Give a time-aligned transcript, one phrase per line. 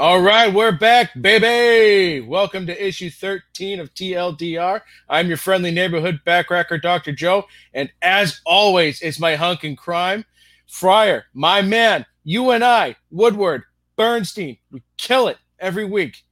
[0.00, 2.26] All right, we're back, baby.
[2.26, 4.80] Welcome to issue 13 of TLDR.
[5.10, 7.12] I'm your friendly neighborhood Back Cracker, Dr.
[7.12, 7.44] Joe.
[7.74, 10.24] And as always, it's my hunk in crime,
[10.66, 13.64] Friar, my man, you and I, Woodward,
[13.96, 14.56] Bernstein.
[14.72, 16.24] We kill it every week.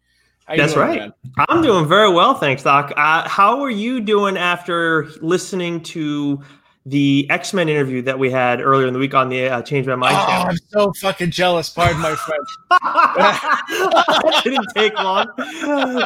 [0.57, 0.99] That's doing, right.
[1.01, 1.13] Man?
[1.51, 2.95] I'm doing very well, thanks, Doc.
[2.97, 6.43] Uh, how are you doing after listening to
[6.89, 9.87] the X Men interview that we had earlier in the week on the uh, Change
[9.87, 10.47] My Mind oh, channel.
[10.49, 11.69] I'm so fucking jealous.
[11.69, 12.49] Pardon my French.
[12.71, 15.27] that didn't take long.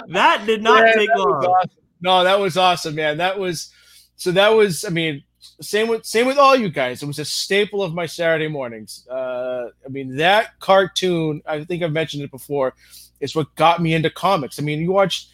[0.09, 1.45] That did not take long.
[1.45, 1.71] Awesome.
[2.01, 3.19] No, that was awesome, man.
[3.19, 3.71] That was
[4.17, 4.33] so.
[4.33, 4.85] That was.
[4.85, 5.23] I mean,
[5.61, 7.03] same with same with all you guys.
[7.03, 9.07] It was a staple of my Saturday mornings.
[9.09, 11.43] Uh, I mean, that cartoon.
[11.47, 12.75] I think I've mentioned it before.
[13.21, 14.59] Is what got me into comics.
[14.59, 15.29] I mean, you watched.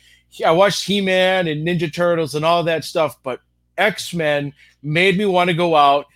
[0.45, 3.41] I watched He Man and Ninja Turtles and all that stuff, but
[3.79, 6.07] X Men made me want to go out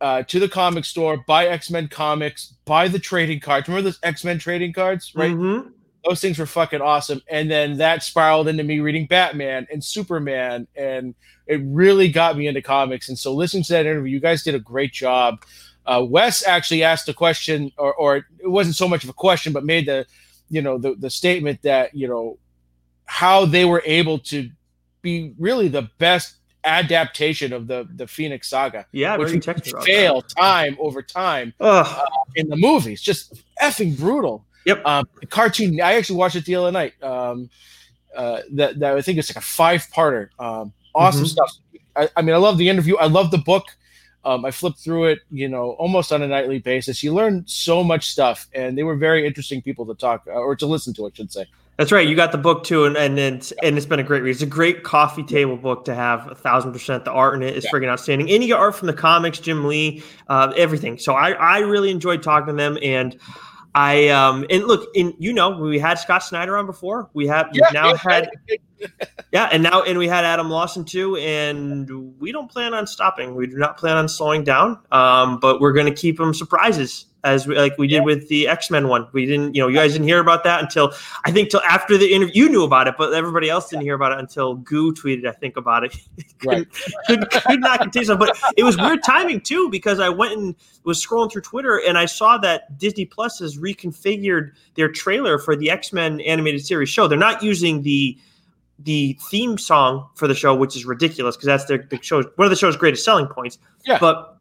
[0.00, 3.68] uh, to the comic store, buy X Men comics, buy the trading cards.
[3.68, 5.32] Remember those X Men trading cards, right?
[5.32, 5.70] Mm-hmm.
[6.04, 7.20] Those things were fucking awesome.
[7.28, 11.14] And then that spiraled into me reading Batman and Superman, and
[11.46, 13.08] it really got me into comics.
[13.08, 15.44] And so, listening to that interview, you guys did a great job.
[15.84, 19.52] Uh, Wes actually asked a question, or, or it wasn't so much of a question,
[19.52, 20.06] but made the,
[20.48, 22.38] you know, the the statement that you know
[23.06, 24.50] how they were able to
[25.02, 26.37] be really the best
[26.68, 28.86] adaptation of the the Phoenix Saga.
[28.92, 29.44] Yeah, which
[29.84, 30.28] fail that.
[30.28, 32.04] time over time uh,
[32.36, 33.02] in the movies.
[33.02, 34.44] Just effing brutal.
[34.66, 34.84] Yep.
[34.84, 35.80] Um, cartoon.
[35.80, 37.02] I actually watched it the other night.
[37.02, 37.48] Um,
[38.14, 40.30] uh, that, that I think it's like a five parter.
[40.38, 41.28] Um, awesome mm-hmm.
[41.28, 41.56] stuff.
[41.96, 42.96] I, I, mean, I love the interview.
[42.96, 43.66] I love the book.
[44.24, 47.02] Um, I flipped through it, you know, almost on a nightly basis.
[47.02, 50.56] You learn so much stuff, and they were very interesting people to talk uh, or
[50.56, 51.46] to listen to, I should say.
[51.78, 52.08] That's right.
[52.08, 54.32] You got the book too, and and it's and it's been a great read.
[54.32, 56.28] It's a great coffee table book to have.
[56.28, 57.04] A thousand percent.
[57.04, 57.70] The art in it is yeah.
[57.70, 58.28] friggin' outstanding.
[58.28, 60.98] Any art from the comics, Jim Lee, uh, everything.
[60.98, 63.16] So I I really enjoyed talking to them, and
[63.76, 67.10] I um and look, in you know we had Scott Snyder on before.
[67.14, 68.28] We have yeah, now had
[69.32, 73.36] yeah, and now and we had Adam Lawson too, and we don't plan on stopping.
[73.36, 74.80] We do not plan on slowing down.
[74.90, 78.48] Um, but we're going to keep them surprises as we, like we did with the
[78.48, 79.06] X Men one.
[79.12, 80.92] We didn't, you know, you guys didn't hear about that until
[81.24, 82.44] I think till after the interview.
[82.44, 85.32] You knew about it, but everybody else didn't hear about it until Goo tweeted, I
[85.32, 85.96] think, about it.
[86.44, 86.66] right.
[87.06, 88.16] could, could not continue.
[88.16, 91.98] But it was weird timing too because I went and was scrolling through Twitter and
[91.98, 96.88] I saw that Disney Plus has reconfigured their trailer for the X Men animated series
[96.88, 97.08] show.
[97.08, 98.18] They're not using the
[98.78, 102.46] the theme song for the show, which is ridiculous because that's their the show's one
[102.46, 103.58] of the show's greatest selling points.
[103.84, 103.98] Yeah.
[103.98, 104.37] But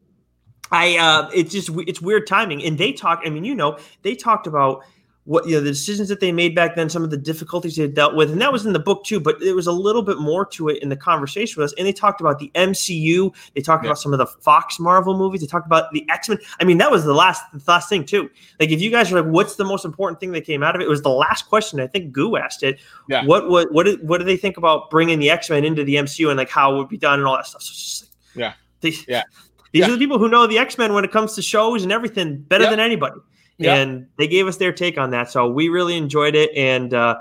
[0.72, 3.22] I uh, it's just it's weird timing, and they talk.
[3.26, 4.84] I mean, you know, they talked about
[5.28, 7.86] what you know the decisions that they made back then, some of the difficulties they
[7.86, 9.20] dealt with, and that was in the book too.
[9.20, 11.86] But there was a little bit more to it in the conversation with us, and
[11.86, 13.34] they talked about the MCU.
[13.54, 13.90] They talked yeah.
[13.90, 15.42] about some of the Fox Marvel movies.
[15.42, 16.40] They talked about the X Men.
[16.62, 18.30] I mean, that was the last the last thing too.
[18.60, 20.82] Like, if you guys are like, "What's the most important thing that came out of
[20.82, 21.82] it?" It was the last question.
[21.82, 22.80] I think Goo asked it.
[23.10, 23.26] Yeah.
[23.26, 25.96] What what what did, what do they think about bringing the X Men into the
[25.96, 27.64] MCU and like how it would be done and all that stuff?
[27.64, 29.24] So like, yeah, they, yeah.
[29.72, 29.90] These yeah.
[29.90, 32.40] are the people who know the X Men when it comes to shows and everything
[32.40, 32.72] better yep.
[32.72, 33.20] than anybody.
[33.60, 33.78] Yep.
[33.78, 37.20] And they gave us their take on that, so we really enjoyed it, and uh,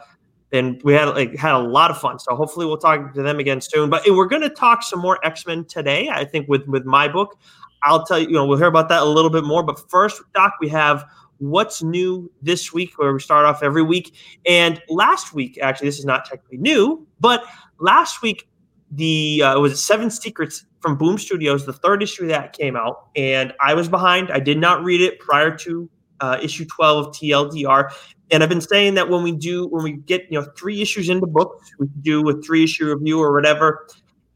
[0.53, 2.19] and we had like had a lot of fun.
[2.19, 3.89] So hopefully we'll talk to them again soon.
[3.89, 6.09] But we're going to talk some more X Men today.
[6.11, 7.39] I think with with my book,
[7.83, 8.29] I'll tell you.
[8.29, 9.63] You know, we'll hear about that a little bit more.
[9.63, 11.07] But first, Doc, we have
[11.39, 14.15] what's new this week, where we start off every week.
[14.47, 17.45] And last week, actually, this is not technically new, but
[17.79, 18.49] last week
[18.91, 21.67] the uh, it was Seven Secrets from Boom Studios.
[21.67, 24.31] The third issue that came out, and I was behind.
[24.31, 27.91] I did not read it prior to uh, issue twelve of TLDR.
[28.31, 31.09] And I've been saying that when we do, when we get you know three issues
[31.09, 33.87] into books, we do a three issue review or whatever.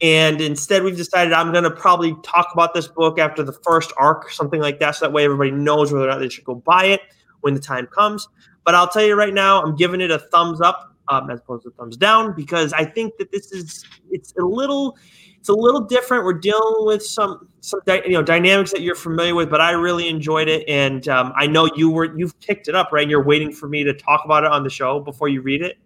[0.02, 3.92] And instead, we've decided I'm going to probably talk about this book after the first
[3.98, 6.54] arc, something like that, so that way everybody knows whether or not they should go
[6.54, 7.00] buy it
[7.42, 8.26] when the time comes.
[8.64, 11.64] But I'll tell you right now, I'm giving it a thumbs up um, as opposed
[11.64, 14.96] to thumbs down because I think that this is it's a little
[15.40, 16.24] it's a little different.
[16.24, 20.08] We're dealing with some some you know dynamics that you're familiar with, but I really
[20.08, 23.02] enjoyed it, and um, I know you were you've picked it up, right?
[23.02, 25.62] And you're waiting for me to talk about it on the show before you read
[25.62, 25.78] it.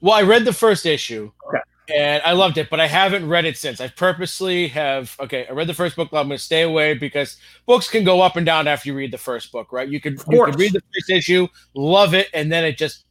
[0.00, 1.30] Well, I read the first issue.
[1.48, 1.60] Okay.
[1.92, 3.80] And I loved it, but I haven't read it since.
[3.80, 5.46] I purposely have okay.
[5.48, 6.08] I read the first book.
[6.12, 9.10] I'm going to stay away because books can go up and down after you read
[9.10, 9.88] the first book, right?
[9.88, 13.04] You could you could read the first issue, love it, and then it just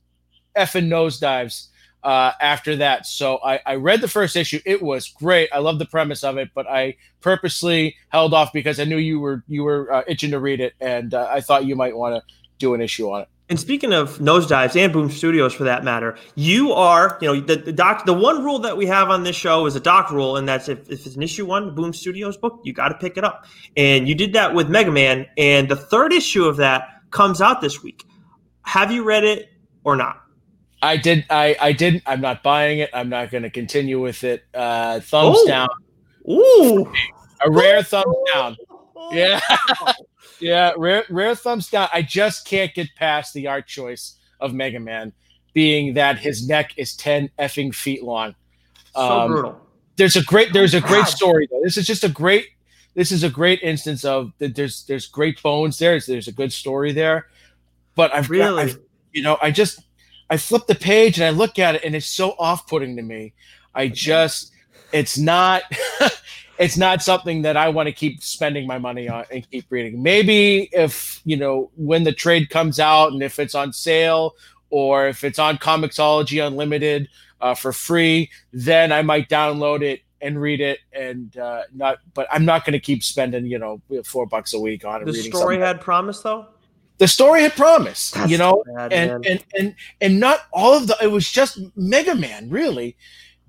[0.55, 1.67] effing nosedives
[2.03, 3.05] uh, after that.
[3.05, 4.59] So I, I read the first issue.
[4.65, 5.49] It was great.
[5.53, 9.19] I love the premise of it, but I purposely held off because I knew you
[9.19, 12.15] were you were uh, itching to read it, and uh, I thought you might want
[12.15, 13.27] to do an issue on it.
[13.49, 17.57] And speaking of nosedives and Boom Studios for that matter, you are, you know, the,
[17.57, 18.05] the doc.
[18.05, 20.69] The one rule that we have on this show is a doc rule, and that's
[20.69, 23.45] if, if it's an issue one, Boom Studios book, you got to pick it up.
[23.75, 27.59] And you did that with Mega Man, and the third issue of that comes out
[27.61, 28.05] this week.
[28.63, 29.49] Have you read it?
[29.83, 30.21] or not?
[30.81, 31.25] I did.
[31.29, 32.03] I I didn't.
[32.05, 32.89] I'm not buying it.
[32.93, 34.43] I'm not going to continue with it.
[34.53, 35.47] Uh, thumbs Ooh.
[35.47, 35.69] down.
[36.29, 36.91] Ooh,
[37.45, 38.57] a rare thumbs down.
[39.11, 39.39] Yeah,
[40.39, 41.87] yeah, rare rare thumbs down.
[41.93, 45.13] I just can't get past the art choice of Mega Man,
[45.53, 48.35] being that his neck is ten effing feet long.
[48.93, 49.61] So um, brutal.
[49.97, 50.51] There's a great.
[50.51, 51.61] There's a great story though.
[51.63, 52.47] This is just a great.
[52.95, 54.55] This is a great instance of that.
[54.55, 55.91] There's there's great bones there.
[55.91, 57.27] There's, there's a good story there,
[57.95, 58.79] but I've really, I've,
[59.13, 59.81] you know, I just
[60.31, 63.33] I flip the page and I look at it and it's so off-putting to me.
[63.75, 64.53] I just
[64.93, 65.63] it's not
[66.57, 70.01] it's not something that I want to keep spending my money on and keep reading.
[70.01, 74.35] Maybe if, you know, when the trade comes out and if it's on sale
[74.69, 77.09] or if it's on Comixology Unlimited
[77.41, 82.27] uh, for free, then I might download it and read it and uh, not but
[82.31, 85.05] I'm not going to keep spending, you know, 4 bucks a week on it.
[85.05, 86.47] The story had promise though?
[87.01, 90.85] The story had promised, That's you know, bad, and, and and and not all of
[90.85, 90.95] the.
[91.01, 92.95] It was just Mega Man, really.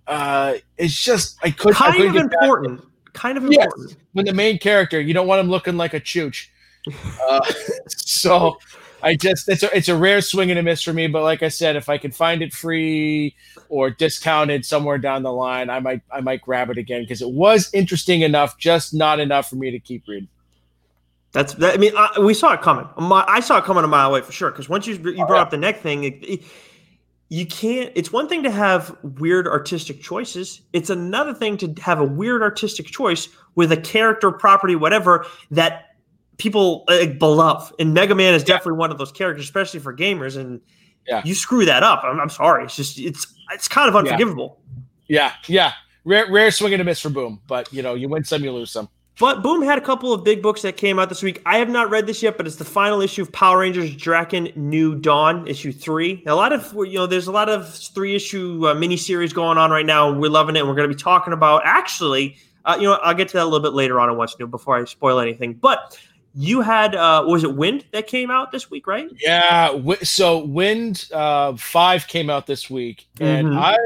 [0.07, 1.75] Uh, it's just I couldn't.
[1.75, 2.81] Kind I couldn't of important.
[3.13, 3.91] Kind of important.
[3.91, 6.49] Yes, when the main character, you don't want him looking like a chooch.
[7.29, 7.41] Uh,
[7.89, 8.59] so
[9.03, 11.07] I just it's a it's a rare swing and a miss for me.
[11.07, 13.37] But like I said, if I can find it free
[13.69, 17.31] or discounted somewhere down the line, I might I might grab it again because it
[17.31, 20.29] was interesting enough, just not enough for me to keep reading.
[21.33, 22.87] That's that, I mean, I, we saw it coming.
[22.99, 24.51] I saw it coming a mile away for sure.
[24.51, 25.41] Because once you you brought oh, yeah.
[25.43, 26.45] up the neck thing, it, it,
[27.31, 27.91] you can't.
[27.95, 30.61] It's one thing to have weird artistic choices.
[30.75, 35.97] It's another thing to have a weird artistic choice with a character, property, whatever that
[36.37, 37.75] people uh, beloved.
[37.79, 38.49] And Mega Man is yeah.
[38.49, 40.37] definitely one of those characters, especially for gamers.
[40.37, 40.61] And
[41.07, 41.23] yeah.
[41.25, 42.05] you screw that up.
[42.05, 42.65] I'm, I'm sorry.
[42.65, 44.61] It's just it's it's kind of unforgivable.
[45.09, 45.73] Yeah, yeah.
[46.05, 48.53] Rare, rare swing and a miss for Boom, but you know you win some, you
[48.53, 48.89] lose some.
[49.19, 51.43] But Boom had a couple of big books that came out this week.
[51.45, 54.57] I have not read this yet, but it's the final issue of Power Rangers Drakkon
[54.57, 56.23] New Dawn, issue three.
[56.27, 59.59] a lot of you know, there's a lot of three issue uh, mini series going
[59.59, 60.11] on right now.
[60.11, 60.61] We're loving it.
[60.61, 63.43] And we're going to be talking about actually, uh, you know, I'll get to that
[63.43, 65.55] a little bit later on in what's new before I spoil anything.
[65.55, 65.99] But
[66.35, 69.09] you had uh was it Wynd that came out this week, right?
[69.21, 69.79] Yeah.
[70.03, 73.59] So Wynd uh, five came out this week, and mm-hmm.
[73.59, 73.77] I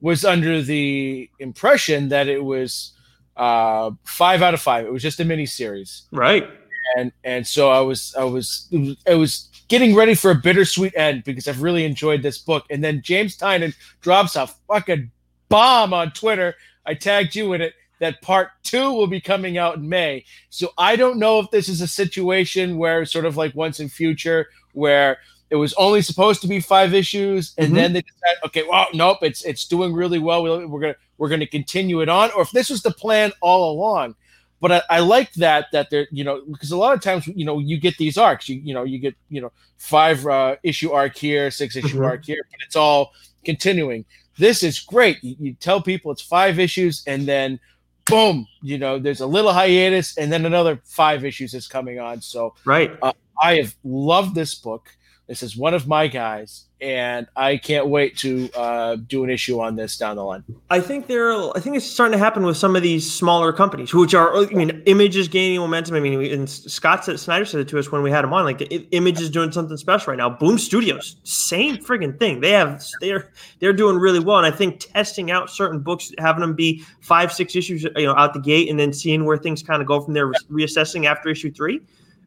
[0.00, 2.92] was under the impression that it was
[3.40, 4.84] uh, five out of five.
[4.84, 6.48] It was just a mini series, right?
[6.96, 8.68] And and so I was I was
[9.08, 12.66] I was getting ready for a bittersweet end because I've really enjoyed this book.
[12.68, 15.10] And then James Tynion drops a fucking
[15.48, 16.54] bomb on Twitter.
[16.84, 20.24] I tagged you in it that part two will be coming out in May.
[20.50, 23.90] So I don't know if this is a situation where sort of like once and
[23.90, 25.18] future where
[25.50, 27.74] it was only supposed to be five issues, and mm-hmm.
[27.74, 30.42] then they decided, okay, well, nope, it's it's doing really well.
[30.42, 34.14] We're gonna we're gonna continue it on, or if this was the plan all along.
[34.60, 37.44] But I, I like that that they're you know because a lot of times you
[37.44, 40.92] know you get these arcs, you you know you get you know five uh, issue
[40.92, 42.04] arc here, six issue mm-hmm.
[42.04, 43.12] arc here, but it's all
[43.44, 44.04] continuing.
[44.38, 45.22] This is great.
[45.22, 47.58] You, you tell people it's five issues, and then
[48.06, 52.20] boom, you know, there's a little hiatus, and then another five issues is coming on.
[52.20, 54.90] So, right, uh, I have loved this book.
[55.30, 59.60] This is one of my guys, and I can't wait to uh, do an issue
[59.60, 60.42] on this down the line.
[60.70, 61.32] I think there.
[61.56, 64.36] I think it's starting to happen with some of these smaller companies, which are.
[64.36, 65.94] I mean, Image is gaining momentum.
[65.94, 68.44] I mean, and Scott said, Snyder said it to us when we had him on.
[68.44, 70.30] Like, Image is doing something special right now.
[70.30, 72.40] Boom Studios, same friggin' thing.
[72.40, 76.40] They have they're they're doing really well, and I think testing out certain books, having
[76.40, 79.62] them be five, six issues, you know, out the gate, and then seeing where things
[79.62, 81.80] kind of go from there, reassessing after issue three,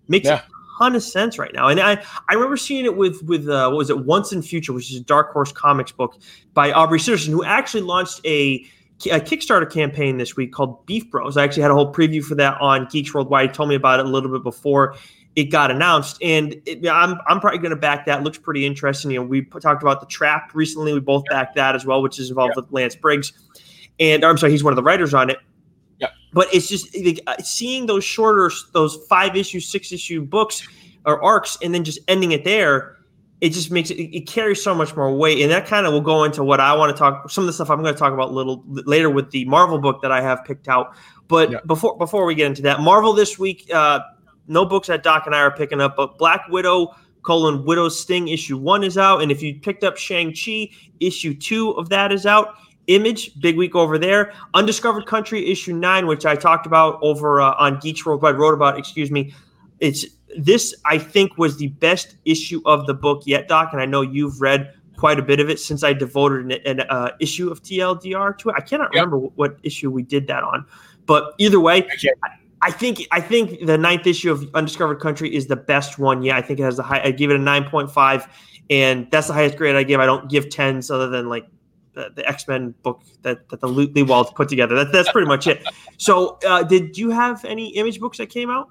[0.08, 0.44] makes yeah
[0.78, 1.68] ton of sense right now.
[1.68, 4.74] And I, I remember seeing it with with uh, what was it Once and Future,
[4.74, 6.18] which is a Dark Horse Comics book
[6.54, 8.66] by Aubrey Sitterson, who actually launched a
[9.08, 11.36] a Kickstarter campaign this week called Beef Bros.
[11.36, 13.50] I actually had a whole preview for that on Geeks Worldwide.
[13.50, 14.96] He told me about it a little bit before
[15.36, 18.20] it got announced, and it, I'm I'm probably going to back that.
[18.20, 19.12] It looks pretty interesting.
[19.12, 20.94] You know, we talked about the Trap recently.
[20.94, 22.62] We both backed that as well, which is involved yeah.
[22.62, 23.34] with Lance Briggs,
[24.00, 25.38] and I'm sorry, he's one of the writers on it.
[26.04, 26.10] Yeah.
[26.34, 30.68] But it's just like, uh, seeing those shorter, those five issue, six issue books
[31.06, 32.98] or arcs, and then just ending it there.
[33.40, 36.02] It just makes it, it carries so much more weight, and that kind of will
[36.02, 37.30] go into what I want to talk.
[37.30, 39.80] Some of the stuff I'm going to talk about a little later with the Marvel
[39.80, 40.96] book that I have picked out.
[41.28, 41.58] But yeah.
[41.66, 44.00] before before we get into that, Marvel this week, uh,
[44.48, 48.28] no books that Doc and I are picking up, but Black Widow colon Widow's Sting
[48.28, 50.70] issue one is out, and if you picked up Shang Chi,
[51.00, 52.56] issue two of that is out.
[52.88, 54.34] Image, big week over there.
[54.54, 58.78] Undiscovered Country, issue nine, which I talked about over uh, on Geeks Worldwide, wrote about,
[58.78, 59.34] excuse me.
[59.80, 60.06] It's
[60.38, 63.70] this, I think, was the best issue of the book yet, Doc.
[63.72, 66.88] And I know you've read quite a bit of it since I devoted an, an
[66.90, 68.56] uh, issue of TLDR to it.
[68.58, 69.02] I cannot yep.
[69.02, 70.66] remember what, what, issue we did that on,
[71.06, 71.88] but either way,
[72.62, 76.24] I think I think the ninth issue of Undiscovered Country is the best one.
[76.24, 77.02] Yeah, I think it has the high.
[77.04, 78.28] I give it a nine point five,
[78.70, 80.00] and that's the highest grade I give.
[80.00, 81.46] I don't give tens other than like
[81.94, 84.76] the, the X Men book that that the Lee Lewalds put together.
[84.76, 85.64] That, that's pretty much it.
[85.98, 88.70] So, uh, did you have any image books that came out?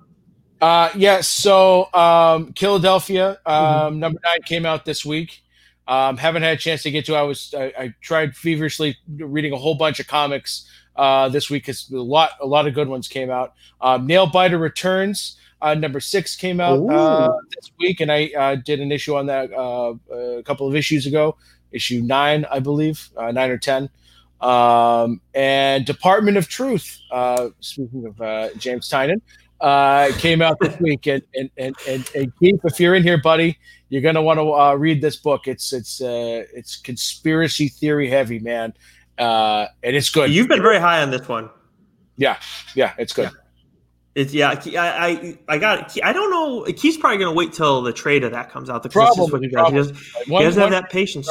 [0.60, 0.96] Uh, yes.
[0.96, 3.98] Yeah, so, um, Killadelphia um, mm-hmm.
[3.98, 5.42] number nine came out this week.
[5.88, 7.16] Um, haven't had a chance to get to.
[7.16, 11.64] I was I, I tried feverishly reading a whole bunch of comics uh, this week
[11.64, 13.54] because a lot a lot of good ones came out.
[13.80, 15.36] Um, Nailbiter Returns.
[15.60, 19.26] Uh, number six came out uh, this week, and I uh, did an issue on
[19.26, 21.36] that uh, a couple of issues ago,
[21.72, 23.88] issue nine, I believe, uh, nine or ten.
[24.40, 26.98] Um, and Department of Truth.
[27.10, 29.20] Uh, speaking of uh, James Tynion,
[29.60, 33.18] uh, came out this week, and and and and, and Keith, if you're in here,
[33.18, 35.46] buddy, you're gonna want to uh, read this book.
[35.46, 38.74] It's it's uh, it's conspiracy theory heavy, man,
[39.18, 40.30] uh, and it's good.
[40.30, 41.48] You've been very high on this one.
[42.16, 42.38] Yeah,
[42.74, 43.30] yeah, it's good.
[43.32, 43.41] Yeah.
[44.14, 44.50] It's yeah.
[44.50, 45.96] I I, I got.
[46.02, 46.64] I don't know.
[46.72, 48.82] Keith's probably gonna wait till the trade of that comes out.
[48.82, 49.68] The probably, what he does.
[49.68, 49.96] He doesn't,
[50.28, 51.30] one, he doesn't have that patience.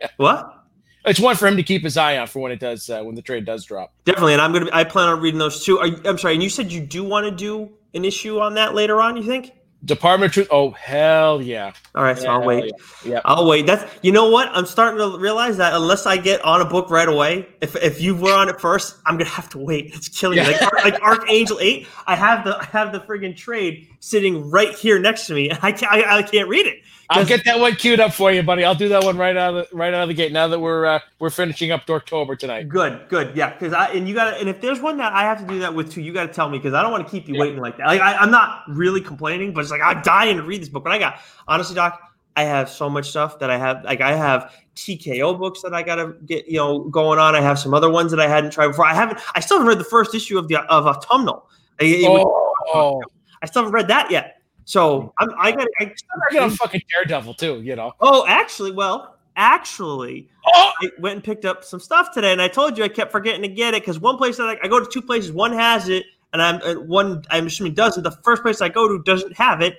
[0.00, 0.08] Yeah.
[0.16, 0.56] What?
[1.04, 3.14] It's one for him to keep his eye on for when it does uh, when
[3.14, 3.92] the trade does drop.
[4.04, 4.70] Definitely, and I'm gonna.
[4.72, 5.80] I plan on reading those too.
[5.84, 8.74] You, I'm sorry, and you said you do want to do an issue on that
[8.74, 9.16] later on.
[9.16, 9.52] You think?
[9.84, 10.48] Department of Truth.
[10.50, 11.72] Oh hell yeah!
[11.94, 12.72] All right, so I'll wait.
[13.02, 13.12] Yeah.
[13.12, 13.66] yeah, I'll wait.
[13.66, 16.90] That's you know what I'm starting to realize that unless I get on a book
[16.90, 19.94] right away, if if you were on it first, I'm gonna have to wait.
[19.94, 20.48] It's killing yeah.
[20.48, 20.52] me.
[20.52, 24.98] Like, like Archangel Eight, I have the I have the friggin' trade sitting right here
[24.98, 26.80] next to me, and I can't I, I can't read it.
[27.10, 28.64] I'll get that one queued up for you, buddy.
[28.64, 30.30] I'll do that one right out of the, right out of the gate.
[30.30, 32.68] Now that we're uh, we're finishing up October tonight.
[32.68, 33.50] Good, good, yeah.
[33.50, 35.74] Because I and you got and if there's one that I have to do that
[35.74, 37.40] with too, you got to tell me because I don't want to keep you yeah.
[37.40, 37.86] waiting like that.
[37.86, 40.84] Like I, am not really complaining, but it's like I'm dying to read this book.
[40.84, 42.00] But I got honestly, Doc,
[42.36, 43.82] I have so much stuff that I have.
[43.84, 47.34] Like I have TKO books that I got to get you know going on.
[47.34, 48.86] I have some other ones that I hadn't tried before.
[48.86, 49.20] I haven't.
[49.34, 51.48] I still haven't read the first issue of the of Autumnal.
[51.82, 53.02] Oh.
[53.42, 54.39] I still haven't read that yet.
[54.70, 55.92] So I'm, I got I,
[56.30, 57.92] I got a fucking Daredevil too, you know.
[58.00, 60.72] Oh, actually, well, actually, oh!
[60.80, 63.42] I went and picked up some stuff today, and I told you I kept forgetting
[63.42, 65.88] to get it because one place that I, I, go to two places, one has
[65.88, 68.04] it, and I'm uh, one I'm assuming doesn't.
[68.04, 69.78] The first place I go to doesn't have it.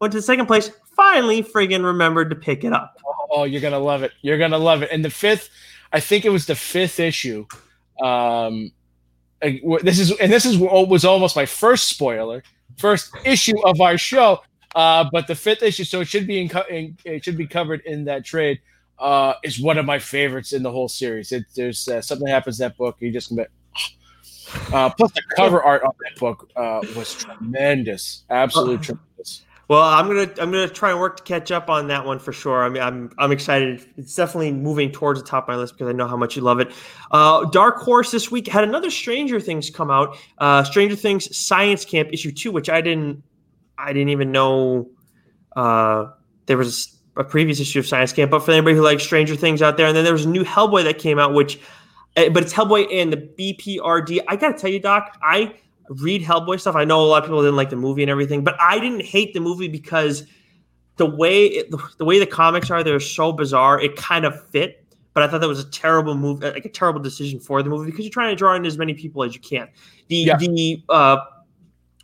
[0.00, 3.00] Went to the second place, finally, friggin' remembered to pick it up.
[3.32, 4.12] Oh, you're gonna love it.
[4.22, 4.90] You're gonna love it.
[4.92, 5.50] And the fifth,
[5.92, 7.46] I think it was the fifth issue.
[8.00, 8.70] Um,
[9.42, 12.44] this is and this is was almost my first spoiler
[12.80, 14.40] first issue of our show.
[14.74, 17.80] Uh, but the fifth issue, so it should be in, in, it should be covered
[17.86, 18.60] in that trade.
[18.98, 21.32] Uh, is one of my favorites in the whole series.
[21.32, 22.96] It, there's uh, something happens in that book.
[23.00, 23.50] You just commit.
[24.72, 29.44] Uh, plus, the cover art on that book uh, was tremendous, absolutely uh, tremendous.
[29.70, 32.32] Well, I'm gonna I'm gonna try and work to catch up on that one for
[32.32, 32.64] sure.
[32.64, 33.86] I mean, I'm I'm excited.
[33.96, 36.42] It's definitely moving towards the top of my list because I know how much you
[36.42, 36.72] love it.
[37.12, 40.16] Uh, Dark Horse this week had another Stranger Things come out.
[40.38, 43.22] Uh, Stranger Things Science Camp issue two, which I didn't
[43.78, 44.90] I didn't even know
[45.54, 46.06] uh,
[46.46, 48.32] there was a previous issue of Science Camp.
[48.32, 50.42] But for anybody who likes Stranger Things out there, and then there was a new
[50.42, 51.60] Hellboy that came out, which
[52.16, 54.18] eh, but it's Hellboy and the BPRD.
[54.26, 55.54] I gotta tell you, Doc, I
[55.90, 56.76] read Hellboy stuff.
[56.76, 59.04] I know a lot of people didn't like the movie and everything, but I didn't
[59.04, 60.24] hate the movie because
[60.96, 63.80] the way it, the way the comics are, they're so bizarre.
[63.80, 67.00] It kind of fit, but I thought that was a terrible move, like a terrible
[67.00, 69.40] decision for the movie because you're trying to draw in as many people as you
[69.40, 69.68] can.
[70.08, 70.36] The yeah.
[70.36, 71.18] the uh,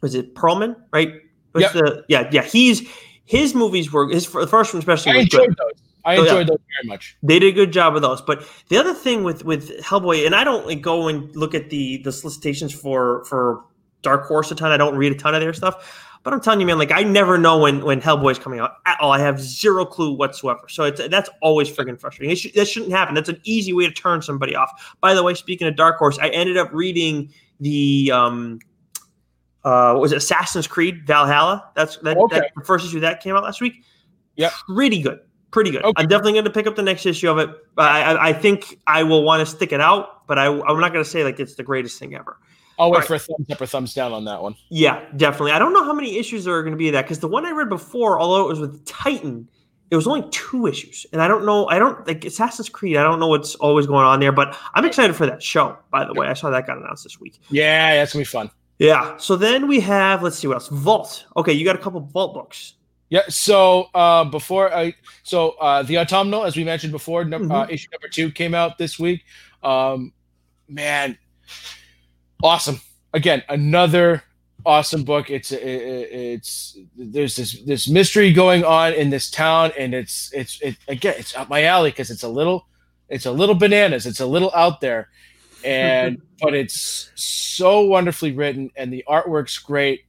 [0.03, 1.15] was it Perlman, right?
[1.57, 1.73] Yep.
[1.73, 2.43] The, yeah, yeah.
[2.43, 2.89] He's
[3.25, 5.13] his movies were his the first one especially.
[5.13, 5.59] I enjoyed good.
[5.59, 5.83] those.
[6.05, 7.17] I enjoyed yeah, those very much.
[7.23, 8.23] They did a good job of those.
[8.23, 11.71] But the other thing with with Hellboy, and I don't like, go and look at
[11.71, 13.65] the the solicitations for for
[14.03, 14.73] Dark Horse a ton.
[14.73, 16.05] I don't read a ton of their stuff.
[16.27, 18.99] But I'm telling you, man, like I never know when when Hellboy's coming out at
[19.01, 19.13] all.
[19.13, 20.63] I have zero clue whatsoever.
[20.69, 22.33] So it's that's always friggin' frustrating.
[22.33, 23.15] It sh- that shouldn't happen.
[23.15, 24.97] That's an easy way to turn somebody off.
[25.01, 28.59] By the way, speaking of Dark Horse, I ended up reading the um
[29.63, 31.71] uh what was it Assassin's Creed Valhalla.
[31.77, 32.41] That's that, okay.
[32.41, 33.85] that's the first issue that came out last week.
[34.35, 35.21] Yeah, pretty good,
[35.53, 35.85] pretty good.
[35.85, 36.03] Okay.
[36.03, 37.51] I'm definitely going to pick up the next issue of it.
[37.79, 40.93] I, I, I think I will want to stick it out, but I, I'm not
[40.93, 42.37] going to say like it's the greatest thing ever.
[42.79, 43.07] I'll wait right.
[43.07, 44.55] for a thumbs up or thumbs down on that one.
[44.69, 45.53] Yeah, definitely.
[45.53, 47.29] I don't know how many issues there are going to be of that because the
[47.29, 49.49] one I read before, although it was with Titan,
[49.91, 51.69] it was only two issues, and I don't know.
[51.69, 52.97] I don't like Assassin's Creed.
[52.97, 55.79] I don't know what's always going on there, but I'm excited for that show.
[55.91, 57.41] By the way, I saw that got announced this week.
[57.51, 58.51] Yeah, that's gonna be fun.
[58.79, 59.17] Yeah.
[59.17, 60.69] So then we have let's see what else.
[60.69, 61.25] Vault.
[61.37, 62.75] Okay, you got a couple Vault books.
[63.09, 63.23] Yeah.
[63.29, 67.51] So uh, before I, so uh, the autumnal, as we mentioned before, mm-hmm.
[67.51, 69.23] uh, issue number two came out this week.
[69.63, 70.13] Um,
[70.69, 71.17] man,
[72.43, 72.81] awesome.
[73.13, 74.23] Again, another
[74.65, 75.31] awesome book.
[75.31, 80.77] It's it's there's this this mystery going on in this town, and it's it's it
[80.89, 82.67] again it's up my alley because it's a little
[83.09, 84.07] it's a little bananas.
[84.07, 85.09] It's a little out there,
[85.65, 90.03] and but it's so wonderfully written and the artwork's great.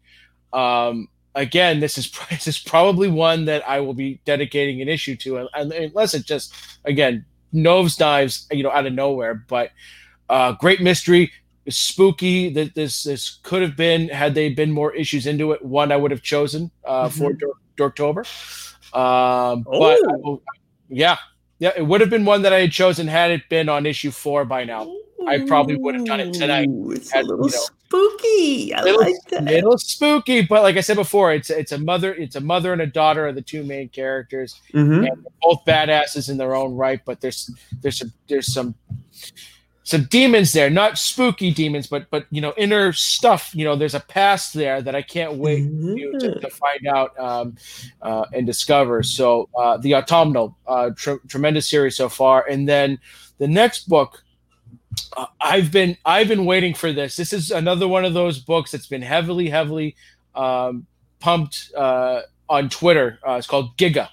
[0.51, 5.15] Um, again, this is this is probably one that I will be dedicating an issue
[5.17, 6.53] to, unless it just
[6.83, 9.35] again nosedives, you know, out of nowhere.
[9.35, 9.71] But
[10.29, 11.31] uh, great mystery,
[11.69, 12.49] spooky.
[12.49, 15.63] That this this could have been had they been more issues into it.
[15.63, 17.17] One I would have chosen uh, mm-hmm.
[17.17, 17.37] for
[17.77, 18.25] Dorktober.
[18.93, 20.41] Um, but oh.
[20.89, 21.17] yeah,
[21.59, 24.11] yeah, it would have been one that I had chosen had it been on issue
[24.11, 24.91] four by now.
[25.27, 26.69] I probably would have done it tonight.
[26.71, 28.73] It's had, a little you know, spooky.
[28.73, 29.43] I little, like that.
[29.43, 32.81] Little spooky, but like I said before, it's it's a mother, it's a mother and
[32.81, 34.61] a daughter are the two main characters.
[34.73, 35.21] Mm-hmm.
[35.41, 38.75] both badasses in their own right, but there's there's some there's some
[39.87, 43.55] some demons there, not spooky demons, but but you know inner stuff.
[43.55, 45.95] You know, there's a past there that I can't wait mm-hmm.
[45.95, 47.55] you to, to, find out um,
[48.01, 49.01] uh, and discover.
[49.01, 52.99] So uh, the autumnal, uh, tr- tremendous series so far, and then
[53.37, 54.21] the next book
[55.15, 57.15] uh, I've been I've been waiting for this.
[57.15, 59.95] This is another one of those books that's been heavily heavily
[60.35, 60.85] um,
[61.21, 63.19] pumped uh, on Twitter.
[63.25, 64.09] Uh, it's called Giga.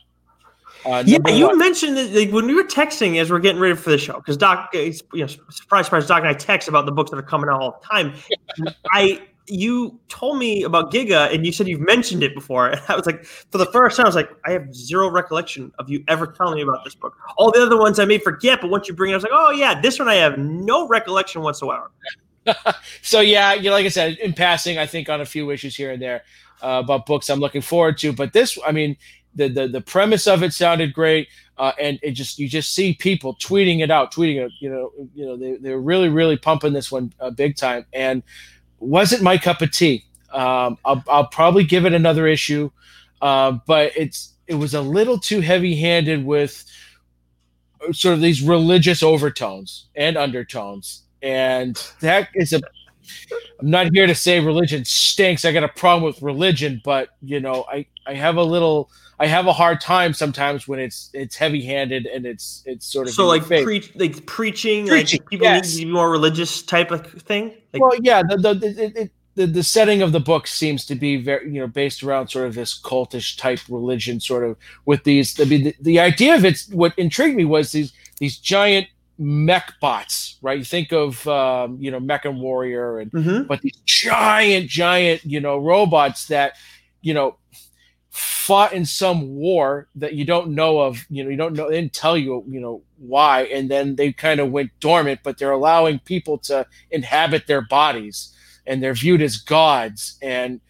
[0.87, 1.59] Uh, yeah, you one.
[1.59, 4.37] mentioned that like, when we were texting as we're getting ready for the show because
[4.37, 7.49] Doc, you know, surprise, surprise, Doc and I text about the books that are coming
[7.49, 8.14] out all the time.
[8.93, 12.69] I you told me about Giga and you said you've mentioned it before.
[12.71, 15.73] And I was like, for the first time, I was like, I have zero recollection
[15.79, 17.14] of you ever telling me about this book.
[17.37, 19.33] All the other ones I may forget, but once you bring it, I was like,
[19.35, 21.91] oh yeah, this one I have no recollection whatsoever.
[23.03, 25.76] so yeah, you know, like I said, in passing, I think on a few issues
[25.76, 26.25] here and there
[26.62, 28.12] uh, about books I'm looking forward to.
[28.12, 28.97] But this, I mean,
[29.35, 31.29] the the, the premise of it sounded great.
[31.57, 34.50] Uh, and it just you just see people tweeting it out, tweeting it.
[34.59, 37.87] You know, you know they they're really really pumping this one uh, big time.
[37.93, 38.23] And
[38.81, 40.05] wasn't my cup of tea.
[40.33, 42.71] Um, I'll, I'll probably give it another issue,
[43.23, 46.64] uh, but it's it was a little too heavy handed with
[47.93, 52.61] sort of these religious overtones and undertones, and that is a.
[53.61, 55.44] I'm not here to say religion stinks.
[55.44, 59.26] I got a problem with religion, but you know, I I have a little I
[59.26, 63.14] have a hard time sometimes when it's it's heavy handed and it's it's sort of
[63.14, 65.74] so like preach like preaching, preaching like people yes.
[65.74, 67.55] need to be more religious type of thing.
[67.72, 71.16] Like, well, yeah, the the, the the the setting of the book seems to be
[71.16, 75.38] very you know based around sort of this cultish type religion, sort of with these.
[75.40, 76.66] I mean, the, the idea of it.
[76.72, 80.59] What intrigued me was these these giant mech bots, right?
[80.59, 83.42] You think of um, you know MechWarrior, and mm-hmm.
[83.44, 86.55] but these giant, giant, you know, robots that
[87.03, 87.37] you know
[88.14, 91.81] fought in some war that you don't know of you know you don't know they
[91.81, 95.50] didn't tell you you know why and then they kind of went dormant but they're
[95.50, 98.33] allowing people to inhabit their bodies
[98.68, 100.61] and they're viewed as gods and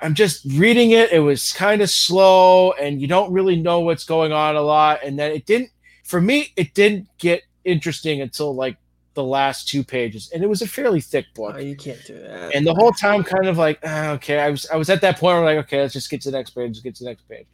[0.00, 4.04] i'm just reading it it was kind of slow and you don't really know what's
[4.04, 5.68] going on a lot and then it didn't
[6.02, 8.76] for me it didn't get interesting until like
[9.14, 11.54] the last two pages, and it was a fairly thick book.
[11.56, 12.54] Oh, you can't do that.
[12.54, 15.18] And the whole time, kind of like, ah, okay, I was I was at that
[15.18, 16.68] point where like, okay, let's just get to the next page.
[16.68, 17.46] Let's get to the next page.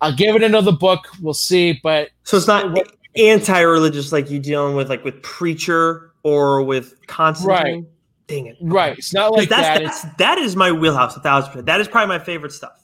[0.00, 1.06] I'll give it another book.
[1.20, 6.12] We'll see, but so it's not what, anti-religious like you dealing with like with preacher
[6.22, 7.74] or with Constantine.
[7.74, 7.84] Right.
[8.26, 8.56] Dang it.
[8.62, 8.96] Right.
[8.96, 9.82] It's not like that's, that.
[9.82, 11.14] That's, it's, that is my wheelhouse.
[11.16, 11.66] A thousand percent.
[11.66, 12.80] That is probably my favorite stuff.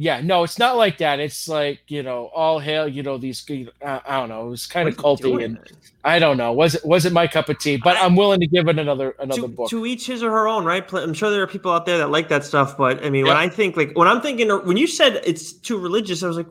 [0.00, 1.20] Yeah, no, it's not like that.
[1.20, 3.44] It's like you know, all hail, you know, these.
[3.84, 4.46] Uh, I don't know.
[4.46, 5.58] It was kind of culty, and
[6.02, 6.54] I don't know.
[6.54, 7.76] Was it was it my cup of tea?
[7.76, 9.68] But I, am willing to give it another another to, book.
[9.68, 10.90] To each his or her own, right?
[10.94, 13.36] I'm sure there are people out there that like that stuff, but I mean, when
[13.36, 16.48] I think like when I'm thinking when you said it's too religious, I was like,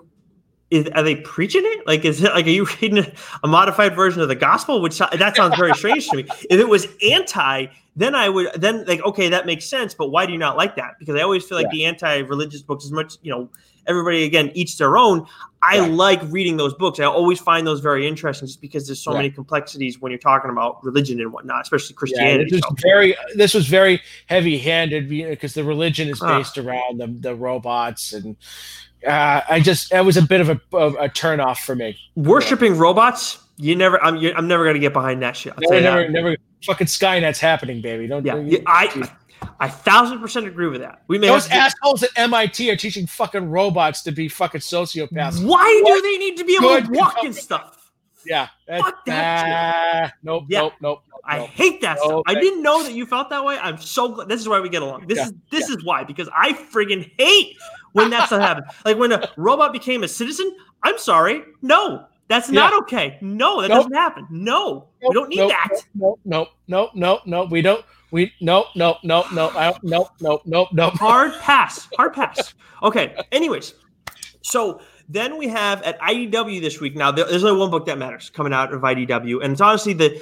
[0.70, 1.88] is, are they preaching it?
[1.88, 3.04] Like, is it like, are you reading
[3.44, 4.80] a modified version of the gospel?
[4.80, 6.26] Which that sounds very strange to me.
[6.52, 7.66] If it was anti,
[8.00, 9.94] then I would, then like, okay, that makes sense.
[9.94, 10.98] But why do you not like that?
[11.00, 11.72] Because I always feel like yeah.
[11.72, 13.50] the anti-religious books, as much, you know,
[13.88, 15.26] everybody again, each their own.
[15.62, 17.02] I like reading those books.
[17.02, 20.50] I always find those very interesting, just because there's so many complexities when you're talking
[20.50, 22.50] about religion and whatnot, especially Christianity.
[22.50, 27.00] Yeah, this was very, this was very heavy-handed because the religion is based uh, around
[27.00, 28.38] the the robots and
[29.06, 31.98] uh, I just it was a bit of a, a, a turn off for me.
[32.16, 32.82] Worshipping yeah.
[32.82, 34.02] robots, you never.
[34.04, 34.18] I'm.
[34.36, 35.54] I'm never gonna get behind that shit.
[35.60, 36.38] Never, never, never.
[36.66, 38.08] Fucking Skynet's happening, baby.
[38.08, 38.26] Don't.
[38.26, 39.12] Yeah, don't, I.
[39.62, 41.04] I thousand percent agree with that.
[41.08, 45.46] We may those assholes at MIT are teaching fucking robots to be fucking sociopaths.
[45.46, 45.96] Why what?
[45.96, 47.92] do they need to be able to walk and stuff?
[48.26, 50.06] Yeah, fuck that.
[50.06, 50.60] Uh, nope, yeah.
[50.60, 51.22] nope, nope, nope.
[51.26, 52.06] I hate that nope.
[52.06, 52.22] stuff.
[52.28, 53.58] I didn't know that you felt that way.
[53.58, 54.28] I'm so glad.
[54.28, 55.08] This is why we get along.
[55.08, 55.26] This yeah.
[55.26, 55.76] is this yeah.
[55.76, 57.58] is why because I friggin' hate
[57.94, 58.68] when that's not happened.
[58.84, 61.44] Like when a robot became a citizen, I'm sorry.
[61.62, 62.62] No, that's yeah.
[62.62, 63.18] not okay.
[63.22, 63.78] No, that nope.
[63.80, 64.28] doesn't happen.
[64.30, 65.70] No, nope, we don't need nope, that.
[65.96, 67.50] No, no, no, no, nope.
[67.50, 67.84] We don't.
[68.12, 69.50] We no, no, no, no.
[69.50, 70.94] I don't, nope, nope, nope, nope.
[70.94, 71.90] Hard pass.
[71.98, 72.54] Hard pass.
[72.84, 73.16] Okay.
[73.32, 73.74] Anyways,
[74.44, 76.96] so then we have at IDW this week.
[76.96, 80.22] Now there's only one book that matters coming out of IDW, and it's honestly the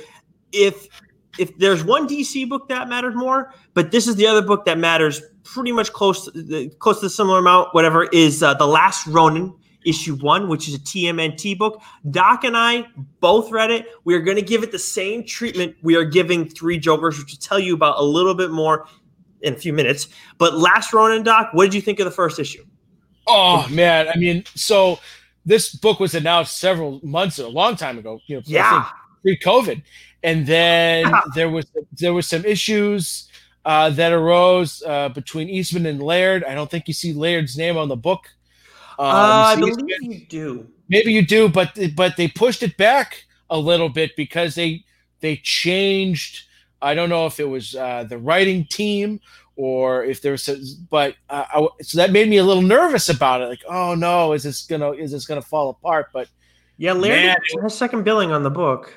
[0.53, 0.87] if
[1.37, 4.77] if there's one DC book that matters more, but this is the other book that
[4.77, 7.73] matters pretty much close to, close to the similar amount.
[7.73, 9.53] Whatever is uh, the Last Ronin
[9.87, 11.81] issue one, which is a TMNT book.
[12.11, 12.85] Doc and I
[13.19, 13.87] both read it.
[14.03, 17.31] We are going to give it the same treatment we are giving Three Jokers, which
[17.31, 18.87] will tell you about a little bit more
[19.41, 20.07] in a few minutes.
[20.37, 22.65] But Last Ronin, Doc, what did you think of the first issue?
[23.27, 24.99] Oh man, I mean, so
[25.45, 28.19] this book was announced several months, a long time ago.
[28.27, 28.87] You know, yeah,
[29.21, 29.83] pre-COVID,
[30.23, 31.21] and then yeah.
[31.35, 33.29] there was there was some issues
[33.65, 36.45] uh, that arose uh, between Eastman and Laird.
[36.45, 38.29] I don't think you see Laird's name on the book.
[38.99, 40.67] Um, uh, I believe you do.
[40.89, 44.83] Maybe you do, but but they pushed it back a little bit because they
[45.19, 46.43] they changed.
[46.81, 49.19] I don't know if it was uh, the writing team
[49.57, 50.57] or if there's a,
[50.89, 54.33] but uh, I, so that made me a little nervous about it like oh no
[54.33, 56.29] is this gonna is this gonna fall apart but
[56.77, 58.93] yeah Larry man, has second billing on the book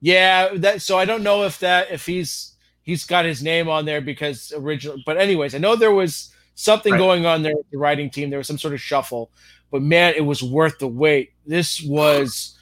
[0.00, 3.86] yeah that so i don't know if that if he's he's got his name on
[3.86, 6.98] there because original but anyways i know there was something right.
[6.98, 9.30] going on there with the writing team there was some sort of shuffle
[9.70, 12.56] but man it was worth the wait this was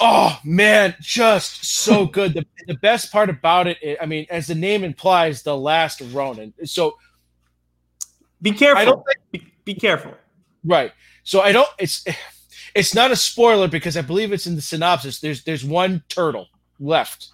[0.00, 2.34] Oh man, just so good.
[2.34, 6.52] the, the best part about it, I mean, as the name implies, the last Ronin.
[6.64, 6.98] So
[8.40, 8.82] be careful.
[8.82, 10.14] I don't think, be, be careful.
[10.64, 10.92] Right.
[11.22, 11.68] So I don't.
[11.78, 12.04] It's
[12.74, 15.20] it's not a spoiler because I believe it's in the synopsis.
[15.20, 16.48] There's there's one turtle
[16.80, 17.28] left.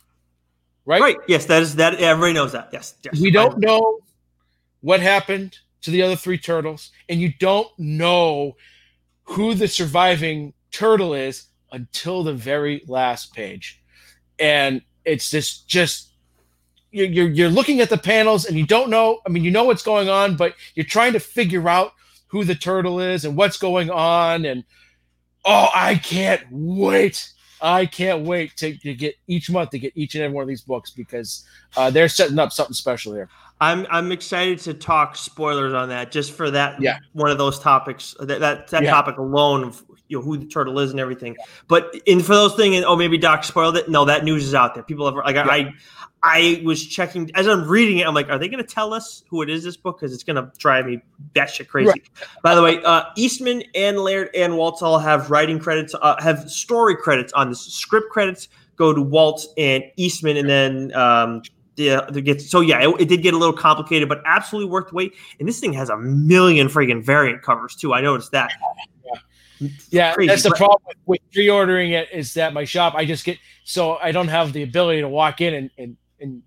[0.84, 1.00] Right.
[1.00, 1.16] Right.
[1.26, 1.94] Yes, that is that.
[1.94, 2.68] Everybody knows that.
[2.72, 2.94] Yes.
[3.02, 3.18] yes.
[3.18, 4.00] We don't know
[4.80, 8.56] what happened to the other three turtles, and you don't know
[9.24, 13.82] who the surviving turtle is until the very last page.
[14.38, 16.12] And it's just
[16.90, 19.20] you're, you're, you're looking at the panels and you don't know.
[19.26, 21.92] I mean, you know what's going on, but you're trying to figure out
[22.28, 24.44] who the turtle is and what's going on.
[24.44, 24.64] And
[25.44, 27.30] oh, I can't wait.
[27.60, 30.48] I can't wait to, to get each month to get each and every one of
[30.48, 31.44] these books because
[31.76, 33.28] uh, they're setting up something special here.
[33.60, 36.98] I'm I'm excited to talk spoilers on that just for that yeah.
[37.12, 38.90] one of those topics that that, that yeah.
[38.90, 41.36] topic alone of you know who the turtle is and everything.
[41.66, 43.88] But in for those things, oh maybe Doc spoiled it.
[43.88, 44.84] No, that news is out there.
[44.84, 45.46] People have like yeah.
[45.48, 45.74] I
[46.22, 48.06] I was checking as I'm reading it.
[48.06, 49.62] I'm like, are they going to tell us who it is?
[49.62, 51.00] This book because it's going to drive me
[51.34, 51.88] batshit crazy.
[51.88, 52.02] Right.
[52.42, 56.50] By the way, uh, Eastman and Laird and Waltz all have writing credits, uh, have
[56.50, 58.48] story credits on the script credits.
[58.76, 61.42] Go to Waltz and Eastman, and then um,
[61.74, 64.88] the, the get so yeah, it, it, did get a little complicated, but absolutely worth
[64.88, 65.14] the wait.
[65.38, 67.94] And this thing has a million freaking variant covers too.
[67.94, 68.50] I noticed that.
[69.90, 70.28] Yeah, Crazy.
[70.28, 73.96] that's the problem with, with pre-ordering it is that my shop I just get so
[73.96, 76.42] I don't have the ability to walk in and and, and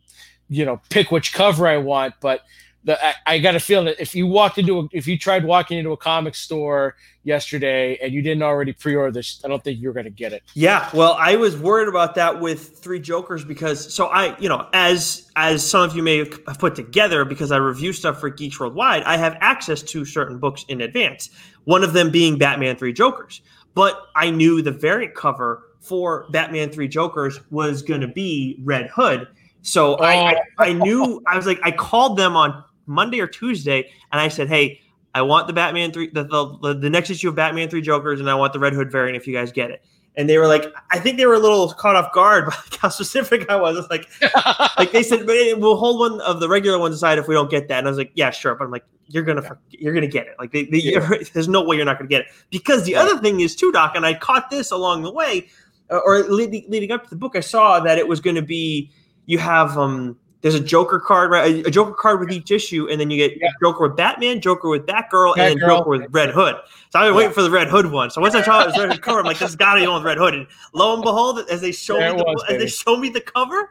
[0.50, 2.42] you know pick which cover I want, but
[2.84, 5.46] the I, I got a feeling that if you walked into a, if you tried
[5.46, 9.80] walking into a comic store yesterday and you didn't already pre-order this, I don't think
[9.80, 10.44] you're going to get it.
[10.56, 14.68] Yeah, well, I was worried about that with Three Jokers because so I, you know,
[14.74, 18.60] as as some of you may have put together because I review stuff for Geeks
[18.60, 21.30] Worldwide, I have access to certain books in advance.
[21.66, 23.42] One of them being Batman Three Jokers,
[23.76, 28.88] but I knew the variant cover for Batman Three Jokers was going to be Red
[28.88, 29.28] Hood.
[29.62, 30.04] So oh.
[30.04, 34.20] I, I, I knew I was like I called them on Monday or Tuesday, and
[34.20, 34.82] I said, "Hey,
[35.14, 38.30] I want the Batman three, the, the, the next issue of Batman Three Jokers, and
[38.30, 39.84] I want the Red Hood variant if you guys get it."
[40.18, 42.90] And they were like, I think they were a little caught off guard by how
[42.90, 43.78] specific I was.
[43.78, 44.10] It's like,
[44.78, 47.70] like they said, we'll hold one of the regular ones aside if we don't get
[47.70, 47.80] that.
[47.80, 48.56] And I was like, yeah, sure.
[48.56, 49.80] But I'm like, you're gonna, yeah.
[49.80, 50.36] you're gonna get it.
[50.38, 51.10] Like, they, they, yeah.
[51.34, 53.94] there's no way you're not gonna get it because the other thing is too, Doc.
[53.96, 55.48] And I caught this along the way,
[55.90, 57.38] uh, or leading, leading up to the book.
[57.38, 58.92] I saw that it was going to be
[59.26, 61.66] you have um there's a Joker card, right?
[61.66, 63.50] A Joker card with each issue, and then you get yeah.
[63.62, 65.38] Joker with Batman, Joker with Batgirl, Batgirl.
[65.38, 66.56] and then Joker with Red Hood.
[66.90, 67.18] So I've been yeah.
[67.18, 68.10] waiting for the Red Hood one.
[68.10, 69.86] So once I saw it was Red Hood cover, I'm like, this got to be
[69.86, 70.34] on Red Hood.
[70.34, 73.22] And lo and behold, as they show me the, was, as they show me the
[73.22, 73.70] cover,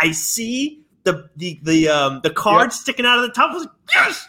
[0.00, 3.50] I see the the the um the card sticking out of the top.
[3.50, 4.28] I was like, yes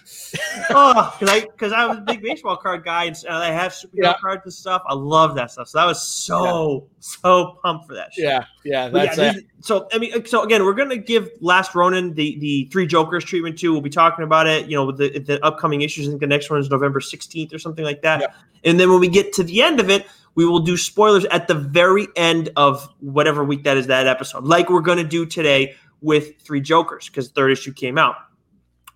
[0.71, 4.03] oh, because I because I was a big baseball card guy and I have superhero
[4.03, 4.13] yeah.
[4.19, 4.83] cards and stuff.
[4.87, 5.69] I love that stuff.
[5.69, 6.79] So that was so yeah.
[6.99, 8.13] so pumped for that.
[8.13, 8.25] Shit.
[8.25, 12.37] Yeah, yeah, that's yeah, So I mean, so again, we're gonna give Last Ronin the
[12.39, 13.71] the three Jokers treatment too.
[13.71, 14.67] We'll be talking about it.
[14.67, 16.07] You know, with the, the upcoming issues.
[16.07, 18.35] I think the next one is November sixteenth or something like that.
[18.63, 21.47] And then when we get to the end of it, we will do spoilers at
[21.47, 25.75] the very end of whatever week that is that episode, like we're gonna do today
[26.01, 28.15] with Three Jokers because third issue came out.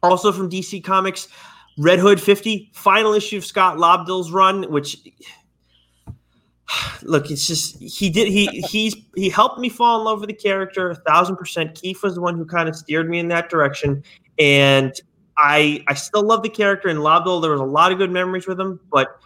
[0.02, 1.28] Also from DC Comics,
[1.78, 4.98] Red Hood 50, final issue of Scott Lobdell's run, which
[7.04, 10.36] look, it's just he did he he's he helped me fall in love with the
[10.36, 11.76] character a thousand percent.
[11.76, 14.04] Keith was the one who kind of steered me in that direction,
[14.38, 14.94] and
[15.38, 16.90] I I still love the character.
[16.90, 19.20] And Lobdell, there was a lot of good memories with him, but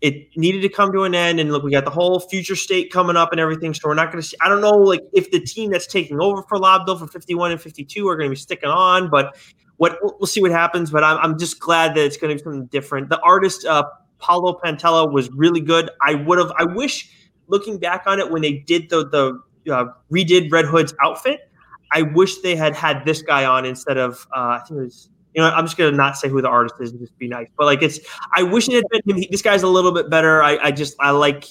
[0.00, 1.40] it needed to come to an end.
[1.40, 3.74] And look, we got the whole future state coming up and everything.
[3.74, 6.20] So we're not going to see, I don't know, like if the team that's taking
[6.20, 9.36] over for Lobdell for 51 and 52 are going to be sticking on, but
[9.80, 10.90] what we'll see what happens.
[10.90, 13.08] But I'm, I'm just glad that it's going to be something different.
[13.08, 13.84] The artist, uh,
[14.18, 15.88] Paolo Pantalena was really good.
[16.02, 17.10] I would have, I wish
[17.48, 21.50] looking back on it when they did the, the uh, redid Red Hood's outfit,
[21.92, 25.08] I wish they had had this guy on instead of, uh, I think it was,
[25.34, 27.48] you know, I'm just gonna not say who the artist is and just be nice.
[27.56, 28.00] But like, it's
[28.36, 29.24] I wish it had been him.
[29.30, 30.42] This guy's a little bit better.
[30.42, 31.46] I, I just I like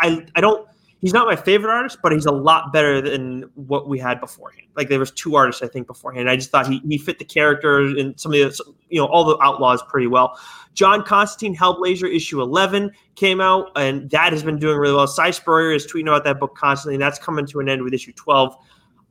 [0.00, 0.68] I, I don't.
[1.04, 4.68] He's not my favorite artist, but he's a lot better than what we had beforehand.
[4.74, 6.30] Like there was two artists I think beforehand.
[6.30, 9.22] I just thought he, he fit the character and some of the you know all
[9.22, 10.40] the outlaws pretty well.
[10.72, 15.06] John Constantine Hellblazer issue 11 came out, and that has been doing really well.
[15.06, 17.92] Si Spurrier is tweeting about that book constantly, and that's coming to an end with
[17.92, 18.56] issue 12.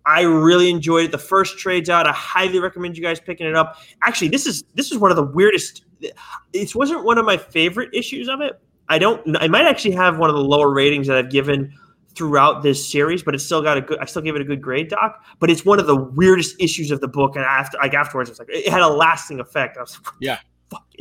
[0.08, 1.12] I really enjoyed it.
[1.12, 2.08] The first trades out.
[2.08, 3.78] I highly recommend you guys picking it up.
[4.02, 5.86] Actually, this is this is one of the weirdest.
[6.54, 8.60] It wasn't one of my favorite issues of it.
[8.90, 9.38] I don't.
[9.38, 11.72] I might actually have one of the lower ratings that I've given
[12.16, 14.00] throughout this series, but it's still got a good.
[14.00, 15.24] I still give it a good grade, Doc.
[15.40, 18.40] But it's one of the weirdest issues of the book, and after like afterwards, it's
[18.40, 19.78] like it had a lasting effect.
[19.78, 20.40] I was like, yeah,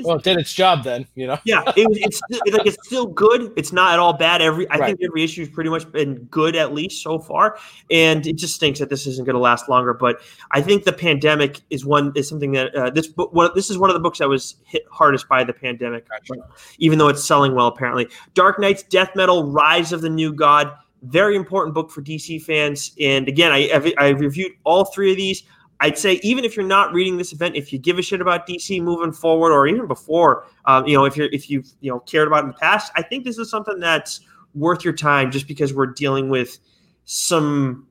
[0.04, 1.38] well, it did its job then, you know.
[1.44, 3.52] yeah, it, it's like it's still good.
[3.56, 4.40] It's not at all bad.
[4.40, 4.86] Every I right.
[4.88, 7.58] think every issue has pretty much been good at least so far,
[7.90, 9.92] and it just stinks that this isn't going to last longer.
[9.92, 10.20] But
[10.50, 13.32] I think the pandemic is one is something that uh, this book.
[13.32, 16.42] One, this is one of the books that was hit hardest by the pandemic, gotcha.
[16.78, 17.66] even though it's selling well.
[17.66, 20.72] Apparently, Dark Nights Death Metal, Rise of the New God.
[21.02, 22.92] Very important book for DC fans.
[23.00, 25.42] And again, I I reviewed all three of these.
[25.80, 28.46] I'd say even if you're not reading this event, if you give a shit about
[28.46, 31.98] DC moving forward, or even before, um, you know, if you're if you've you know
[32.00, 34.20] cared about in the past, I think this is something that's
[34.54, 36.58] worth your time, just because we're dealing with
[37.04, 37.88] some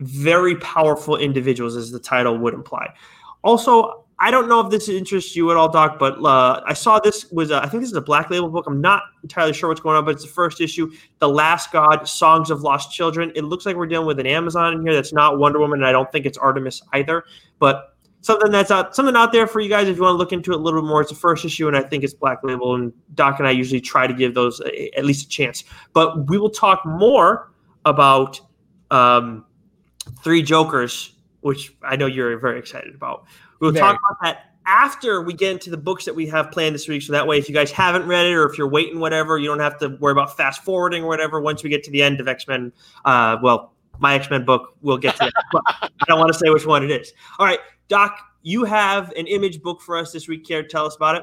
[0.00, 2.92] very powerful individuals, as the title would imply.
[3.44, 7.00] Also, I don't know if this interests you at all, Doc, but uh, I saw
[7.00, 8.68] this was uh, I think this is a Black Label book.
[8.68, 12.06] I'm not entirely sure what's going on, but it's the first issue, The Last God:
[12.06, 13.32] Songs of Lost Children.
[13.34, 14.94] It looks like we're dealing with an Amazon in here.
[14.94, 17.24] That's not Wonder Woman, and I don't think it's Artemis either.
[17.58, 20.32] But something that's out something out there for you guys if you want to look
[20.32, 21.00] into it a little bit more.
[21.00, 22.76] It's the first issue, and I think it's Black Label.
[22.76, 25.64] And Doc and I usually try to give those a, at least a chance.
[25.94, 27.50] But we will talk more
[27.86, 28.40] about
[28.92, 29.46] um,
[30.22, 33.24] Three Jokers, which I know you're very excited about.
[33.62, 33.80] We'll Very.
[33.86, 37.00] talk about that after we get into the books that we have planned this week.
[37.02, 39.46] So that way, if you guys haven't read it or if you're waiting, whatever, you
[39.46, 41.40] don't have to worry about fast forwarding or whatever.
[41.40, 42.72] Once we get to the end of X Men,
[43.04, 45.62] uh, well, my X Men book, we'll get to that.
[45.80, 47.12] I don't want to say which one it is.
[47.38, 50.44] All right, Doc, you have an image book for us this week.
[50.44, 51.22] Care to tell us about it?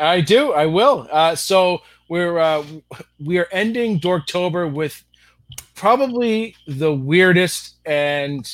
[0.00, 0.52] I do.
[0.52, 1.06] I will.
[1.12, 2.64] Uh, so we're uh,
[3.24, 5.04] we are ending Dorktober with
[5.76, 8.52] probably the weirdest and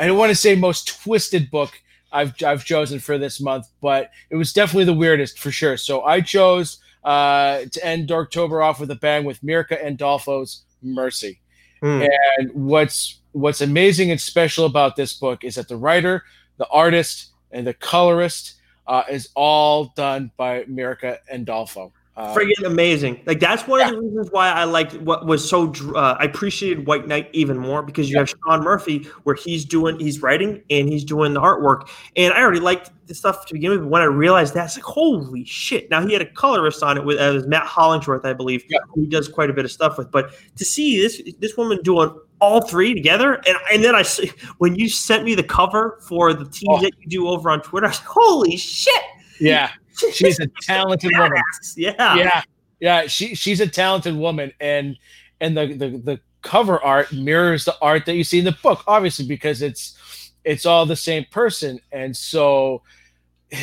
[0.00, 4.10] I don't want to say most twisted book I've I've chosen for this month, but
[4.30, 5.76] it was definitely the weirdest for sure.
[5.76, 10.62] So I chose uh, to end Dorktober off with a bang with Mirka and Andolfo's
[10.82, 11.38] Mercy.
[11.82, 12.08] Mm.
[12.38, 16.24] And what's what's amazing and special about this book is that the writer,
[16.56, 18.54] the artist, and the colorist
[18.86, 21.92] uh, is all done by Mirka and Andolfo.
[22.20, 23.20] Uh, Friggin' amazing!
[23.24, 23.88] Like that's one yeah.
[23.88, 25.72] of the reasons why I liked what was so.
[25.94, 28.20] Uh, I appreciated White Knight even more because you yeah.
[28.20, 32.42] have Sean Murphy where he's doing, he's writing and he's doing the artwork, and I
[32.42, 33.80] already liked the stuff to begin with.
[33.80, 35.90] But when I realized that's like holy shit!
[35.90, 38.80] Now he had a colorist on it with uh, Matt Hollingsworth, I believe, yeah.
[38.94, 40.10] who does quite a bit of stuff with.
[40.10, 44.04] But to see this this woman doing all three together, and and then I
[44.58, 46.82] when you sent me the cover for the team oh.
[46.82, 49.02] that you do over on Twitter, I was like, holy shit!
[49.40, 49.70] Yeah,
[50.12, 51.42] she's a talented woman.
[51.76, 52.42] Yeah, yeah,
[52.80, 53.06] yeah.
[53.06, 54.96] She she's a talented woman, and
[55.40, 58.82] and the the the cover art mirrors the art that you see in the book,
[58.86, 62.82] obviously because it's it's all the same person, and so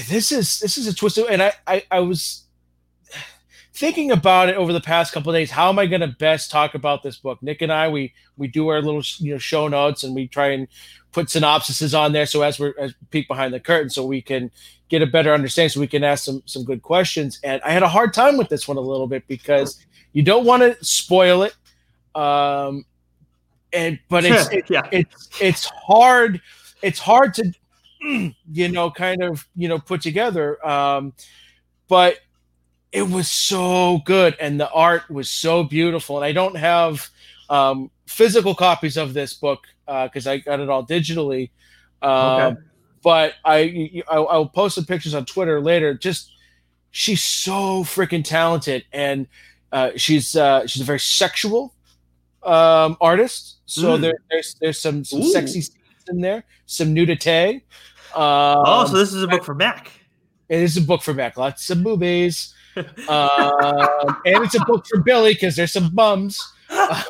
[0.10, 1.18] this is this is a twist.
[1.18, 2.47] And I I, I was
[3.78, 6.74] thinking about it over the past couple days how am i going to best talk
[6.74, 7.42] about this book?
[7.44, 10.48] Nick and i we we do our little you know show notes and we try
[10.48, 10.68] and
[11.18, 12.28] put synopsises on there.
[12.28, 14.52] So as we're as we peek behind the curtain so we can
[14.88, 17.40] get a better understanding so we can ask some some good questions.
[17.44, 20.46] And i had a hard time with this one a little bit because you don't
[20.46, 21.56] want to spoil it.
[22.14, 22.86] Um
[23.74, 24.88] and but it's it, yeah.
[24.92, 26.40] it's it's hard
[26.84, 27.52] it's hard to
[28.52, 30.66] you know kind of you know put together.
[30.68, 31.14] Um
[31.88, 32.20] but
[32.98, 37.10] it was so good and the art was so beautiful and i don't have
[37.50, 41.52] um, physical copies of this book because uh, i got it all digitally
[42.02, 42.62] um, okay.
[43.04, 46.32] but I, I i'll post some pictures on twitter later just
[46.90, 49.28] she's so freaking talented and
[49.72, 51.76] uh, she's uh, she's a very sexual
[52.44, 54.02] um, artist so mm.
[54.02, 55.76] there, there's there's some, some sexy scenes
[56.10, 57.64] in there some nudity
[58.16, 59.92] um, oh so this is a book for mac
[60.50, 65.00] it is a book for mac lots of boobies um, and it's a book for
[65.02, 67.10] Billy because there's some bums, but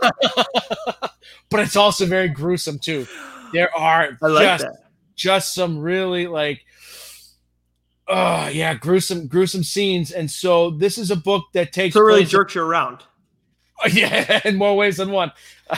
[1.53, 3.05] it's also very gruesome too.
[3.53, 4.83] There are like just that.
[5.15, 6.65] just some really like
[8.07, 12.05] oh yeah gruesome gruesome scenes and so this is a book that takes So it
[12.05, 13.03] really jerks you around.
[13.91, 15.31] yeah in more ways than one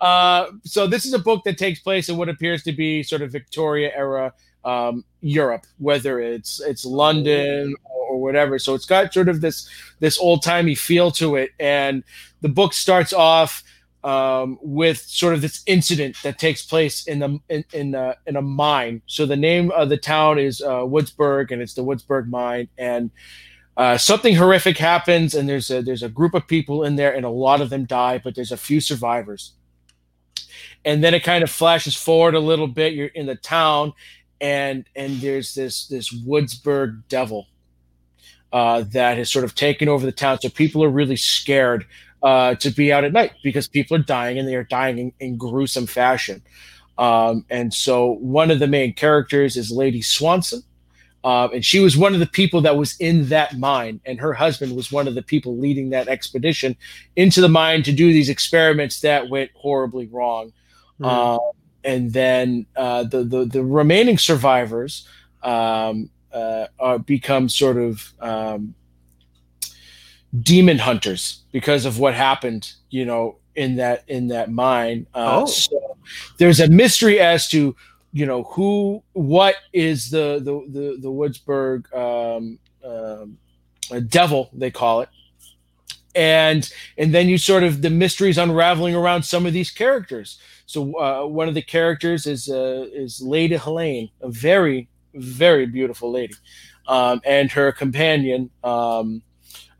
[0.00, 3.22] uh, so this is a book that takes place in what appears to be sort
[3.22, 9.28] of victoria era um, europe whether it's it's london or, whatever so it's got sort
[9.28, 12.04] of this this old-timey feel to it and
[12.42, 13.64] the book starts off
[14.04, 18.42] um, with sort of this incident that takes place in the in in, in a
[18.42, 19.00] mine.
[19.06, 22.68] So the name of the town is uh, Woodsburg, and it's the Woodsburg mine.
[22.76, 23.10] And
[23.76, 27.24] uh, something horrific happens, and there's a there's a group of people in there, and
[27.24, 29.52] a lot of them die, but there's a few survivors.
[30.84, 32.92] And then it kind of flashes forward a little bit.
[32.92, 33.94] You're in the town,
[34.40, 37.46] and and there's this this Woodsburg devil
[38.52, 40.38] uh, that has sort of taken over the town.
[40.40, 41.86] So people are really scared
[42.22, 45.12] uh, to be out at night because people are dying and they are dying in,
[45.20, 46.42] in gruesome fashion.
[46.96, 50.62] Um, and so one of the main characters is Lady Swanson.
[51.24, 54.34] Um, and she was one of the people that was in that mine, and her
[54.34, 56.76] husband was one of the people leading that expedition
[57.16, 60.52] into the mine to do these experiments that went horribly wrong.
[61.02, 61.40] Um,
[61.84, 65.06] and then uh, the, the the remaining survivors
[65.42, 68.74] um, uh, are become sort of um,
[70.40, 75.06] demon hunters because of what happened, you know, in that in that mine.
[75.14, 75.46] Uh, Oh.
[75.46, 75.96] So
[76.38, 77.76] there's a mystery as to
[78.12, 83.38] you know who, what is the the the, the Woodsburg um, um,
[84.08, 85.08] devil they call it,
[86.14, 90.38] and and then you sort of the mysteries unraveling around some of these characters.
[90.66, 96.10] So uh, one of the characters is uh, is Lady Helene, a very very beautiful
[96.10, 96.34] lady,
[96.88, 98.50] um, and her companion.
[98.62, 99.22] Um,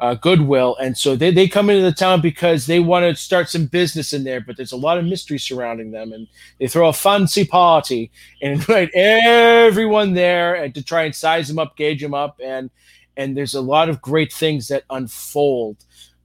[0.00, 3.48] uh, Goodwill, and so they, they come into the town because they want to start
[3.48, 6.26] some business in there, but there's a lot of mystery surrounding them, and
[6.58, 8.10] they throw a fancy party
[8.42, 12.70] and invite everyone there and to try and size them up, gauge them up, and
[13.16, 15.76] and there's a lot of great things that unfold,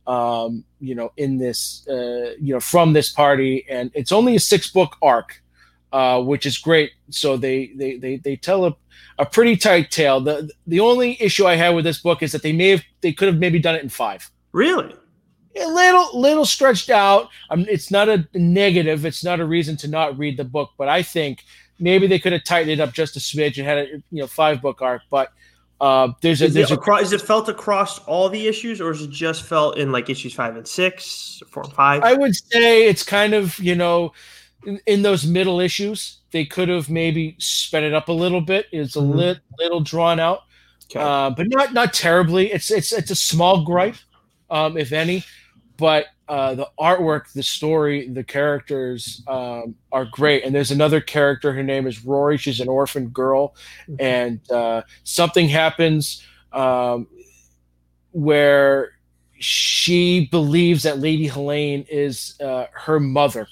[0.10, 4.40] um, you know, in this, uh, you know, from this party, and it's only a
[4.40, 5.40] six book arc,
[5.94, 6.92] uh, which is great.
[7.12, 8.76] So they they they they tell a
[9.20, 10.20] a pretty tight tale.
[10.20, 13.14] The the only issue I had with this book is that they may have they
[13.14, 14.32] could have maybe done it in five.
[14.52, 14.96] Really?
[15.62, 17.30] A little little stretched out.
[17.52, 19.06] Um, it's not a negative.
[19.06, 21.44] It's not a reason to not read the book, but I think
[21.80, 24.28] maybe they could have tightened it up just a smidge and had a you know
[24.28, 25.04] five book arc.
[25.12, 25.32] But
[25.82, 28.82] uh, there's a Is there's it, a across, is it felt across all the issues,
[28.82, 32.04] or is it just felt in like issues five and six, four and five?
[32.04, 34.12] I would say it's kind of you know
[34.66, 38.68] in, in those middle issues they could have maybe sped it up a little bit.
[38.72, 39.16] It's a Mhm.
[39.16, 40.42] lit, little drawn out.
[40.92, 41.00] Okay.
[41.00, 42.52] uh, but not not terribly.
[42.52, 43.96] It's it's it's a small gripe,
[44.50, 45.24] um, if any.
[45.78, 50.46] But uh, the artwork, the story, the characters um, are great.
[50.46, 51.52] And there's another character.
[51.52, 52.38] Her name is Rory.
[52.38, 53.56] She's an orphan girl,
[54.00, 57.08] and uh, something happens um,
[58.12, 58.92] where
[59.40, 63.48] she believes that Lady Helene is uh, her mother.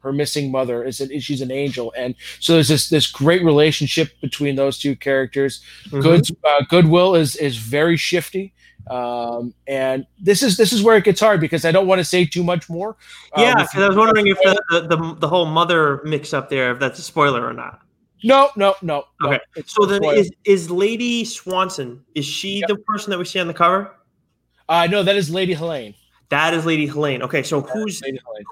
[0.00, 4.10] Her missing mother is an, she's an angel, and so there's this this great relationship
[4.20, 5.60] between those two characters.
[5.90, 6.02] Mhm.
[6.02, 8.52] Good uh, Goodwill is is very shifty,
[8.90, 12.04] um, and this is this is where it gets hard because I don't want to
[12.04, 12.96] say too much more.
[13.36, 16.72] uh, Yeah, because I was wondering if the, the, the, whole mother mix up there,
[16.72, 17.80] if that's a spoiler or not.
[18.24, 19.04] no, no, no.
[19.20, 20.16] no, Okay, it's So then spoiler.
[20.18, 22.68] is is Lady Swanson, is she Yep.
[22.68, 23.94] the person that we see on the cover?
[24.68, 25.94] uh, no, that is Lady Helene.
[26.30, 27.22] That is Lady Helene.
[27.22, 28.02] Okay, so who's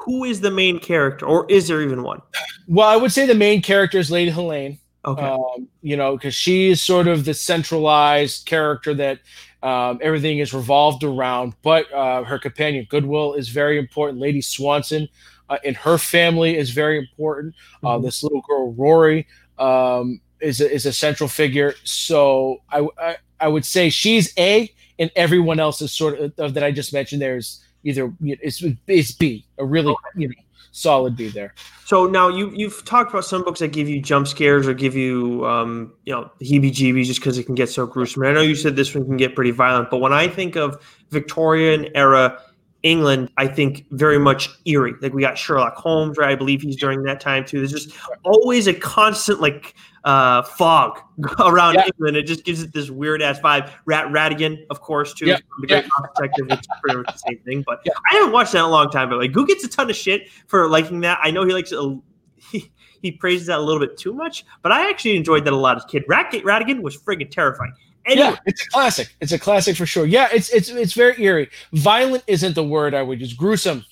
[0.05, 2.23] who is the main character, or is there even one?
[2.69, 4.79] Well, I would say the main character is Lady Helene.
[5.05, 5.23] Okay.
[5.23, 9.21] um, you know, because she is sort of the centralized character that
[9.67, 11.55] um, everything is revolved around.
[11.63, 14.21] But uh, her companion Goodwill is very important.
[14.21, 15.09] Lady Swanson
[15.49, 17.55] uh, in her family is very important.
[17.83, 18.03] Uh, Mhm.
[18.05, 19.27] this little girl Rory
[19.59, 21.75] um, is a, is a central figure.
[21.85, 26.55] So I, I I would say she's A, and everyone else is sort of, of
[26.55, 27.21] that I just mentioned.
[27.23, 30.35] There's either it's it's B, a really you know
[30.77, 31.55] solid B there.
[31.85, 34.95] So now you you've talked about some books that give you jump scares or give
[34.95, 38.23] you um, you know heebie-jeebies just because it can get so gruesome.
[38.23, 40.57] And I know you said this one can get pretty violent, but when I think
[40.57, 40.81] of
[41.11, 42.41] Victorian era
[42.83, 44.95] England, I think very much eerie.
[45.01, 46.31] Like we got Sherlock Holmes, right?
[46.31, 47.59] I believe he's during that time too.
[47.59, 49.75] There's just always a constant like
[50.07, 50.99] uh, fog
[51.41, 51.85] around Yeah.
[51.87, 52.17] England.
[52.17, 53.71] It just gives it this weird ass vibe.
[53.85, 55.27] Rat Ratigan, of course, too.
[55.27, 55.37] Yeah.
[55.61, 55.85] The Great
[56.15, 56.47] Detective.
[56.51, 57.65] It's pretty much the same thing.
[57.67, 57.93] But Yeah.
[58.11, 59.11] I haven't watched that in a long time.
[59.11, 61.19] But like, who gets a ton of shit for liking that?
[61.23, 61.79] I know he likes it.
[61.79, 62.01] a-
[62.53, 62.71] He,
[63.03, 65.77] he praises that a little bit too much, but I actually enjoyed that a lot
[65.77, 66.05] as a kid.
[66.09, 67.73] Rat Ratigan was friggin' terrifying.
[68.07, 68.29] Anyway.
[68.29, 69.15] Yeah, it's a classic.
[69.21, 70.07] It's a classic for sure.
[70.07, 71.51] Yeah, it's it's it's very eerie.
[71.73, 73.33] Violent isn't the word I would use.
[73.35, 73.85] Gruesome,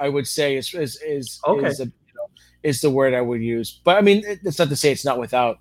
[0.00, 1.68] I would say is is is Okay.
[1.68, 1.86] is, a,
[2.62, 3.80] is the word I would use.
[3.84, 5.58] But I mean, it- it's not to say it's not without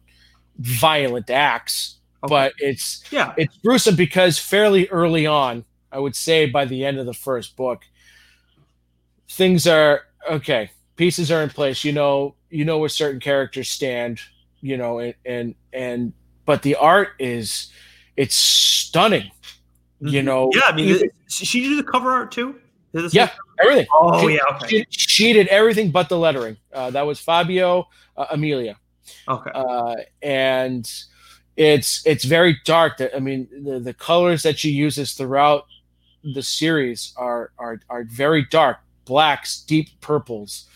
[0.57, 2.29] violent acts, Okay.
[2.29, 6.97] but it's yeah, it's gruesome because fairly early on, I would say by the end
[6.99, 7.83] of the first book,
[9.29, 10.71] things are okay.
[10.95, 11.83] Pieces are in place.
[11.83, 14.19] You know, you know where certain characters stand.
[14.61, 16.13] You know, and and and
[16.45, 17.71] but the art is
[18.17, 19.31] it's stunning.
[20.01, 20.25] You Mhm.
[20.25, 20.61] know, yeah.
[20.65, 22.59] I mean, even- she did the cover art too.
[22.93, 23.29] Is it the same- yeah,
[23.61, 23.87] everything.
[23.93, 24.55] Oh She- yeah.
[24.55, 24.67] Okay.
[24.67, 26.57] She, she did everything but the lettering.
[26.73, 27.87] Uh, that was Fabio
[28.17, 28.77] uh, Amelia.
[29.27, 29.51] Okay.
[29.53, 30.91] uh, and
[31.57, 33.01] it's it's very dark.
[33.15, 35.65] I mean, the, the colors that she uses throughout
[36.23, 40.67] the series are are are very dark, blacks, deep purples,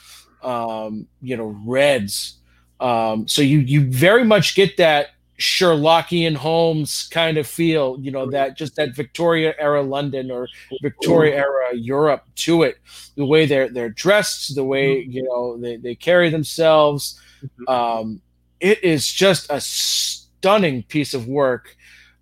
[0.42, 2.36] um, you know, reds.
[2.80, 8.30] Um, so you you very much get that Sherlockian Holmes kind of feel, you know,
[8.30, 10.48] that just that Victoria era London or
[10.82, 12.78] Victoria era Europe to it.
[13.16, 17.20] The way they're they're dressed, the way you know they, they carry themselves.
[17.68, 18.22] Um,
[18.60, 21.76] it is just a stunning piece of work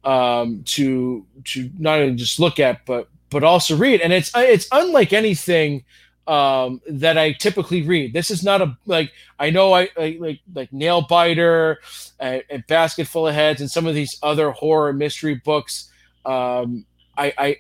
[0.04, 4.68] um, to to not only just look at but but also read, and it's it's
[4.72, 5.84] unlike anything
[6.28, 8.14] um, that I typically read.
[8.14, 11.78] This is not a like I know I, I like like Nailbiter
[12.20, 15.92] and, and Basketful of Heads and some of these other horror mystery books.
[16.26, 16.86] Um,
[17.18, 17.58] I, I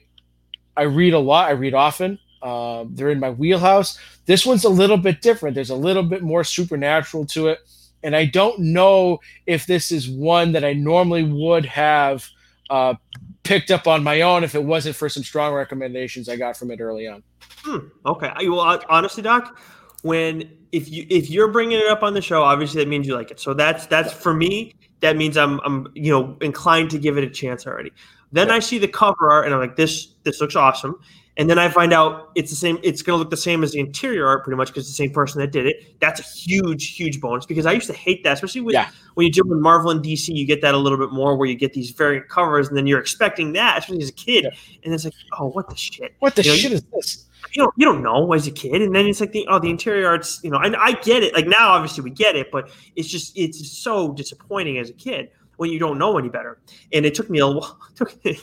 [0.77, 1.49] I read a lot.
[1.49, 2.19] I read often.
[2.41, 3.99] Um, they're in my wheelhouse.
[4.25, 5.55] This one's a little bit different.
[5.55, 7.59] There's a little bit more supernatural to it,
[8.03, 12.27] and I don't know if this is one that I normally would have
[12.69, 12.95] uh,
[13.43, 16.71] picked up on my own if it wasn't for some strong recommendations I got from
[16.71, 17.23] it early on.
[17.63, 18.31] Hmm, okay.
[18.35, 19.57] I, well, honestly, Doc,
[20.03, 23.15] when if you if you're bringing it up on the show, obviously that means you
[23.15, 23.39] like it.
[23.39, 24.73] So that's that's for me.
[25.01, 27.91] That means I'm I'm you know inclined to give it a chance already.
[28.31, 28.55] Then Yeah.
[28.55, 30.99] I see the cover art and I'm like, this this looks awesome.
[31.37, 32.77] And then I find out it's the same.
[32.83, 35.11] It's going to look the same as the interior art, pretty much, because the same
[35.11, 35.99] person that did it.
[36.01, 38.89] That's a huge, huge bonus because I used to hate that, especially with, Yeah.
[39.13, 40.33] when you jump with Marvel and DC.
[40.33, 42.85] You get that a little bit more, where you get these variant covers, and then
[42.85, 44.49] you're expecting that, especially as a kid, Yeah.
[44.83, 47.25] and it's like, oh, what the shit What the You know, shit is this?
[47.53, 49.69] you don't you don't know as a kid, and then it's like the oh the
[49.69, 51.33] interior arts, you know, and I get it.
[51.33, 55.29] Like now, obviously we get it, but it's just it's so disappointing as a kid
[55.61, 56.57] when you don't know any better.
[56.91, 57.77] And it took me a while.
[57.95, 58.39] Took, it,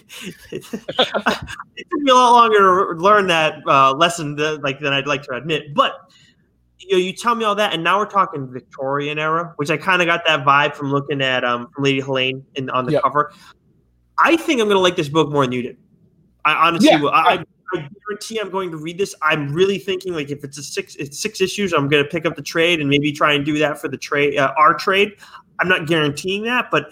[0.53, 5.25] took me a lot longer to learn that uh, lesson than, like than I'd like
[5.25, 5.75] to admit.
[5.75, 5.95] But
[6.79, 9.77] you know, you tell me all that, and now we're talking Victorian era, which I
[9.77, 12.93] kind of got that vibe from looking at um from Lady Helene in, on the
[12.93, 13.03] Yep.
[13.03, 13.33] cover.
[14.17, 15.77] I think I'm gonna like this book more than you did.
[16.45, 17.01] I honestly Yeah.
[17.01, 17.11] will.
[17.11, 17.45] I, I
[17.75, 19.15] I guarantee I'm going to read this.
[19.23, 22.25] I'm really thinking like if it's a six, it's six issues, I'm going to pick
[22.25, 25.13] up the trade and maybe try and do that for the trade, uh, our trade.
[25.61, 26.91] I'm not guaranteeing that, but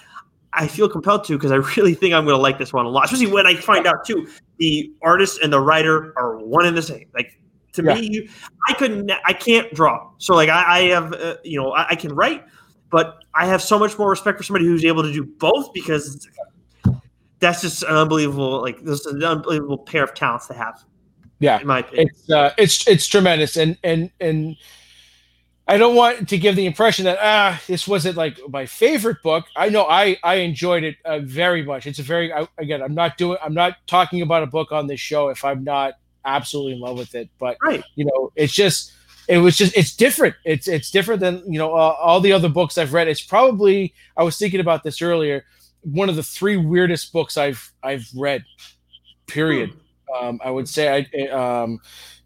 [0.57, 2.89] I feel compelled to because I really think I'm going to like this one a
[2.89, 3.05] lot.
[3.05, 4.27] Especially when I find out too,
[4.59, 7.07] the artist and the writer are one and the same.
[7.15, 7.39] Like
[7.75, 7.95] to Yeah.
[7.95, 8.29] me, you,
[8.69, 10.11] I couldn't, I can't draw.
[10.19, 12.45] So like I, I have, uh, you know, I, I can write,
[12.91, 16.27] but I have so much more respect for somebody who's able to do both because
[17.39, 20.83] that's just an unbelievable, like this is an unbelievable pair of talents to have.
[21.39, 21.61] Yeah.
[21.61, 22.09] in my opinion.
[22.09, 24.57] It's uh, it's it's tremendous, and and and
[25.69, 29.47] I don't want to give the impression that ah this wasn't like my favorite book.
[29.57, 31.87] I know I I enjoyed it uh, very much.
[31.87, 34.87] It's a very I, again I'm not doing I'm not talking about a book on
[34.87, 35.95] this show if I'm not
[36.25, 37.83] absolutely in love with it, but Right.
[37.97, 38.93] you know it's just
[39.29, 40.37] it was just it's different.
[40.45, 43.09] It's it's different than you know uh, all the other books I've read.
[43.09, 45.45] It's probably I was thinking about this earlier.
[45.83, 48.45] One of the three weirdest books I've I've read.
[49.27, 49.73] Period.
[50.21, 51.81] Um, I would say I um,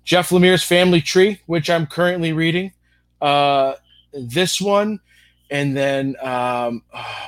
[0.04, 2.72] Jeff Lemire's Family Tree, which I'm currently reading.
[3.20, 3.74] Uh,
[4.12, 5.00] this one,
[5.50, 6.82] and then um,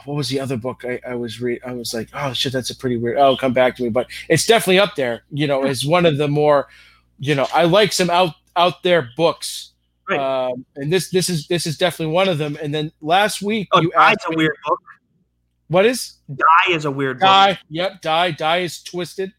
[0.05, 1.63] what was the other book I, I was reading?
[1.67, 3.19] I was like, oh shit, that's a pretty weird.
[3.19, 5.23] Oh, come back to me, but it's definitely up there.
[5.31, 6.69] You know, as one of the more,
[7.19, 9.71] you know, I like some out out there books.
[10.09, 10.19] Right.
[10.19, 12.57] Um, and this this is this is definitely one of them.
[12.63, 14.81] And then last week Oh, you asked a weird book.
[15.69, 17.27] what is Die is a weird book.
[17.29, 17.59] die?
[17.71, 18.31] Yep, die.
[18.33, 19.33] Die is twisted.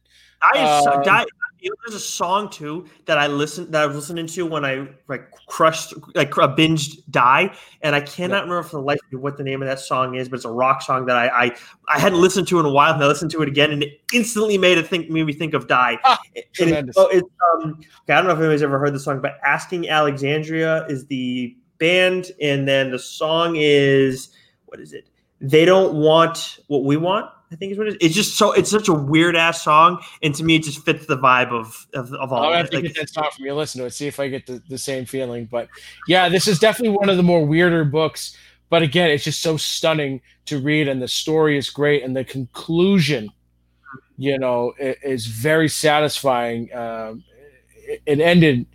[0.54, 1.26] Die is Um, Die.
[1.64, 4.66] You know, there's a song too that I listened that I was listening to when
[4.66, 9.14] I like crushed like a binged Die, and I cannot remember for the life of
[9.14, 11.46] me what the name of that song is, but it's a rock song that I
[11.46, 11.56] I,
[11.88, 14.02] I hadn't listened to in a while, and I listened to it again, and it
[14.14, 15.98] instantly made it think made me think of Die.
[16.04, 16.98] Ah, it- tremendous.
[16.98, 19.88] oh, it's um okay, I don't know if anybody's ever heard the song, but Asking
[19.88, 24.36] Alexandria is the band, and then the song is
[24.66, 25.08] what is it?
[25.40, 27.30] They don't want what we want.
[27.54, 28.08] I think is what it is.
[28.08, 31.06] It's just so it's such a weird ass song, and to me, it just fits
[31.06, 33.54] the vibe of of, of all I'll have to Like, get that song from you,
[33.54, 35.46] listen to it, see if I get the, the same feeling.
[35.46, 35.70] But
[36.08, 38.36] yeah, this is definitely one of the more weirder books.
[38.70, 42.26] but again, it's just so stunning to read, and the story is great, and the
[42.26, 43.30] conclusion,
[44.18, 46.74] you know, is very satisfying.
[46.74, 47.24] Um,
[47.86, 48.66] it, it, ended.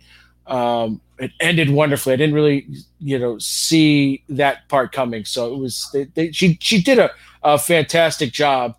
[0.49, 2.13] Um, it ended wonderfully.
[2.13, 2.67] I didn't really,
[2.99, 5.23] you know, see that part coming.
[5.25, 7.11] So it was they, they, she she did a,
[7.43, 8.75] a fantastic job.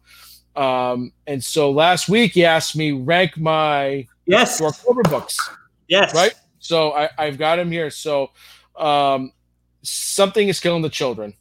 [0.57, 5.39] Um, and so last week he asked me rank my yes October books.
[5.89, 6.15] Yes.
[6.15, 6.35] Right.
[6.59, 7.91] So I, I've got him here.
[7.91, 8.31] So
[8.77, 9.33] um,
[9.83, 11.35] something is killing the children.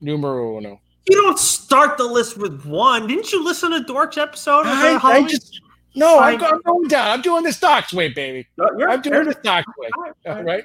[0.00, 0.80] Numero uno.
[1.08, 3.06] You don't start the list with one.
[3.06, 4.66] Didn't you listen to Dork's episode?
[4.66, 5.60] I, I just
[5.94, 7.08] no, I'm, I'm, going down.
[7.08, 8.46] I'm doing the Doc's way, baby.
[8.60, 9.88] I'm doing the Doc's way.
[10.26, 10.64] All right.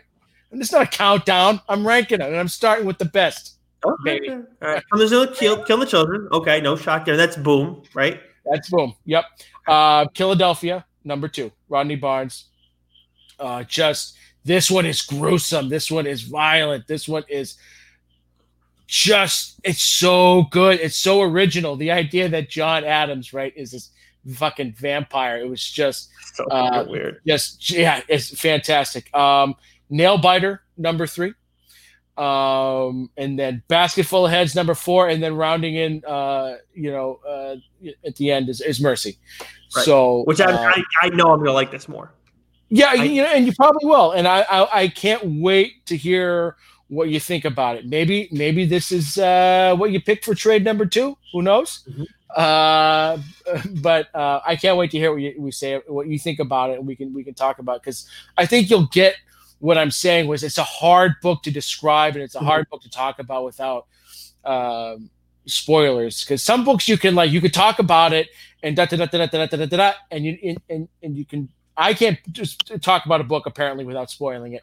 [0.52, 1.62] And it's not a countdown.
[1.68, 3.58] I'm ranking it, and I'm starting with the best.
[3.86, 4.20] Okay.
[4.20, 4.30] Baby.
[4.30, 4.84] All right.
[4.96, 6.28] There's no kill, kill the children.
[6.32, 7.18] Okay, no shock there.
[7.18, 8.22] That's boom, right?
[8.50, 8.94] That's boom.
[9.06, 9.26] Yep.
[9.68, 11.52] Uh, Killadelphia, number two.
[11.70, 12.46] Rodney Barnes.
[13.40, 14.16] Uh, just
[14.46, 15.70] this one is gruesome.
[15.70, 16.88] This one is violent.
[16.88, 17.58] This one is
[18.88, 20.80] just it's so good.
[20.80, 21.76] It's so original.
[21.76, 23.90] The idea that John Adams, right, is this
[24.32, 25.38] fucking vampire.
[25.38, 27.22] It was just so uh, weird.
[27.26, 29.14] Just yeah, it's fantastic.
[29.16, 29.56] Um,
[29.92, 31.34] Nailbiter number three,
[32.18, 37.20] um, and then basketful of heads number four, and then rounding in, uh, you know,
[37.28, 37.56] uh,
[38.06, 39.18] at the end is, is mercy.
[39.76, 39.86] Right.
[39.86, 42.14] So which I, uh, I I know I'm gonna like this more.
[42.70, 44.14] Yeah, I, you know, and you probably will.
[44.14, 46.56] And I, I, I can't wait to hear
[46.88, 47.86] what you think about it.
[47.86, 51.16] Maybe maybe this is uh, what you pick for trade number two.
[51.34, 51.84] Who knows?
[51.88, 52.04] Mm-hmm.
[52.36, 53.18] Uh,
[53.82, 56.72] but uh, I can't wait to hear what you, we say, what you think about
[56.72, 58.08] it, and we can we can talk about because
[58.38, 59.16] I think you'll get
[59.60, 60.28] what I'm saying.
[60.28, 62.48] Was it's a hard book to describe and it's a mm-hmm.
[62.48, 63.88] hard book to talk about without
[64.46, 65.10] um,
[65.46, 66.24] spoilers.
[66.24, 68.30] Because some books you can like you could talk about it
[68.64, 71.50] and da da da da da da da da, and you and and you can
[71.76, 74.62] I can't just talk about a book apparently without spoiling it.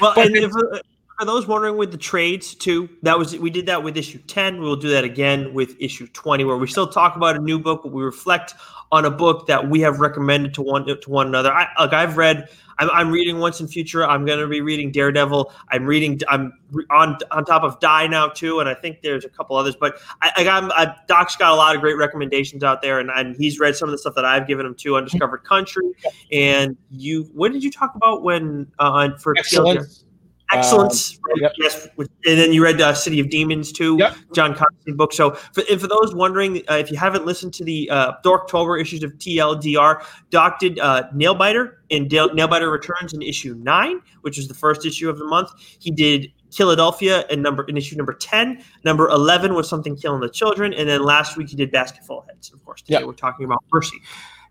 [0.00, 0.78] well, and if, uh,
[1.18, 4.60] for those wondering with the trades too, that was we did that with issue 10.
[4.60, 7.82] We'll do that again with issue 20, where we still talk about a new book,
[7.82, 8.54] but we reflect
[8.92, 11.52] on a book that we have recommended to one to one another.
[11.52, 12.48] I like I've read
[12.78, 14.06] I'm, I'm reading Once and Future.
[14.06, 15.52] I'm going to be reading Daredevil.
[15.68, 16.20] I'm reading.
[16.28, 16.52] I'm
[16.90, 19.76] on on top of Die now too, and I think there's a couple others.
[19.76, 23.10] But I, I got I, Doc's got a lot of great recommendations out there, and,
[23.10, 24.96] and he's read some of the stuff that I've given him too.
[24.96, 25.84] Undiscovered Country,
[26.32, 27.24] and you.
[27.32, 30.04] What did you talk about when uh, for Excellent.
[30.52, 31.18] Excellence.
[31.32, 31.52] Um, yep.
[31.58, 31.88] Yes.
[31.96, 34.16] And then you read uh, City of Demons too, yep.
[34.34, 35.12] John Constantine book.
[35.12, 38.80] So, for, and for those wondering, uh, if you haven't listened to the uh, Dorktober
[38.80, 44.48] issues of TLDR, Doc did uh, Nailbiter and Nailbiter Returns in issue nine, which is
[44.48, 45.50] the first issue of the month.
[45.78, 48.62] He did Killadelphia in number in issue number 10.
[48.84, 50.72] Number 11 was Something Killing the Children.
[50.74, 52.52] And then last week he did Basketful of Heads.
[52.52, 53.06] Of course, today yep.
[53.06, 54.00] we're talking about Mercy.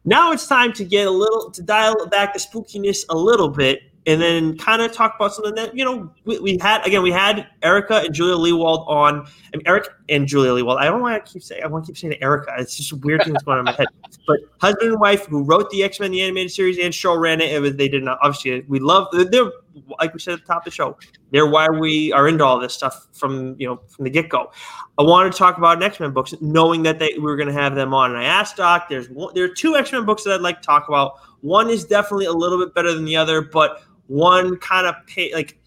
[0.06, 3.93] Now it's time to get a little to dial back the spookiness a little bit
[4.06, 7.12] and then kind of talk about something that you know we, we, had again we
[7.12, 10.78] had Erica and Julia Lewald on and Eric and Julia Lewald.
[10.78, 12.54] I don't why I keep saying I want to keep saying Erica.
[12.58, 13.88] It's just a weird thing that's going on in my head.
[14.28, 17.42] But husband and wife who wrote the X Men the animated series and show ran
[17.42, 17.52] it.
[17.52, 19.52] it was, they did not obviously we love they're
[20.00, 20.98] like we said at the top of the show.
[21.32, 24.52] They're why we are into all this stuff from you know from the get go.
[25.00, 27.54] I wanted to talk about X Men books, knowing that they we were going to
[27.54, 28.12] have them on.
[28.12, 30.62] And I asked Doc, there's one, there are two X Men books that I'd like
[30.62, 31.14] to talk about.
[31.42, 35.34] One is definitely a little bit better than the other, but one kind of pay
[35.34, 35.58] like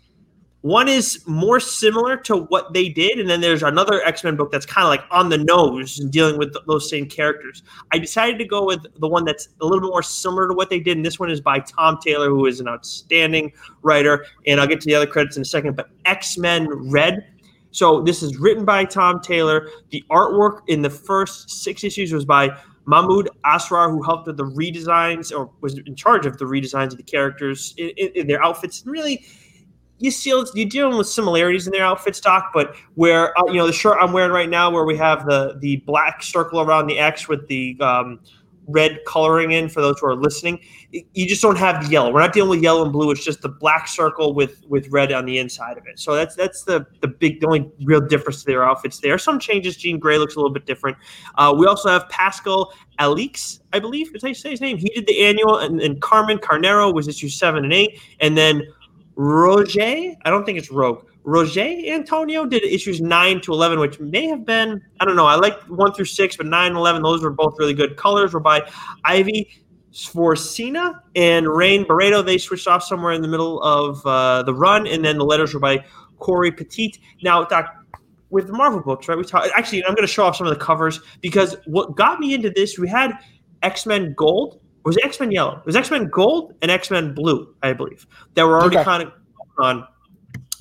[0.67, 4.51] one is more similar to what they did, and then there's another X Men book
[4.51, 7.63] that's kind of like on the nose and dealing with those same characters.
[7.93, 10.69] I decided to go with the one that's a little bit more similar to what
[10.69, 14.27] they did, and this one is by Tom Taylor, who is an outstanding writer.
[14.49, 15.77] And I'll get to the other credits in a second.
[15.77, 17.25] But X Men Red.
[17.71, 19.69] So this is written by Tom Taylor.
[19.91, 22.51] The artwork in the first six issues was by
[22.87, 26.97] Mahmoud Asrar, who helped with the redesigns or was in charge of the redesigns of
[26.97, 28.83] the characters in, in, in their outfits.
[28.83, 29.25] And really,
[29.99, 32.53] you see, you're dealing with similarities in their outfits, Doc.
[32.55, 35.57] But where uh, you know the shirt I'm wearing right now, where we have the
[35.59, 38.21] the black circle around the X with the um,
[38.69, 40.61] red coloring in for those who are listening.
[40.91, 42.13] You just don't have the yellow.
[42.13, 43.11] We're not dealing with yellow and blue.
[43.11, 45.99] It's just the black circle with with red on the inside of it.
[45.99, 49.01] So that's that's the the big the only real difference to their outfits.
[49.01, 49.77] There are some changes.
[49.77, 50.97] Jean Grey looks a little bit different.
[51.37, 54.13] Uh, we also have Pascal Alixe, I believe.
[54.13, 54.79] Did I say his name?
[54.79, 58.63] He did the annual, and, and Carmen Carnero was issue seven and eight, and then
[59.17, 60.15] Roger.
[60.25, 61.07] I don't think it's Rogue.
[61.25, 65.35] Roger Antonio did issues 9 to 11, which may have been, I don't know, I
[65.35, 67.97] like 1 through 6, but 9 and 11, those were both really good.
[67.97, 68.63] Colors were by
[69.05, 69.51] Ivy
[69.93, 72.25] Svorcina and Rain Beredo.
[72.25, 75.53] They switched off somewhere in the middle of uh, the run, and then the letters
[75.53, 75.85] were by
[76.19, 76.95] Cory Petit.
[77.23, 77.75] Now, Doc,
[78.31, 79.19] with the Marvel books, right?
[79.19, 82.21] We talk, actually, I'm going to show off some of the covers because what got
[82.21, 83.13] me into this, we had
[83.63, 84.61] X Men Gold.
[84.87, 85.59] Was X Men Yellow?
[85.59, 88.85] It was X Men Gold and X Men Blue, I believe, that were already okay.
[88.85, 89.13] kind of
[89.59, 89.85] on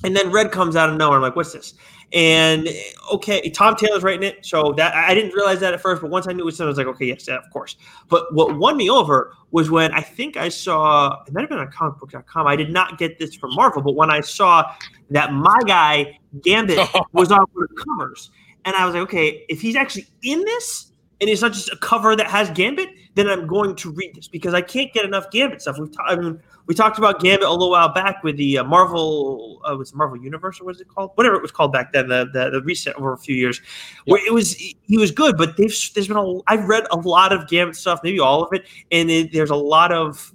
[0.02, 1.18] And then Red comes out of nowhere.
[1.18, 1.74] I'm like, what's this?
[2.12, 2.68] And
[3.12, 6.26] okay, Tom Taylor's writing it, so that I didn't realize that at first, but once
[6.28, 7.76] I knew it was I was like, okay, yes, yeah, of course.
[8.08, 11.60] But what won me over was when I think I saw it might have been
[11.60, 12.48] on comicbook.com.
[12.48, 14.72] I did not get this from Marvel, but when I saw
[15.10, 16.78] that my guy Gambit
[17.12, 18.30] was on one of the covers,
[18.64, 20.90] and I was like, okay, if he's actually in this,
[21.20, 24.28] and it's not just a cover that has Gambit, then I'm going to read this
[24.28, 25.78] because I can't get enough Gambit stuff.
[25.78, 29.62] We've I mean, we talked about Gambit a little while back with the uh, Marvel,
[29.68, 31.12] uh, was Marvel Universe or what was it called?
[31.14, 33.60] Whatever it was called back then, the the, the reset over a few years,
[34.04, 37.32] where it was he was good, but they've there's been a I've read a lot
[37.32, 40.34] of Gambit stuff, maybe all of it, and it, there's a lot of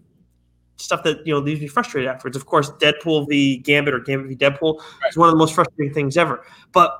[0.77, 2.35] stuff that you know leaves me frustrated afterwards.
[2.35, 5.09] Of course, Deadpool v Gambit or Gambit v Deadpool right.
[5.11, 6.97] is one of the most frustrating things ever, but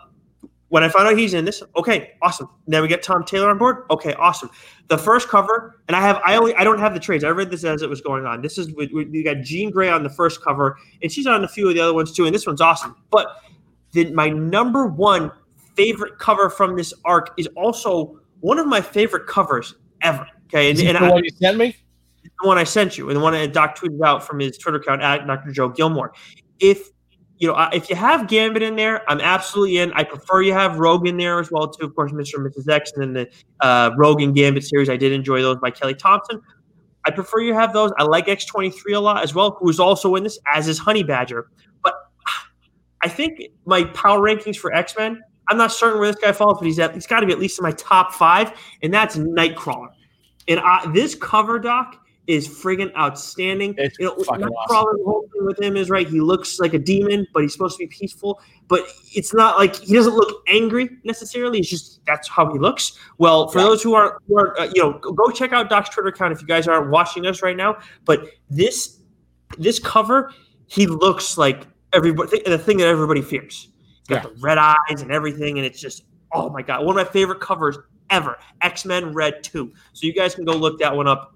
[0.72, 2.47] when I found out he's in this, okay, awesome.
[2.65, 3.84] Then we get Tom Taylor on board.
[3.91, 4.49] Okay, awesome.
[4.88, 7.26] The first cover, and I have I only I don't have the trades.
[7.26, 8.41] I read this as it was going on.
[8.41, 11.47] This is we, we got Jean Grey on the first cover, and she's on a
[11.49, 12.26] few of the other ones too.
[12.26, 12.95] And this one's awesome.
[13.11, 13.36] But
[13.91, 15.34] the, my number one
[15.76, 20.26] favorite cover from this arc is also one of my favorite covers ever.
[20.45, 21.76] Okay, and, and the I, one you sent me,
[22.24, 24.78] the one I sent you, and the one that Doc tweeted out from his Twitter
[24.78, 25.51] account at Dr.
[25.51, 26.13] Joe Gilmore.
[26.61, 26.91] If
[27.41, 29.91] you know, if you have Gambit in there, I'm absolutely in.
[29.93, 31.87] I prefer you have Rogue in there as well, too.
[31.87, 32.35] Of course, Mr.
[32.35, 32.71] and Mrs.
[32.71, 34.91] X and then the uh, Rogue and Gambit series.
[34.91, 36.39] I did enjoy those by Kelly Thompson.
[37.03, 37.91] I prefer you have those.
[37.97, 41.01] I like X23 a lot as well, who is also in this, as is Honey
[41.01, 41.47] Badger.
[41.83, 41.95] But
[43.01, 46.59] I think my power rankings for X Men, I'm not certain where this guy falls,
[46.59, 49.89] but he's he's got to be at least in my top five, and that's Nightcrawler.
[50.47, 51.97] And I, this cover, Doc,
[52.32, 53.75] is friggin' outstanding.
[53.77, 55.29] It's you know, fucking awesome.
[55.34, 56.07] Thing with him is right.
[56.07, 58.39] He looks like a demon, but he's supposed to be peaceful.
[58.69, 61.59] But it's not like he doesn't look angry necessarily.
[61.59, 62.97] It's just that's how he looks.
[63.17, 63.65] Well, for yeah.
[63.65, 66.41] those who aren't, who are uh, you know, go check out Doc's Twitter account if
[66.41, 67.79] you guys aren't watching us right now.
[68.05, 68.99] But this
[69.57, 70.32] this cover,
[70.67, 73.67] he looks like everybody the thing that everybody fears.
[73.99, 74.29] He's got yeah.
[74.29, 77.41] the red eyes and everything, and it's just oh my god, one of my favorite
[77.41, 77.77] covers
[78.09, 78.38] ever.
[78.61, 79.73] X Men Red Two.
[79.91, 81.36] So you guys can go look that one up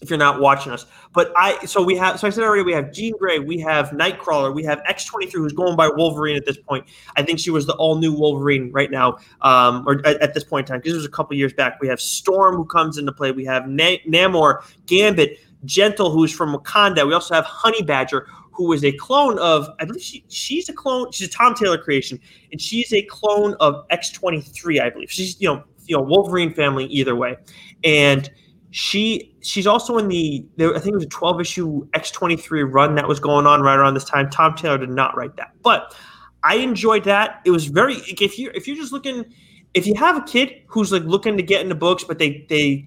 [0.00, 0.86] if you're not watching us.
[1.12, 3.90] But I so we have so I said already we have Jean Grey, we have
[3.90, 6.86] Nightcrawler, we have X23 who's going by Wolverine at this point.
[7.16, 10.44] I think she was the all new Wolverine right now, um, or at, at, this
[10.44, 11.80] point in time because it was a couple years back.
[11.80, 13.32] We have Storm who comes into play.
[13.32, 17.06] We have Na- Namor, Gambit, Gentle who's from Wakanda.
[17.06, 18.26] We also have Honey Badger
[18.56, 21.12] who is a clone of I believe she she's a clone.
[21.12, 22.18] She's a Tom Taylor creation,
[22.50, 24.80] and she's a clone of X23.
[24.80, 27.36] I believe she's you know you know Wolverine family either way,
[27.84, 28.30] and
[28.76, 32.94] she she's also in the there, I think it was a 12 issue X23 run
[32.96, 34.28] that was going on right around this time.
[34.28, 35.96] Tom Taylor did not write that, but
[36.44, 37.40] I enjoyed that.
[37.46, 39.24] It was very if you if you're just looking
[39.72, 42.86] if you have a kid who's like looking to get into books but they they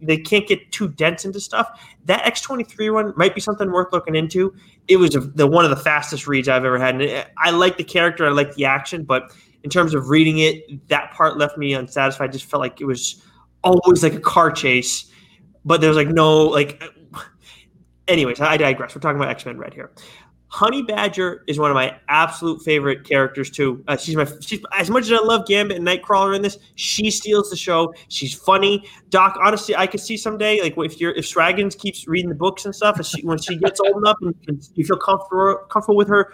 [0.00, 1.68] they can't get too dense into stuff.
[2.06, 4.54] That X23 one might be something worth looking into.
[4.88, 6.98] It was a, the one of the fastest reads I've ever had.
[6.98, 9.30] And I like the character, I like the action, but
[9.64, 12.30] in terms of reading it, that part left me unsatisfied.
[12.30, 13.22] I just felt like it was
[13.62, 15.12] always like a car chase
[15.66, 16.82] but there's like no like.
[18.08, 18.94] Anyways, I digress.
[18.94, 19.90] We're talking about X Men Red here.
[20.48, 23.82] Honey Badger is one of my absolute favorite characters too.
[23.88, 27.10] Uh, she's my she's as much as I love Gambit and Nightcrawler in this, she
[27.10, 27.92] steals the show.
[28.08, 28.88] She's funny.
[29.10, 32.64] Doc, honestly, I could see someday like if you're if Swaggins keeps reading the books
[32.64, 36.08] and stuff, she, when she gets old enough and, and you feel comfortable comfortable with
[36.08, 36.32] her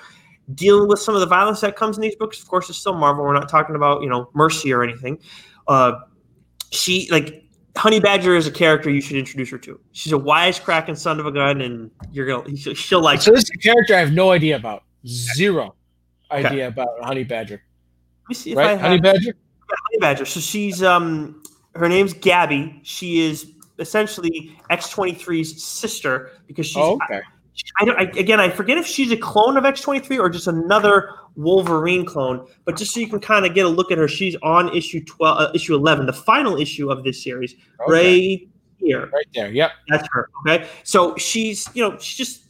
[0.54, 2.40] dealing with some of the violence that comes in these books.
[2.40, 3.24] Of course, it's still Marvel.
[3.24, 5.18] We're not talking about you know mercy or anything.
[5.66, 5.94] Uh,
[6.70, 7.41] she like
[7.76, 9.80] Honey Badger is a character you should introduce her to.
[9.92, 13.22] She's a wisecracking son of a gun, and you're gonna she'll like.
[13.22, 14.84] So this is a character I have no idea about.
[15.06, 15.74] Zero
[16.30, 16.46] okay.
[16.46, 17.62] idea about Honey Badger.
[18.24, 18.68] Let me see if right?
[18.68, 19.24] I have, Honey Badger.
[19.24, 20.24] Yeah, Honey Badger.
[20.26, 21.42] So she's um
[21.74, 22.80] her name's Gabby.
[22.82, 27.22] She is essentially X23's sister because she's oh, okay.
[27.80, 32.04] I, I, again, I forget if she's a clone of X23 or just another Wolverine
[32.04, 32.46] clone.
[32.64, 35.04] But just so you can kind of get a look at her, she's on issue
[35.04, 37.54] 12, uh, issue 11, the final issue of this series,
[37.88, 37.92] okay.
[37.92, 38.48] right
[38.78, 39.06] here.
[39.12, 39.50] Right there.
[39.50, 39.72] Yep.
[39.88, 40.28] That's her.
[40.46, 40.68] Okay.
[40.82, 42.42] So she's, you know, she's just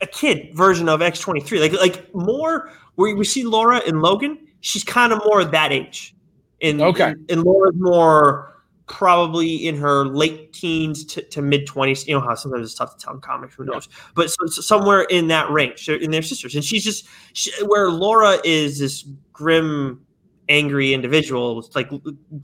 [0.00, 1.60] a kid version of X23.
[1.60, 6.14] Like, like more where we see Laura and Logan, she's kind of more that age.
[6.62, 7.10] And, okay.
[7.10, 8.49] And, and Laura's more
[8.90, 12.06] probably in her late teens to, to mid 20s.
[12.06, 13.88] You know how sometimes it's tough to tell in comics, who knows?
[13.88, 13.96] Yeah.
[14.16, 16.54] But so, so somewhere in that range, in their sisters.
[16.56, 20.04] And she's just, she, where Laura is this grim,
[20.48, 21.88] angry individual, it's like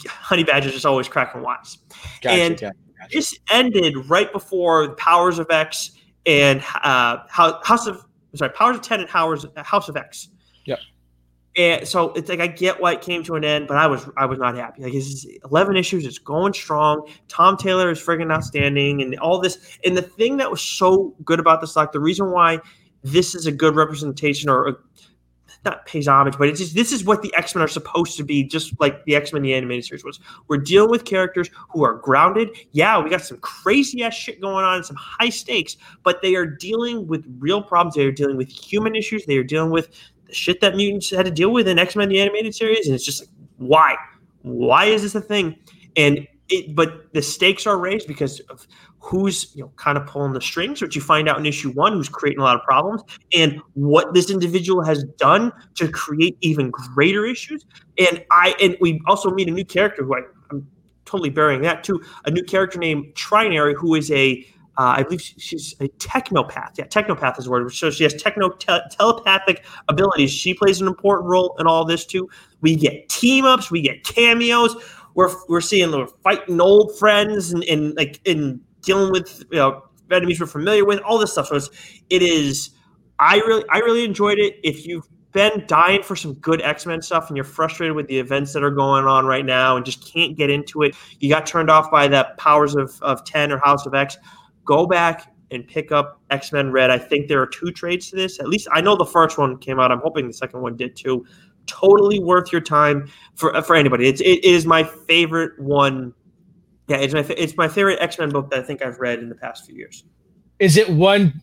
[0.08, 1.78] Honey Badger's just always cracking wise.
[2.22, 3.10] Gotcha, and gotcha, gotcha.
[3.12, 5.90] this ended right before Powers of X
[6.26, 10.28] and uh, House of, sorry, Powers of 10 and House, House of X.
[11.56, 14.06] And so it's like I get why it came to an end, but I was
[14.18, 14.82] I was not happy.
[14.82, 17.08] Like it's eleven issues, it's going strong.
[17.28, 19.78] Tom Taylor is friggin' outstanding, and all this.
[19.84, 22.60] And the thing that was so good about this, like the reason why
[23.02, 24.76] this is a good representation, or a,
[25.64, 28.22] not pays homage, but it's just this is what the X Men are supposed to
[28.22, 30.20] be, just like the X Men the animated series was.
[30.48, 32.50] We're dealing with characters who are grounded.
[32.72, 36.46] Yeah, we got some crazy ass shit going on, some high stakes, but they are
[36.46, 37.94] dealing with real problems.
[37.94, 39.24] They are dealing with human issues.
[39.24, 39.88] They are dealing with
[40.26, 42.94] the shit that mutants had to deal with in X Men the animated series, and
[42.94, 43.96] it's just like, why?
[44.42, 45.56] Why is this a thing?
[45.96, 48.66] And it, but the stakes are raised because of
[49.00, 51.92] who's you know kind of pulling the strings, which you find out in issue one,
[51.92, 53.02] who's creating a lot of problems,
[53.34, 57.64] and what this individual has done to create even greater issues.
[57.98, 60.20] And I and we also meet a new character who I,
[60.50, 60.66] am
[61.04, 64.46] totally burying that too, a new character named Trinary, who is a
[64.78, 66.78] uh, I believe she's a technopath.
[66.78, 67.72] Yeah, technopath is the word.
[67.72, 70.30] So she has techno te- telepathic abilities.
[70.30, 72.28] She plays an important role in all this too.
[72.60, 74.76] We get team ups, we get cameos
[75.16, 79.82] we're we're seeing we're fighting old friends and, and like in dealing with you know
[80.12, 81.48] enemies we're familiar with, all this stuff.
[81.48, 81.70] So it's
[82.10, 82.70] it is
[83.18, 84.60] I really I really enjoyed it.
[84.62, 88.52] If you've been dying for some good X-Men stuff and you're frustrated with the events
[88.52, 91.70] that are going on right now and just can't get into it, you got turned
[91.70, 94.16] off by the powers of, of 10 or House of X,
[94.66, 96.90] go back and pick up X-Men Red.
[96.90, 98.38] I think there are two trades to this.
[98.40, 99.90] At least I know the first one came out.
[99.90, 101.24] I'm hoping the second one did too
[101.66, 104.08] totally worth your time for for anybody.
[104.08, 106.14] It's it is my favorite one.
[106.88, 109.28] Yeah, it's my it's my favorite X Men book that I think I've read in
[109.28, 110.04] the past few years.
[110.58, 111.42] Is it one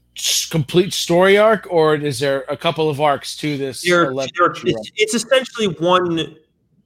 [0.50, 3.86] complete story arc, or is there a couple of arcs to this?
[3.86, 6.36] You're, you're, it's, it's, essentially one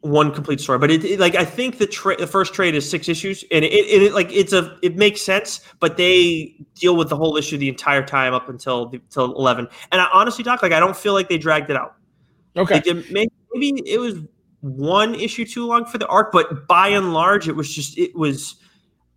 [0.02, 2.90] one complete story, but it, it like I think the tra- the first trade is
[2.90, 6.96] six issues, and it, it, it, like it's a it makes sense, but they deal
[6.96, 9.68] with the whole issue the entire time up until until eleven.
[9.92, 11.96] And I honestly, talk like I don't feel like they dragged it out.
[12.56, 12.82] Okay.
[13.12, 14.16] maybe, maybe it was
[14.62, 18.16] one issue too long for the arc, but by and large, it was just it
[18.16, 18.56] was.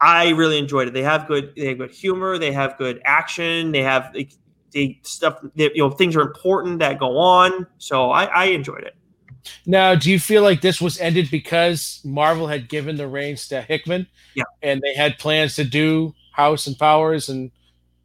[0.03, 0.95] I really enjoyed it.
[0.95, 2.39] They have good they have good humor.
[2.39, 3.70] They have good action.
[3.70, 4.31] They have they,
[4.72, 5.41] they stuff.
[5.55, 7.66] They, you know, things are important that go on.
[7.76, 8.97] So I, I enjoyed it.
[9.66, 13.62] Now, do you feel like this was ended because Marvel had given the reins to
[13.62, 14.07] Hickman?
[14.34, 17.51] Yeah, and they had plans to do House and Powers and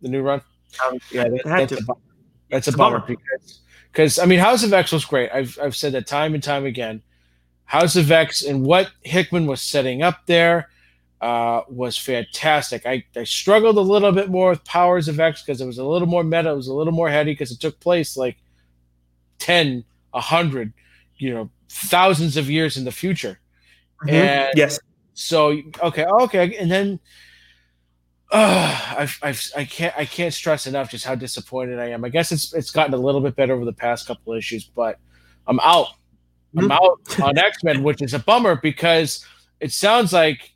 [0.01, 0.41] the new run.
[0.85, 1.77] Um, yeah, that, that's, a,
[2.49, 3.61] that's a, a bummer, bummer because
[3.91, 5.31] because I mean, House of X was great.
[5.31, 7.01] I've I've said that time and time again.
[7.65, 10.69] House of X and what Hickman was setting up there
[11.21, 12.85] uh, was fantastic.
[12.85, 15.83] I, I struggled a little bit more with Powers of X because it was a
[15.83, 18.37] little more meta, it was a little more heady because it took place like
[19.39, 20.73] 10, 100,
[21.17, 23.39] you know, thousands of years in the future.
[24.03, 24.15] Mm-hmm.
[24.15, 24.79] And yes.
[25.13, 26.99] So okay, okay, and then
[28.31, 32.03] uh, I've, I've, I can't, I can't stress enough just how disappointed I am.
[32.03, 34.65] I guess it's, it's gotten a little bit better over the past couple of issues,
[34.65, 34.99] but
[35.47, 35.87] I'm out.
[36.57, 36.71] I'm mm-hmm.
[36.71, 39.25] out on X Men, which is a bummer because
[39.59, 40.53] it sounds like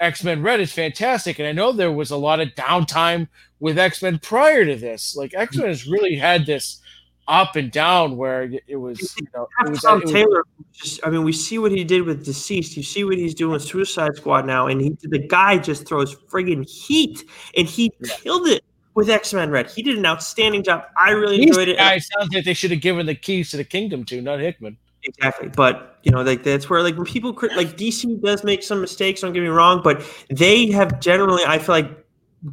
[0.00, 3.28] X Men Red is fantastic, and I know there was a lot of downtime
[3.60, 5.16] with X Men prior to this.
[5.16, 6.80] Like X Men has really had this
[7.28, 11.00] up and down where it was you know it was, Tom it was, Taylor just
[11.04, 12.76] I mean we see what he did with DCeased.
[12.76, 16.14] You see what he's doing with Suicide Squad now and he the guy just throws
[16.14, 18.14] friggin' heat and he yeah.
[18.16, 18.64] killed it
[18.94, 19.70] with X-Men Red.
[19.70, 20.84] He did an outstanding job.
[20.96, 23.64] I really enjoyed it guy sounds like they should have given the keys to the
[23.64, 24.78] kingdom to not Hickman.
[25.04, 28.80] Exactly but you know like that's where like when people like DC does make some
[28.80, 32.04] mistakes don't get me wrong but they have generally I feel like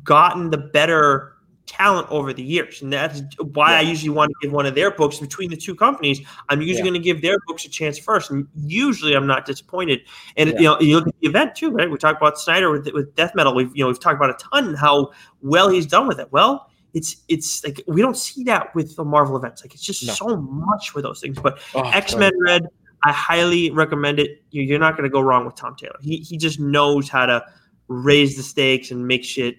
[0.03, 1.34] gotten the better
[1.65, 2.81] talent over the years.
[2.81, 3.77] And that's why yeah.
[3.79, 6.21] I usually want to give one of their books between the two companies.
[6.49, 6.83] I'm usually yeah.
[6.83, 8.31] going to give their books a chance first.
[8.31, 10.01] And usually I'm not disappointed.
[10.37, 10.55] And yeah.
[10.55, 11.89] you know, you look at the event too, right?
[11.89, 13.53] We talked about Snyder with with Death Metal.
[13.55, 15.11] We've you know, we've talked about a ton how
[15.41, 16.31] well he's done with it.
[16.31, 19.63] Well, it's it's like we don't see that with the Marvel events.
[19.63, 20.13] Like it's just no.
[20.13, 21.39] so much with those things.
[21.39, 22.67] But oh, X-Men Red,
[23.03, 24.43] I highly recommend it.
[24.51, 25.97] You're not going to go wrong with Tom Taylor.
[26.01, 27.43] He he just knows how to
[27.87, 29.57] raise the stakes and make shit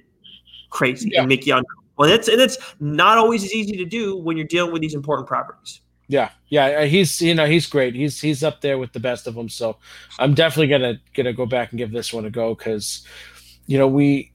[0.70, 4.16] crazy and make you uncomfortable well, it's and it's not always as easy to do
[4.16, 5.80] when you're dealing with these important properties.
[6.08, 7.94] Yeah, yeah, uh, he's you know he's great.
[7.94, 9.48] He's he's up there with the best of them.
[9.48, 9.76] So
[10.18, 13.06] I'm definitely gonna gonna go back and give this one a go because
[13.66, 14.32] you know we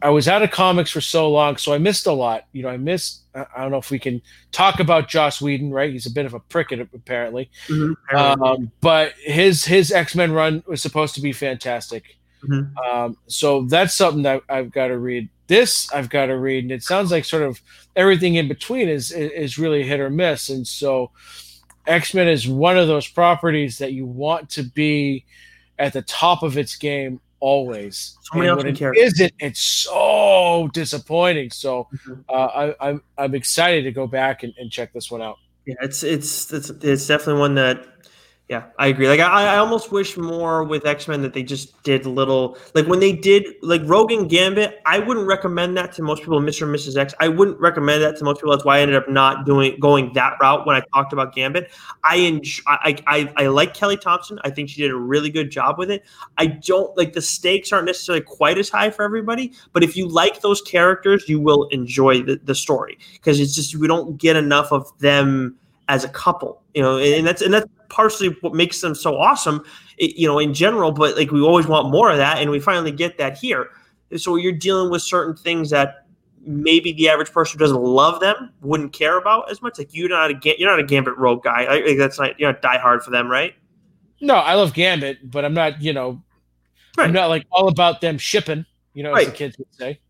[0.00, 2.44] I was out of comics for so long, so I missed a lot.
[2.52, 3.24] You know, I missed.
[3.34, 4.20] I don't know if we can
[4.52, 5.92] talk about Joss Whedon, right?
[5.92, 7.50] He's a bit of a prick, apparently.
[7.68, 8.16] Mm-hmm.
[8.16, 12.16] Um, but his his X Men run was supposed to be fantastic.
[12.44, 12.76] Mm-hmm.
[12.78, 15.28] Um, so that's something that I've got to read.
[15.48, 17.60] This I've got to read, and it sounds like sort of
[17.96, 20.48] everything in between is is really hit or miss.
[20.48, 21.10] And so,
[21.86, 25.24] X Men is one of those properties that you want to be
[25.78, 28.16] at the top of its game always.
[28.22, 31.50] So and when it isn't, it's so disappointing.
[31.50, 32.20] So mm-hmm.
[32.28, 35.38] uh, I, am I'm, I'm excited to go back and, and check this one out.
[35.66, 37.97] Yeah, it's, it's it's it's definitely one that
[38.48, 39.08] Yeah, I agree.
[39.08, 42.86] Like I, I almost wish more with X Men that they just did little like
[42.86, 44.80] when they did like Rogue and Gambit.
[44.86, 46.40] I wouldn't recommend that to most people.
[46.40, 46.62] Mr.
[46.62, 46.96] and Mrs.
[46.96, 47.12] X.
[47.20, 48.52] I wouldn't recommend that to most people.
[48.52, 51.70] That's why I ended up not doing going that route when I talked about Gambit.
[52.04, 54.38] I enjoy, I, I I like Kelly Thompson.
[54.44, 56.06] I think she did a really good job with it.
[56.38, 60.08] I don't like the stakes aren't necessarily quite as high for everybody, but if you
[60.08, 64.36] like those characters, you will enjoy the, the story because it's just we don't get
[64.36, 65.54] enough of them
[65.88, 69.64] as a couple, you know, and that's and that's partially what makes them so awesome,
[69.98, 70.92] you know, in general.
[70.92, 73.70] But like we always want more of that, and we finally get that here.
[74.16, 76.06] So you're dealing with certain things that
[76.40, 79.78] maybe the average person who doesn't love them wouldn't care about as much.
[79.78, 81.66] Like you're not a you're not a Gambit Rogue guy.
[81.68, 83.54] Like that's not you're not die hard for them, right?
[84.20, 85.80] No, I love Gambit, but I'm not.
[85.82, 86.22] You know,
[86.96, 87.06] right.
[87.06, 88.64] I'm not like all about them shipping.
[88.94, 89.26] You know, right.
[89.26, 90.00] as the kids would say.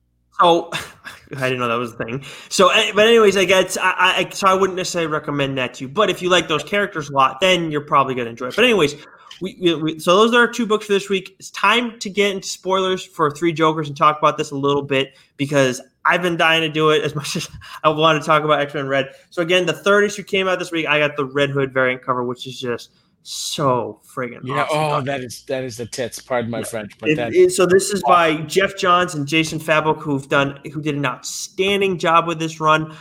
[0.40, 0.70] So
[1.36, 2.24] I didn't know that was a thing.
[2.48, 3.92] So, eh, but anyways, I guess I,
[4.26, 5.88] I so I wouldn't necessarily recommend that to you.
[5.88, 8.56] But if you like those characters a lot, then you're probably to enjoy it.
[8.56, 8.94] But anyways,
[9.40, 11.36] we, we, so those are our two books for this week.
[11.38, 14.82] It's time to get into spoilers for Three Jokers and talk about this a little
[14.82, 17.48] bit because I've been dying to do it as much as
[17.84, 19.10] I want to talk about X Men Red.
[19.30, 20.86] So again, the third issue came out this week.
[20.86, 22.90] I got the Red Hood variant cover, which is just
[23.30, 24.62] so friggin' yeah.
[24.62, 24.78] Awesome.
[24.78, 26.18] Oh, that is that is the tits.
[26.18, 29.58] Pardon my French, but it, that, it, so this is by Geoff Johns and Jason
[29.58, 32.96] Fabok, who've done who did an outstanding job with this run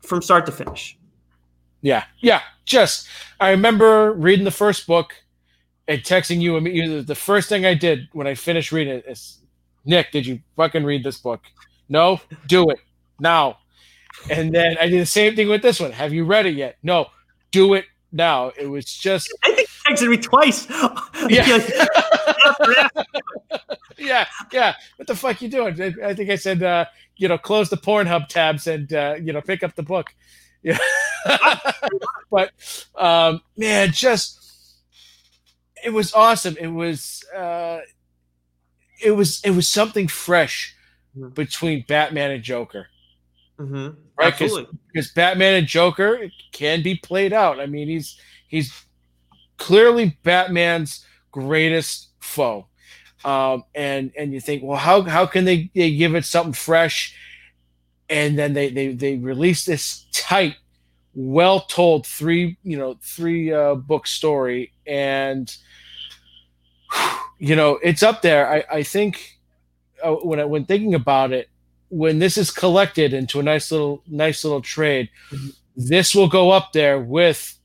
[0.00, 0.98] from start to finish.
[1.82, 2.40] Yeah, yeah.
[2.64, 3.06] Just
[3.38, 5.12] I remember reading the first book
[5.86, 6.58] and texting you.
[6.60, 9.40] you the first thing I did when I finished reading it is,
[9.84, 11.42] Nick, did you fucking read this book?
[11.90, 12.78] No, do it
[13.18, 13.58] now.
[14.30, 15.92] And then I did the same thing with this one.
[15.92, 16.78] Have you read it yet?
[16.82, 17.08] No,
[17.50, 18.52] do it now.
[18.58, 19.32] It was just.
[19.44, 20.66] I think he texted me twice.
[21.28, 21.58] Yeah.
[23.98, 24.74] yeah, yeah.
[24.96, 25.80] What the fuck you doing?
[26.02, 26.86] I think I said, uh,
[27.16, 30.14] you know, close the Pornhub tabs and uh, you know pick up the book.
[30.62, 30.76] Yeah.
[32.30, 32.50] but
[32.94, 34.40] um, man, just
[35.82, 36.54] it was awesome.
[36.60, 37.80] It was uh,
[39.02, 40.74] it was it was something fresh
[41.16, 41.30] mm-hmm.
[41.30, 42.88] between Batman and Joker.
[43.60, 43.88] Mm-hmm.
[44.16, 47.60] Right, because Batman and Joker can be played out.
[47.60, 48.84] I mean, he's he's
[49.58, 52.66] clearly Batman's greatest foe,
[53.22, 57.14] um, and and you think, well, how how can they, they give it something fresh?
[58.08, 60.56] And then they they they release this tight,
[61.14, 65.54] well told three you know three uh, book story, and
[67.38, 68.50] you know it's up there.
[68.50, 69.38] I I think
[70.02, 71.49] uh, when I, when thinking about it,
[71.90, 75.48] when this is collected into a nice little nice little trade, mm-hmm.
[75.76, 77.58] this will go up there with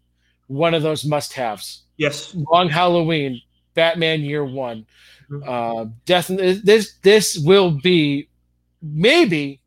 [0.48, 1.84] one of those must-haves.
[1.98, 3.42] Yes, Long Halloween,
[3.74, 4.86] Batman Year One,
[5.30, 5.48] mm-hmm.
[5.48, 6.28] uh, Death.
[6.28, 8.28] This this will be
[8.82, 9.62] maybe,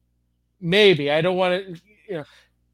[0.60, 2.24] maybe I don't want to, you know,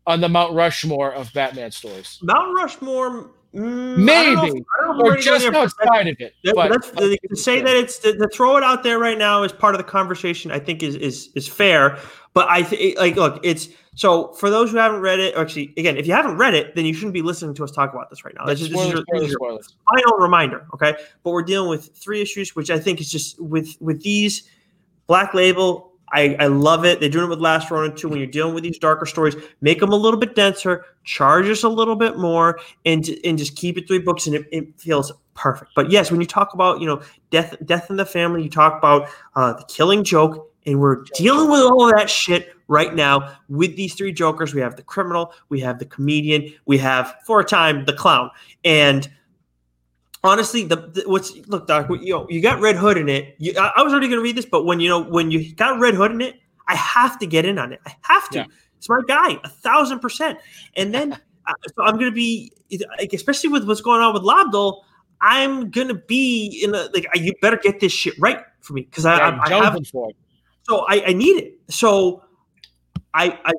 [0.06, 2.18] on the Mount Rushmore of Batman stories.
[2.22, 4.64] Mount Rushmore Mm, Maybe,
[4.98, 6.34] or just outside of it.
[6.42, 6.82] That, but,
[7.28, 9.78] to say that it's to, to, throw it out there right now as part of
[9.78, 11.96] the conversation, I think is is is fair.
[12.32, 15.36] But I think, like, look, it's so for those who haven't read it.
[15.36, 17.92] actually, again, if you haven't read it, then you shouldn't be listening to us talk
[17.92, 18.44] about this right now.
[18.44, 20.96] That's just spoilers, this is your, final reminder, okay?
[21.22, 24.50] But we're dealing with three issues, which I think is just with with these
[25.06, 27.00] Black Label I, I love it.
[27.00, 28.08] They're doing it with Last Ronin too.
[28.08, 31.64] When you're dealing with these darker stories, make them a little bit denser, charge us
[31.64, 35.12] a little bit more, and and just keep it three books, and it, it feels
[35.34, 35.72] perfect.
[35.74, 38.78] But yes, when you talk about you know death death in the family, you talk
[38.78, 43.36] about uh, the Killing Joke, and we're dealing with all of that shit right now
[43.48, 44.54] with these three Jokers.
[44.54, 48.30] We have the criminal, we have the comedian, we have for a time the clown,
[48.64, 49.10] and
[50.24, 53.36] honestly, the, the, what's look, Doc, you know, you got Red Hood in it.
[53.38, 55.54] You, I, I, was already going to read this, but when you know when you
[55.54, 57.80] got Red Hood in it, I have to get in on it.
[57.86, 58.38] I have to.
[58.38, 58.46] Yeah.
[58.78, 60.38] It's my guy, a thousand percent.
[60.76, 61.12] And then
[61.46, 62.52] uh, so I'm going to be,
[62.98, 64.82] like, especially with what's going on with Lobdell,
[65.20, 67.06] I'm going to be in a like.
[67.14, 69.78] You better get this shit right for me because I, yeah, I, I have.
[69.86, 71.60] So I, I need it.
[71.68, 72.24] So
[73.12, 73.52] I, I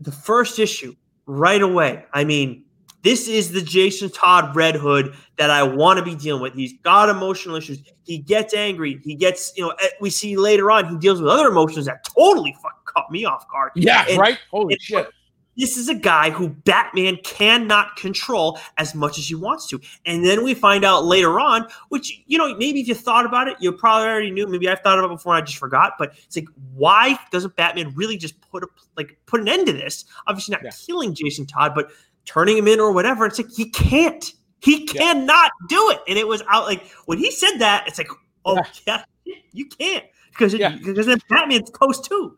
[0.00, 0.94] the first issue
[1.26, 2.04] right away.
[2.12, 2.64] I mean,
[3.02, 6.54] this is the Jason Todd Red Hood that I want to be dealing with.
[6.54, 7.82] He's got emotional issues.
[8.04, 9.00] He gets angry.
[9.02, 12.04] He gets, you know, eh, we see later on he deals with other emotions that
[12.04, 13.72] totally fuck caught me off guard.
[13.74, 14.38] Yeah, and, right.
[14.50, 15.08] Holy shit.
[15.56, 19.80] This is a guy who Batman cannot control as much as he wants to.
[20.06, 23.48] And then we find out later on, which, you know, maybe if you thought about
[23.48, 24.46] it, you probably already knew.
[24.46, 25.94] Maybe I've thought about it before and I just forgot.
[25.98, 29.72] But it's like, why doesn't Batman really just put a like put an end to
[29.72, 30.04] this?
[30.26, 30.70] Obviously not yeah.
[30.86, 31.90] killing Jason Todd, but
[32.24, 33.26] turning him in or whatever.
[33.26, 34.32] It's like he can't.
[34.60, 35.66] He cannot yeah.
[35.68, 36.00] do it.
[36.08, 38.10] And it was out like when he said that, it's like,
[38.44, 40.76] oh yeah, yeah you can't because yeah.
[40.84, 42.36] because then Batman's toast too.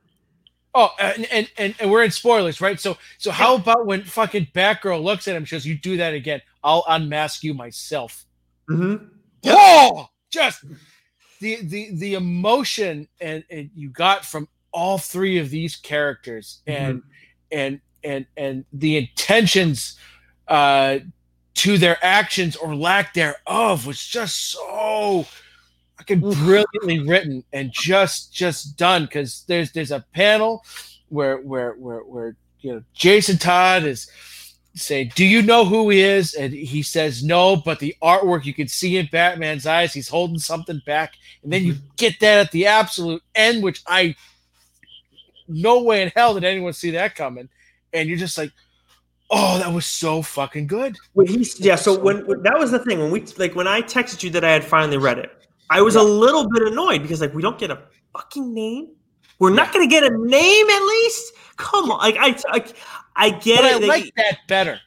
[0.75, 2.81] Oh, and, and and and we're in spoilers, right?
[2.81, 6.15] So so how about when fucking Batgirl looks at him, she goes, "You do that
[6.15, 8.25] again, I'll unmask you myself.
[8.71, 9.05] Mm-hmm.
[9.47, 10.65] Oh, just
[11.41, 16.99] the the the emotion and, and you got from all three of these characters and
[16.99, 17.09] mm-hmm.
[17.59, 19.97] and and and the intentions
[20.49, 20.99] uh
[21.55, 25.27] to their actions or lack thereof was just so
[25.99, 30.65] fucking brilliantly written and just just done because there's there's a panel
[31.09, 34.11] where where where where you know Jason Todd is
[34.75, 38.55] saying, "Do you know who he is?" And he says, "No," but the artwork you
[38.55, 41.87] can see in Batman's eyes, he's holding something back, and then you mm-hmm.
[41.97, 44.17] get that at the absolute end, which I
[45.49, 47.49] no way in hell did anyone see that coming,
[47.93, 48.51] and you're just like.
[49.35, 50.99] Oh, that was so fucking good.
[51.15, 53.67] When he's yeah, so, so when, when, that was the thing when we like when
[53.67, 55.31] I texted you that I had finally read it,
[55.71, 56.03] I was yeah.
[56.03, 57.79] a little bit annoyed because like we don't get a
[58.13, 58.89] fucking name.
[59.39, 59.57] We're yeah.
[59.57, 61.33] not going to get a name at least.
[61.57, 62.65] Come on, like I, I,
[63.17, 63.85] I get but it.
[63.85, 64.79] I like that better.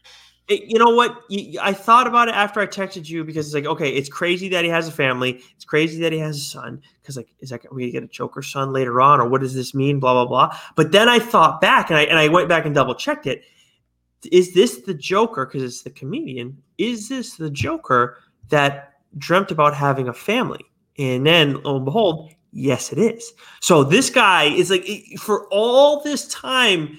[0.47, 1.23] It, you know what?
[1.59, 4.63] I thought about it after I texted you because it's like, okay, it's crazy that
[4.63, 5.41] he has a family.
[5.55, 6.81] It's crazy that he has a son.
[7.05, 9.53] Because like, is that we gonna get a Joker son later on, or what does
[9.53, 9.99] this mean?
[9.99, 10.57] Blah blah blah.
[10.75, 13.43] But then I thought back and I and I went back and double checked it.
[14.31, 15.45] Is this the Joker?
[15.45, 16.57] Because it's the comedian.
[16.79, 18.17] Is this the Joker
[18.49, 20.65] that dreamt about having a family?
[20.97, 23.33] And then lo and behold, yes, it is.
[23.59, 24.87] So this guy is like
[25.19, 26.97] for all this time.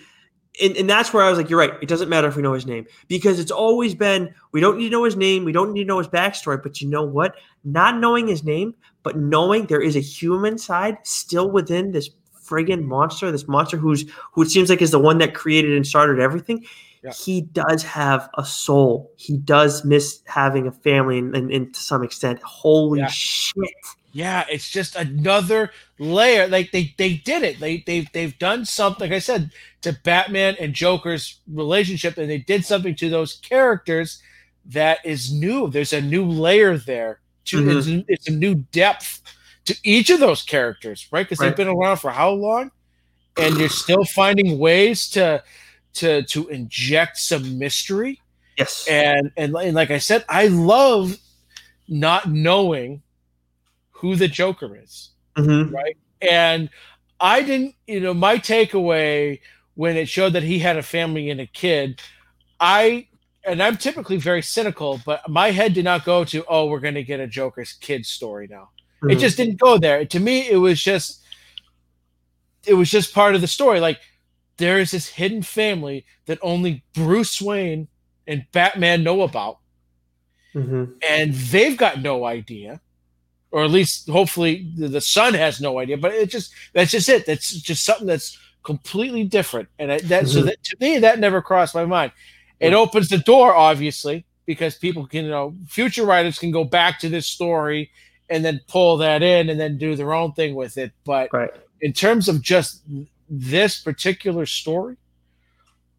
[0.62, 1.74] And, and that's where I was like, you're right.
[1.82, 4.84] It doesn't matter if we know his name because it's always been we don't need
[4.84, 6.62] to know his name, we don't need to know his backstory.
[6.62, 7.34] But you know what?
[7.64, 8.74] Not knowing his name,
[9.07, 12.11] but knowing there is a human side still within this
[12.44, 15.86] friggin' monster, this monster who's who it seems like is the one that created and
[15.86, 16.66] started everything.
[17.04, 17.12] Yeah.
[17.12, 19.12] He does have a soul.
[19.16, 23.07] He does miss having a family, and, and, and to some extent, holy yeah.
[23.07, 23.70] shit!
[24.11, 26.48] Yeah, it's just another layer.
[26.48, 27.61] Like they they did it.
[27.61, 29.09] They they've they've done something.
[29.09, 29.52] Like I said
[29.82, 34.20] to Batman and Joker's relationship, and they did something to those characters
[34.64, 35.70] that is new.
[35.70, 37.20] There's a new layer there.
[37.47, 37.78] To mm-hmm.
[37.78, 39.22] it's, it's, a new depth
[39.66, 41.24] to each of those characters, right?
[41.24, 41.49] Because right.
[41.49, 42.70] they've been around for how long,
[43.36, 45.42] and you're still finding ways to
[45.94, 48.20] to to inject some mystery.
[48.59, 51.16] Yes, and and, and like I said, I love
[51.88, 53.03] not knowing
[53.92, 55.74] who the Joker is, mm-hmm.
[55.74, 55.97] right?
[56.20, 56.68] And
[57.20, 59.40] I didn't, you know, my takeaway
[59.74, 62.01] when it showed that he had a family and a kid,
[62.61, 63.09] I
[63.47, 66.94] and I'm typically very cynical, but my head did not go to, oh, we're going
[66.94, 68.70] to get a Joker's kid story now.
[69.03, 69.11] Mm-hmm.
[69.11, 70.05] It just didn't go there.
[70.05, 71.22] To me, it was just,
[72.66, 73.80] it was just part of the story.
[73.80, 74.01] Like
[74.57, 77.88] there is this hidden family that only Bruce Wayne
[78.26, 79.59] and Batman know about,
[80.55, 80.92] mm-hmm.
[81.09, 82.80] and they've got no idea
[83.57, 85.97] or at least hopefully the, the son has no idea.
[85.97, 87.24] But it just that's just it.
[87.24, 89.68] That's just something that's completely different.
[89.78, 90.26] And I, that mm-hmm.
[90.26, 92.12] so that to me that never crossed my mind.
[92.61, 96.98] It opens the door, obviously, because people can you know future writers can go back
[97.00, 97.90] to this story
[98.28, 100.92] and then pull that in and then do their own thing with it.
[101.04, 101.50] But right.
[101.80, 102.82] in terms of just
[103.28, 104.96] this particular story,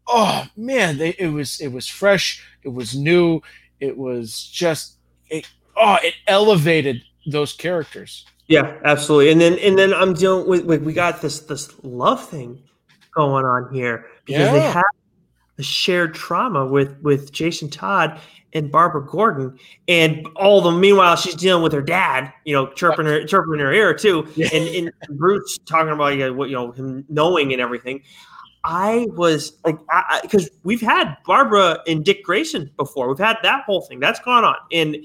[0.06, 3.40] oh man, they, it was it was fresh, it was new,
[3.80, 4.96] it was just
[5.30, 8.26] it, oh, it elevated those characters.
[8.46, 9.30] Yeah, absolutely.
[9.30, 12.62] And then and then I'm dealing with, we got this this love thing
[13.14, 14.52] going on here because yeah.
[14.52, 14.84] they have
[15.58, 18.20] a shared trauma with with Jason Todd
[18.54, 23.06] and Barbara Gordon, and all the meanwhile she's dealing with her dad, you know, chirping
[23.06, 24.48] her chirping her ear too, yeah.
[24.52, 28.02] and, and Bruce talking about you know, what you know him knowing and everything.
[28.64, 29.78] I was like,
[30.22, 34.44] because we've had Barbara and Dick Grayson before, we've had that whole thing that's gone
[34.44, 34.96] on, and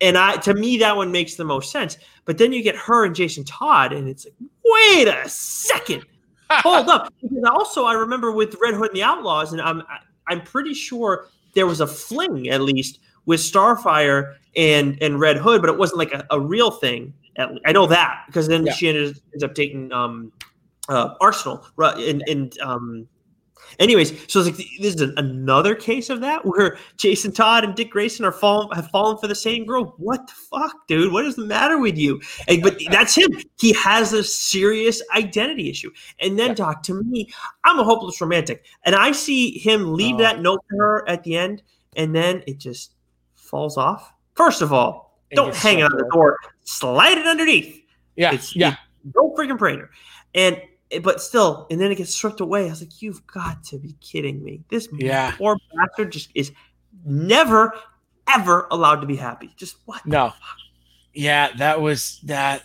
[0.00, 1.98] and I to me that one makes the most sense.
[2.24, 4.34] But then you get her and Jason Todd, and it's like,
[4.64, 6.04] wait a second,
[6.50, 7.12] hold up.
[7.22, 9.82] Because also I remember with Red Hood and the Outlaws, and I'm
[10.26, 15.60] I'm pretty sure there was a fling at least with Starfire and and Red Hood,
[15.60, 17.12] but it wasn't like a, a real thing.
[17.64, 18.72] I know that because then yeah.
[18.72, 20.32] she ends, ends up taking um,
[20.88, 23.06] uh, Arsenal and, and um,
[23.78, 27.90] Anyways, so it's like this is another case of that where Jason Todd and Dick
[27.90, 29.94] Grayson are fallen have fallen for the same girl.
[29.98, 31.12] What the fuck, dude?
[31.12, 32.20] What is the matter with you?
[32.46, 33.30] And, but that's him.
[33.60, 35.90] He has a serious identity issue.
[36.20, 37.28] And then, Doc, to me,
[37.64, 40.18] I'm a hopeless romantic, and I see him leave oh.
[40.18, 41.62] that note to her at the end,
[41.96, 42.94] and then it just
[43.36, 44.12] falls off.
[44.34, 46.36] First of all, don't hang it on the door.
[46.64, 47.82] Slide it underneath.
[48.16, 48.76] Yeah, it's, yeah.
[49.12, 49.90] Don't freaking pray her.
[50.34, 50.60] And
[51.02, 52.66] but still, and then it gets stripped away.
[52.66, 54.64] I was like, you've got to be kidding me.
[54.70, 55.32] This yeah.
[55.36, 56.52] poor bastard just is
[57.04, 57.74] never,
[58.28, 59.52] ever allowed to be happy.
[59.56, 60.04] Just what?
[60.06, 60.32] No.
[61.12, 62.62] Yeah, that was that.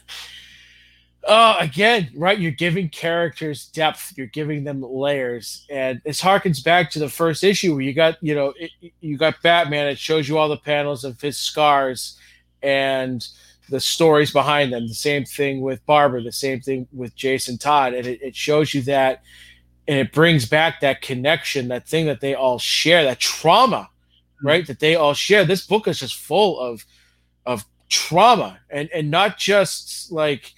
[1.28, 2.38] uh, again, right?
[2.38, 4.14] You're giving characters depth.
[4.18, 8.18] You're giving them layers, and this harkens back to the first issue where you got,
[8.22, 9.88] you know, it, you got Batman.
[9.88, 12.18] It shows you all the panels of his scars
[12.62, 13.26] and
[13.70, 14.88] the stories behind them.
[14.88, 16.22] The same thing with Barbara.
[16.22, 19.24] The same thing with Jason Todd, and it, it shows you that,
[19.88, 24.48] and it brings back that connection, that thing that they all share, that trauma, mm-hmm.
[24.48, 24.68] right?
[24.68, 25.46] That they all share.
[25.46, 26.86] This book is just full of,
[27.46, 30.54] of trauma, and and not just like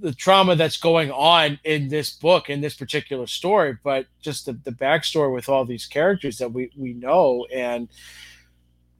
[0.00, 4.54] the trauma that's going on in this book in this particular story but just the,
[4.64, 7.88] the backstory with all these characters that we we know and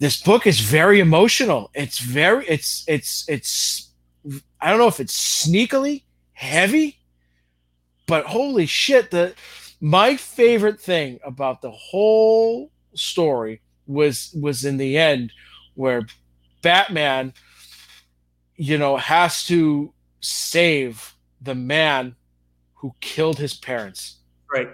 [0.04, 3.90] this book is very emotional it's very it's it's it's
[4.60, 6.02] i don't know if it's sneakily
[6.32, 6.98] heavy
[8.06, 9.34] but holy shit the
[9.80, 15.32] my favorite thing about the whole story was was in the end
[15.74, 16.06] where
[16.62, 17.32] batman
[18.56, 22.16] you know has to save the man
[22.74, 24.18] who killed his parents.
[24.52, 24.68] Right.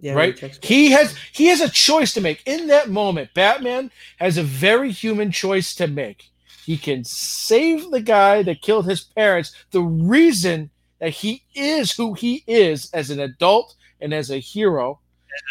[0.00, 0.38] Yeah, right.
[0.62, 3.32] He has he has a choice to make in that moment.
[3.34, 6.30] Batman has a very human choice to make.
[6.64, 9.54] He can save the guy that killed his parents.
[9.70, 15.00] The reason that he is who he is as an adult and as a hero,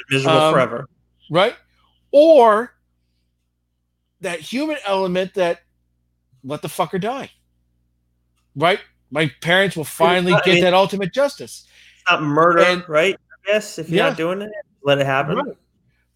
[0.09, 0.89] miserable um, forever,
[1.31, 1.55] right?
[2.11, 2.73] Or
[4.21, 5.61] that human element that
[6.43, 7.31] let the fucker die,
[8.55, 8.79] right?
[9.11, 11.65] my parents will finally not, get I mean, that ultimate justice.
[11.95, 13.17] It's not murder, and, right?
[13.47, 14.51] Yes, if you're yeah, not doing it,
[14.83, 15.37] let it happen.
[15.37, 15.57] Right.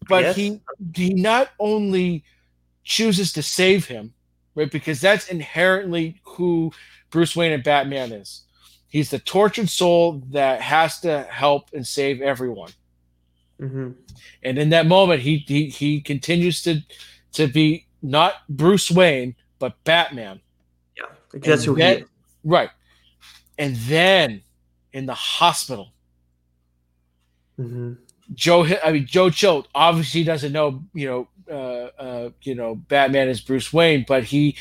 [0.08, 0.60] But he
[0.94, 2.24] he not only
[2.84, 4.12] chooses to save him,
[4.54, 4.70] right?
[4.70, 6.72] Because that's inherently who
[7.10, 8.42] Bruce Wayne and Batman is.
[8.88, 12.72] He's the tortured soul that has to help and save everyone.
[13.60, 13.90] Mm-hmm.
[14.42, 16.80] And in that moment, he, he he continues to
[17.34, 20.40] to be not Bruce Wayne, but Batman.
[20.96, 22.08] Yeah, that's who that, he is.
[22.42, 22.70] Right.
[23.58, 24.42] And then
[24.92, 25.92] in the hospital,
[27.60, 27.92] mm-hmm.
[28.34, 33.28] Joe, I mean Joe Chill obviously doesn't know, you know, uh, uh, you know, Batman
[33.28, 34.56] is Bruce Wayne, but he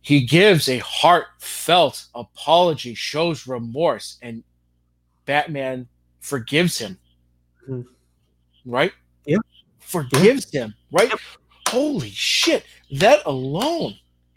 [0.00, 4.44] he gives a heartfelt apology, shows remorse, and
[5.24, 5.88] Batman
[6.20, 6.98] forgives him.
[7.68, 8.70] Mm-hmm.
[8.70, 8.92] Right?
[9.26, 9.38] Yeah.
[9.80, 10.64] Forgives yeah.
[10.64, 10.74] him.
[10.92, 11.08] Right?
[11.08, 11.20] Yep.
[11.68, 12.64] Holy shit!
[12.98, 13.94] That alone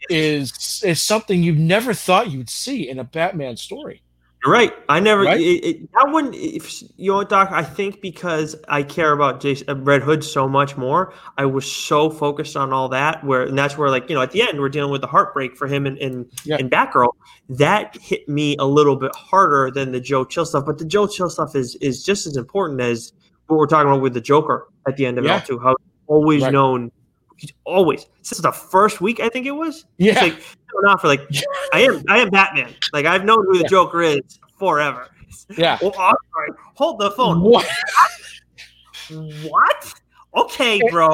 [0.08, 4.02] is is something you've never thought you'd see in a Batman story.
[4.44, 4.72] You're right.
[4.88, 5.22] I never.
[5.22, 5.40] Right?
[5.40, 6.34] It, it, that wouldn't.
[6.34, 7.50] If, you know, Doc.
[7.50, 11.70] I think because I care about Jason, uh, Red Hood so much more, I was
[11.70, 13.24] so focused on all that.
[13.24, 15.56] Where and that's where, like, you know, at the end, we're dealing with the heartbreak
[15.56, 16.56] for him and and, yeah.
[16.56, 17.08] and Batgirl.
[17.48, 20.66] That hit me a little bit harder than the Joe Chill stuff.
[20.66, 23.12] But the Joe Chill stuff is is just as important as
[23.48, 25.34] what we're talking about with the Joker at the end of yeah.
[25.34, 25.58] all too.
[25.58, 25.74] How
[26.06, 26.52] always right.
[26.52, 26.92] known
[27.38, 29.86] he's always since the first week I think it was.
[29.96, 30.42] Yeah, like
[30.82, 31.20] not for like
[31.72, 32.74] I am I am Batman.
[32.92, 33.68] Like I've known who the yeah.
[33.68, 34.20] Joker is
[34.58, 35.08] forever.
[35.56, 35.78] Yeah.
[35.82, 36.50] Oh, sorry.
[36.74, 37.40] Hold the phone.
[39.10, 39.50] What?
[39.50, 39.94] what?
[40.36, 41.08] Okay, bro.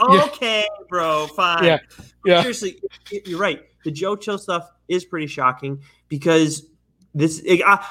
[0.00, 0.84] Okay, yeah.
[0.88, 1.26] bro.
[1.26, 1.64] Fine.
[1.64, 1.78] Yeah.
[2.24, 2.40] Yeah.
[2.40, 2.80] Seriously,
[3.26, 3.60] you're right.
[3.84, 6.66] The Joe Chill stuff is pretty shocking because
[7.14, 7.40] this.
[7.44, 7.84] It, I,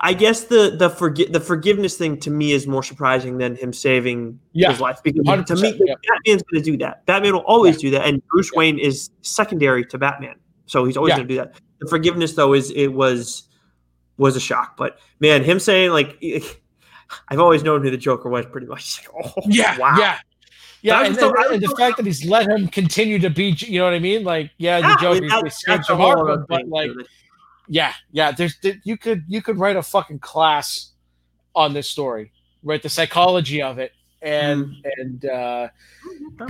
[0.00, 3.72] I guess the the forgi- the forgiveness thing to me is more surprising than him
[3.72, 5.94] saving yeah, his life because to me yeah.
[6.08, 7.04] Batman's going to do that.
[7.06, 7.80] Batman will always yeah.
[7.80, 8.58] do that, and Bruce yeah.
[8.58, 11.60] Wayne is secondary to Batman, so he's always going to do that.
[11.80, 13.48] The forgiveness though is it was
[14.16, 16.22] was a shock, but man, him saying like
[17.28, 19.06] I've always known who the Joker was, pretty much.
[19.14, 19.96] Like, oh, yeah, wow.
[19.98, 20.18] yeah.
[20.82, 23.78] Yeah, and, so, and, and the fact that he's let him continue to be, you
[23.78, 24.22] know what I mean?
[24.22, 26.90] Like, yeah, the Joker escaped from Arkham, but like,
[27.68, 28.32] yeah, yeah.
[28.32, 30.92] There's you could you could write a fucking class
[31.54, 32.82] on this story, right?
[32.82, 33.92] The psychology of it,
[34.22, 34.82] and mm.
[34.96, 35.68] and uh,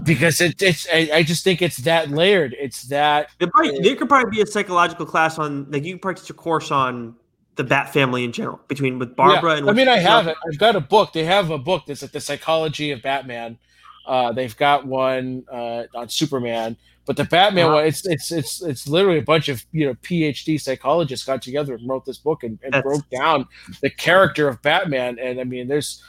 [0.04, 2.56] because it, it's I, I, just think it's that layered.
[2.58, 6.02] It's that there, probably, there could probably be a psychological class on like you could
[6.02, 7.14] practice a course on
[7.56, 9.58] the Bat family in general between with Barbara yeah.
[9.58, 9.70] and.
[9.70, 10.36] I mean, I have it.
[10.48, 11.12] I've got a book.
[11.12, 13.58] They have a book that's like the psychology of Batman.
[14.06, 16.76] Uh, they've got one uh, on Superman
[17.06, 17.74] but the Batman uh-huh.
[17.74, 21.74] one, it's it's it's it's literally a bunch of you know PhD psychologists got together
[21.74, 23.46] and wrote this book and, and broke down
[23.82, 25.18] the character of Batman.
[25.18, 26.02] And I mean, there's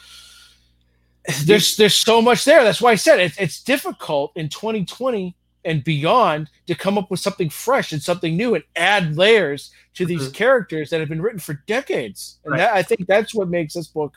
[1.43, 2.63] there's there's so much there.
[2.63, 5.35] That's why I said it's it's difficult in 2020
[5.65, 10.05] and beyond to come up with something fresh and something new and add layers to
[10.05, 10.31] these mm-hmm.
[10.31, 12.37] characters that have been written for decades.
[12.45, 12.59] And right.
[12.59, 14.13] that I think that's what makes this book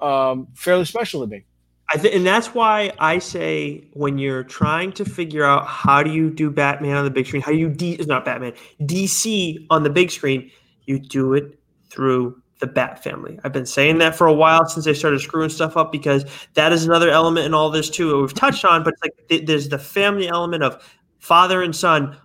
[0.00, 1.44] um, fairly special to me.
[1.88, 6.10] I th- and that's why I say when you're trying to figure out how do
[6.10, 9.66] you do Batman on the big screen, how do you D is not Batman DC
[9.70, 10.50] on the big screen,
[10.86, 11.58] you do it
[11.88, 13.38] through the Bat family.
[13.44, 16.72] I've been saying that for a while since they started screwing stuff up because that
[16.72, 18.10] is another element in all this too.
[18.10, 20.82] that We've touched on, but it's like there's the family element of
[21.18, 22.16] father and son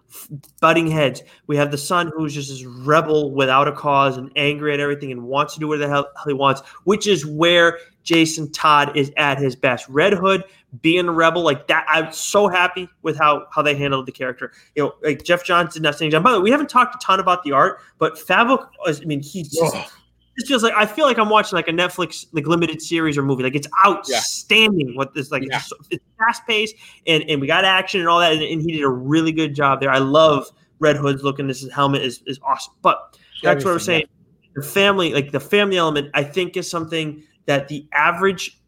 [0.60, 1.22] butting heads.
[1.48, 5.12] We have the son who's just this rebel without a cause and angry at everything
[5.12, 9.12] and wants to do whatever the hell he wants, which is where Jason Todd is
[9.18, 9.88] at his best.
[9.90, 10.44] Red Hood
[10.82, 11.86] being a rebel like that.
[11.88, 14.52] I'm so happy with how how they handled the character.
[14.76, 16.10] You know, like Geoff Johns did nothing.
[16.12, 18.70] By the way, we haven't talked a ton about the art, but Fabok.
[18.86, 19.76] I mean, he's just.
[20.38, 23.22] This feels like I feel like I'm watching like a Netflix like limited series or
[23.22, 23.44] movie.
[23.44, 24.90] Like it's outstanding.
[24.90, 24.96] Yeah.
[24.96, 25.58] What this like yeah.
[25.58, 26.76] it's, it's, fast paced
[27.06, 28.32] and and we got action and all that.
[28.32, 29.92] And, and, he did a really good job there.
[29.92, 30.48] I love
[30.80, 32.74] Red Hood's look and this helmet is is awesome.
[32.82, 34.04] But that's what I was saying.
[34.04, 34.52] Yeah.
[34.56, 38.60] The family, like the family element, I think is something that the average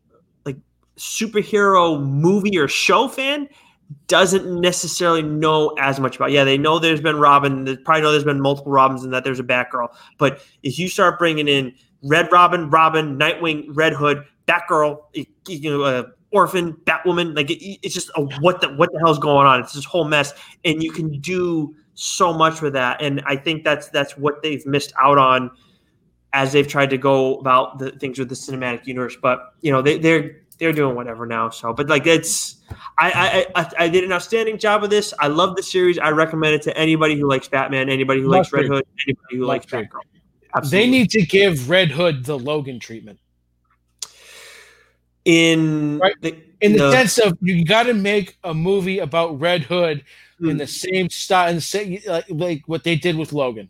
[0.46, 0.58] like
[0.98, 3.48] superhero movie or show fan
[4.08, 6.32] doesn't necessarily know as much about.
[6.32, 7.66] Yeah, they know there's been Robin.
[7.66, 9.90] They probably know there's been multiple Robins and that there's a Batgirl.
[10.18, 11.74] But if you start bringing in
[12.04, 14.98] Red Robin, Robin, Nightwing, Red Hood, Batgirl,
[15.48, 19.20] you know, uh, Orphan, Batwoman, like it, it's just a, what the what the hell's
[19.20, 19.60] going on?
[19.62, 20.34] It's this whole mess,
[20.66, 23.02] and you can do so much with that.
[23.02, 25.52] And I think that's that's what they've missed out on
[26.34, 29.16] as they've tried to go about the things with the cinematic universe.
[29.22, 31.50] But you know, they, they're they're doing whatever now.
[31.50, 32.58] So, but like it's,
[32.98, 35.14] I, I I I did an outstanding job of this.
[35.20, 35.98] I love the series.
[36.00, 39.46] I recommend it to anybody who likes Batman, anybody who likes Red Hood, anybody who
[39.46, 40.02] likes Batgirl.
[40.56, 40.86] Absolutely.
[40.86, 43.20] They need to give Red Hood the Logan treatment.
[45.26, 46.14] In right?
[46.22, 50.04] the, in the, the sense of you got to make a movie about Red Hood
[50.40, 50.52] mm.
[50.52, 53.70] in the same style, and say like, like what they did with Logan.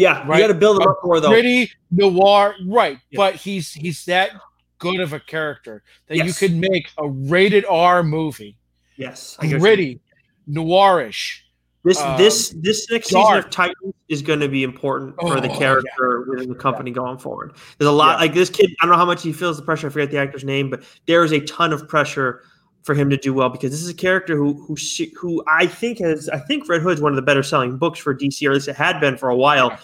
[0.00, 0.38] Yeah, right?
[0.38, 1.28] you got to build him up for though.
[1.28, 2.98] Pretty noir, right?
[3.10, 3.18] Yeah.
[3.18, 4.30] But he's he's that
[4.78, 6.26] good of a character that yes.
[6.26, 8.56] you could make a rated R movie.
[8.96, 10.00] Yes, gritty,
[10.48, 11.40] noirish.
[11.84, 13.26] This um, this this next dark.
[13.26, 16.30] season of Titans is going to be important oh, for the oh, character yeah.
[16.30, 16.96] within the company yeah.
[16.96, 17.52] going forward.
[17.76, 18.70] There's a lot like this kid.
[18.80, 19.88] I don't know how much he feels the pressure.
[19.88, 22.42] I forget the actor's name, but there is a ton of pressure
[22.82, 24.76] for him to do well because this is a character who who
[25.18, 28.14] who I think has I think Red Hood's one of the better selling books for
[28.14, 29.78] DC, or at least it had been for a while,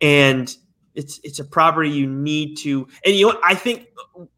[0.00, 0.54] and
[0.94, 2.86] it's it's a property you need to.
[3.04, 3.40] And you know what?
[3.44, 3.86] I think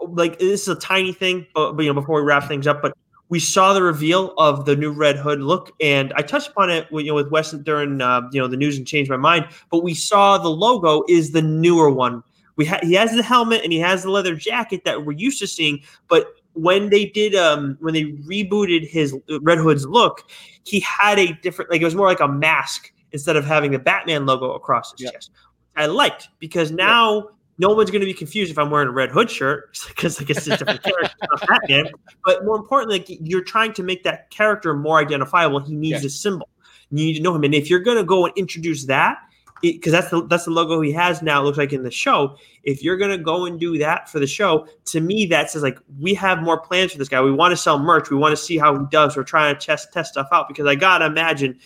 [0.00, 2.82] like this is a tiny thing, but, but you know before we wrap things up,
[2.82, 2.96] but
[3.30, 6.86] we saw the reveal of the new Red Hood look, and I touched upon it
[6.90, 9.46] you know with Weston during uh, you know the news and changed my mind.
[9.70, 12.22] But we saw the logo is the newer one.
[12.56, 15.38] We ha- he has the helmet and he has the leather jacket that we're used
[15.38, 20.28] to seeing, but when they did um when they rebooted his Red Hood's look,
[20.64, 23.78] he had a different like it was more like a mask instead of having the
[23.78, 25.14] Batman logo across his yep.
[25.14, 25.30] chest.
[25.76, 27.24] I liked because now yep.
[27.58, 30.30] no one's going to be confused if I'm wearing a Red Hood shirt because like
[30.30, 31.90] it's a different character, not Batman.
[32.24, 35.60] But more importantly, like, you're trying to make that character more identifiable.
[35.60, 36.48] He needs a symbol.
[36.90, 39.18] You need to know him, and if you're going to go and introduce that,
[39.62, 41.40] because that's the that's the logo he has now.
[41.40, 42.36] It looks like in the show.
[42.62, 45.78] If you're gonna go and do that for the show, to me that says like
[45.98, 47.20] we have more plans for this guy.
[47.20, 48.10] We want to sell merch.
[48.10, 49.16] We want to see how he does.
[49.16, 51.58] We're trying to test test stuff out because I gotta imagine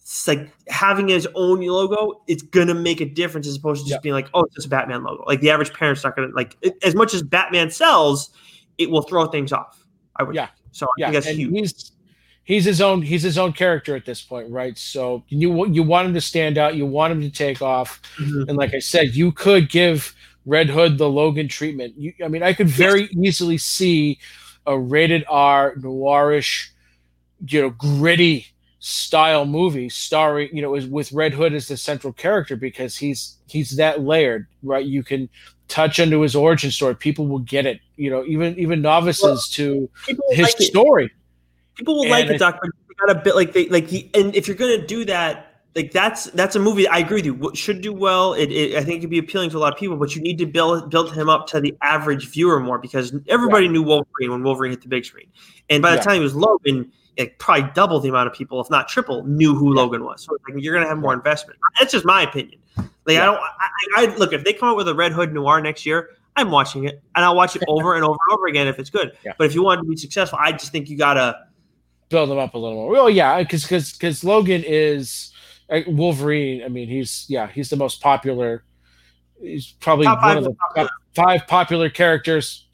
[0.00, 2.22] it's like having his own logo.
[2.26, 4.02] It's gonna make a difference as opposed to just yeah.
[4.02, 5.24] being like, oh, it's just a Batman logo.
[5.26, 8.30] Like the average parent's not gonna like it, as much as Batman sells,
[8.78, 9.84] it will throw things off.
[10.16, 10.34] I would.
[10.34, 10.48] Yeah.
[10.72, 11.06] So I yeah.
[11.06, 11.52] think that's and huge.
[11.54, 11.92] He's,
[12.44, 14.78] he's his own he's his own character at this point, right?
[14.78, 18.48] So you you want him to stand out, you want him to take off, mm-hmm.
[18.48, 20.14] and like I said, you could give
[20.46, 21.94] Red Hood the Logan treatment.
[21.96, 24.18] You, I mean, I could very easily see
[24.66, 26.68] a rated R noirish,
[27.46, 28.46] you know, gritty
[28.86, 33.76] style movie starring you know with red hood as the central character because he's he's
[33.76, 35.26] that layered right you can
[35.68, 39.38] touch into his origin story people will get it you know even even novices well,
[39.52, 39.90] to
[40.32, 41.10] his like story
[41.74, 42.58] people will and like it, Doc.
[42.60, 46.24] But got a bit like they like and if you're gonna do that, like that's
[46.26, 46.86] that's a movie.
[46.86, 47.50] I agree with you.
[47.54, 48.34] Should do well.
[48.34, 50.38] It, it I think it'd be appealing to a lot of people, but you need
[50.38, 53.72] to build build him up to the average viewer more because everybody yeah.
[53.72, 55.26] knew Wolverine when Wolverine hit the big screen,
[55.70, 56.02] and by the yeah.
[56.02, 56.90] time he was Logan.
[57.16, 59.82] It probably double the amount of people, if not triple, knew who yeah.
[59.82, 60.24] Logan was.
[60.24, 61.60] So like, you're going to have more investment.
[61.78, 62.58] That's just my opinion.
[62.76, 63.38] Like I don't.
[63.38, 63.68] I,
[63.98, 66.86] I, look if they come out with a Red Hood Noir next year, I'm watching
[66.86, 69.12] it, and I'll watch it over and over and over again if it's good.
[69.38, 71.38] But if you want to be successful, I just think you gotta
[72.14, 72.90] build him up a little more.
[72.90, 75.32] Well, yeah, because because because Logan is
[75.68, 76.62] uh, Wolverine.
[76.62, 78.62] I mean, he's yeah, he's the most popular.
[79.40, 82.66] He's probably top one of the top five popular characters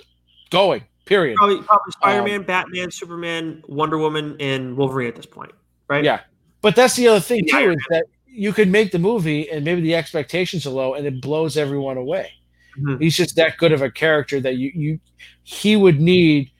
[0.50, 0.84] going.
[1.06, 1.36] Period.
[1.36, 5.50] Probably, probably Spider-Man, um, Batman, Superman, Wonder Woman, and Wolverine at this point,
[5.88, 6.04] right?
[6.04, 6.20] Yeah,
[6.60, 9.80] but that's the other thing too is that you could make the movie and maybe
[9.80, 12.30] the expectations are low and it blows everyone away.
[12.78, 13.02] Mm-hmm.
[13.02, 15.00] He's just that good of a character that you you
[15.42, 16.52] he would need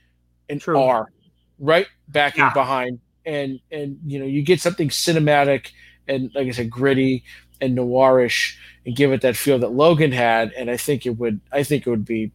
[0.48, 0.80] an True.
[0.80, 1.12] R
[1.60, 2.52] right backing yeah.
[2.52, 5.68] behind and and you know you get something cinematic
[6.08, 7.22] and like I said gritty
[7.60, 8.56] and noirish
[8.86, 11.86] and give it that feel that Logan had and I think it would I think
[11.86, 12.32] it would be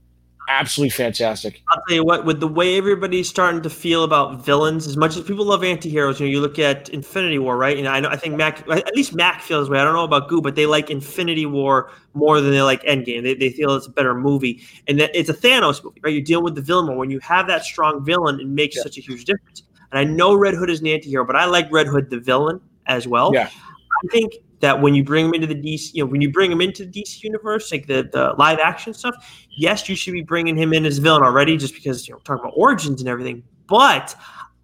[0.49, 1.61] absolutely fantastic.
[1.69, 5.17] I'll tell you what, with the way everybody's starting to feel about villains, as much
[5.17, 7.77] as people love anti-heroes, you know, you look at Infinity War, right?
[7.77, 9.80] And I know I think Mac at least Mac feels way.
[9.80, 13.23] I don't know about Goo, but they like Infinity War more than they like Endgame.
[13.23, 14.61] They, they feel it's a better movie.
[14.88, 16.13] And that it's a Thanos movie, right?
[16.13, 16.97] You're dealing with the villain more.
[16.97, 18.84] When you have that strong villain, it makes yeah.
[18.84, 19.63] such a huge difference.
[19.91, 22.61] And I know Red Hood is an anti-hero, but I like Red Hood the villain
[22.85, 23.31] as well.
[23.34, 23.49] Yeah.
[23.49, 26.52] I think that when you bring him into the DC, you know, when you bring
[26.52, 29.15] him into the DC universe, like the, the live action stuff,
[29.49, 32.19] yes, you should be bringing him in as a villain already, just because you know
[32.19, 33.44] talking about origins and everything.
[33.68, 34.15] But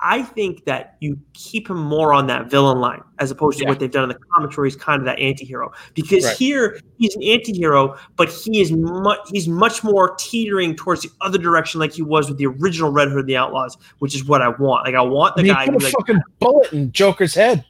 [0.04, 3.70] I think that you keep him more on that villain line as opposed to yeah.
[3.70, 5.72] what they've done in the comics, where he's kind of that anti-hero.
[5.94, 6.36] Because right.
[6.36, 11.38] here he's an anti-hero, but he is much he's much more teetering towards the other
[11.38, 14.42] direction, like he was with the original Red Hood and the Outlaws, which is what
[14.42, 14.86] I want.
[14.86, 15.68] Like I want the guy.
[15.68, 17.64] Put a like, fucking bullet in Joker's head.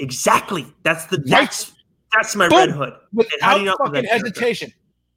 [0.00, 0.66] Exactly.
[0.82, 1.72] That's the that's
[2.12, 2.58] that's my Boom.
[2.58, 2.92] Red Hood.
[3.12, 4.72] Without fucking hesitation.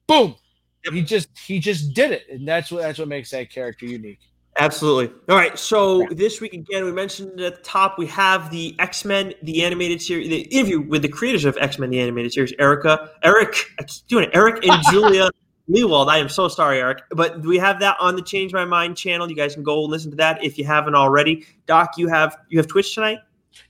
[0.06, 0.36] Boom.
[0.84, 0.94] Yep.
[0.94, 4.20] He just he just did it, and that's what that's what makes that character unique.
[4.58, 5.12] Absolutely.
[5.28, 5.58] All right.
[5.58, 9.64] So this week again, we mentioned at the top we have the X Men the
[9.64, 13.56] animated series, the interview with the creators of X Men the animated series, Erica, Eric,
[13.80, 15.30] I keep doing it, Eric and Julia
[15.68, 16.08] Lewald.
[16.08, 19.28] I am so sorry, Eric, but we have that on the Change My Mind channel.
[19.28, 21.46] You guys can go listen to that if you haven't already.
[21.66, 23.18] Doc, you have you have Twitch tonight.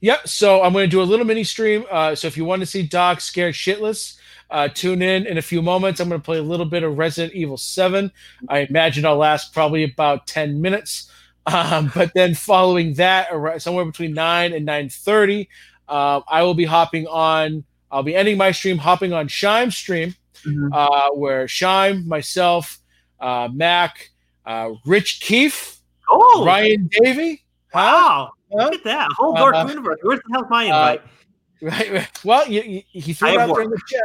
[0.00, 0.28] Yep.
[0.28, 1.84] So I'm going to do a little mini stream.
[1.90, 4.18] Uh, so if you want to see Doc scared shitless,
[4.50, 6.00] uh, tune in in a few moments.
[6.00, 8.12] I'm going to play a little bit of Resident Evil 7.
[8.48, 11.10] I imagine I'll last probably about 10 minutes.
[11.46, 13.28] Um, but then following that,
[13.60, 15.46] somewhere between 9 and 9.30,
[15.86, 20.14] uh, I will be hopping on, I'll be ending my stream, hopping on Shime's stream,
[20.42, 20.72] mm-hmm.
[20.72, 22.78] uh, where Shime, myself,
[23.20, 24.10] uh, Mac,
[24.46, 26.46] uh, Rich Keefe, oh.
[26.46, 27.44] Ryan Davey.
[27.74, 28.30] Wow.
[28.56, 28.64] Huh?
[28.64, 29.08] Look at that.
[29.16, 29.98] Whole dark uh, universe.
[30.02, 31.02] Where's the hell's my invite?
[31.62, 32.24] Right, right.
[32.24, 34.02] Well, you, you, he threw it out there in the chat.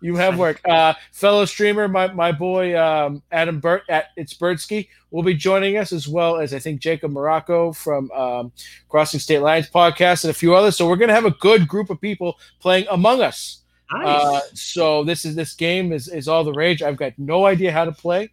[0.00, 0.60] You have work.
[0.68, 5.76] Uh, fellow streamer, my, my boy um, Adam Burt at It's Birdsky will be joining
[5.76, 8.52] us, as well as I think Jacob Morocco from um,
[8.88, 10.76] Crossing State Lines podcast and a few others.
[10.76, 13.62] So we're going to have a good group of people playing Among Us.
[13.92, 14.06] Nice.
[14.06, 16.82] Uh, so this is this game is, is all the rage.
[16.82, 18.30] I've got no idea how to play,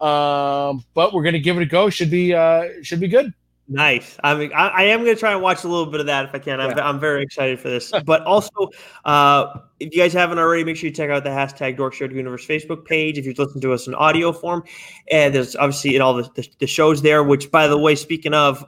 [0.00, 1.90] um, but we're going to give it a go.
[1.90, 3.34] Should be uh, should be good.
[3.68, 4.16] Nice.
[4.22, 6.26] I mean, I, I am going to try and watch a little bit of that
[6.26, 6.60] if I can.
[6.60, 6.88] I'm, yeah.
[6.88, 7.92] I'm very excited for this.
[8.04, 8.70] But also,
[9.04, 12.12] uh, if you guys haven't already, make sure you check out the hashtag Dork Shared
[12.12, 13.18] Universe Facebook page.
[13.18, 14.62] If you've listened to us in audio form,
[15.10, 17.24] and there's obviously in all the, the, the shows there.
[17.24, 18.64] Which, by the way, speaking of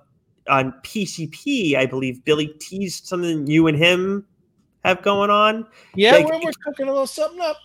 [0.49, 4.27] on PCP, I believe Billy teased something you and him
[4.85, 5.67] have going on.
[5.95, 7.59] Yeah, like, we're, we're cooking a little something up.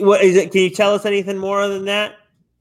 [0.00, 0.50] What is it?
[0.50, 2.16] Can you tell us anything more than that?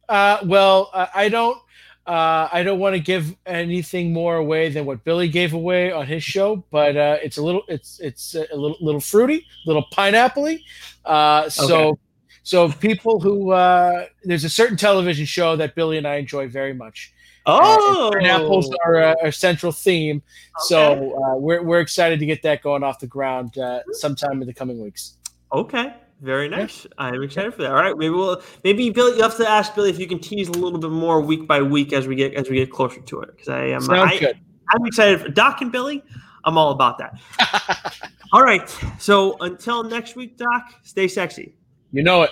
[0.09, 1.57] Uh, well, I don't
[2.05, 6.05] uh, I don't want to give anything more away than what Billy gave away on
[6.05, 9.85] his show, but uh, it's a little, it's it's a little little fruity, a little
[9.93, 10.59] pineappley.
[11.05, 11.99] Uh, so, okay.
[12.43, 16.73] so people who uh, there's a certain television show that Billy and I enjoy very
[16.73, 17.13] much.
[17.45, 20.67] Oh, pineapples are a, central theme, okay.
[20.67, 24.47] so uh, we're we're excited to get that going off the ground uh, sometime in
[24.47, 25.17] the coming weeks.
[25.53, 25.93] Okay,
[26.23, 26.87] very nice.
[26.97, 27.71] I'm excited for that.
[27.71, 29.17] All right, maybe we'll maybe Billy.
[29.17, 31.61] You have to ask Billy if you can tease a little bit more week by
[31.61, 33.31] week as we get as we get closer to it.
[33.31, 34.39] Because I am Sounds I, good.
[34.73, 36.01] I'm excited for Doc and Billy.
[36.45, 37.19] I'm all about that.
[38.33, 38.67] all right.
[38.99, 41.55] So until next week, Doc, stay sexy.
[41.91, 42.31] You know it.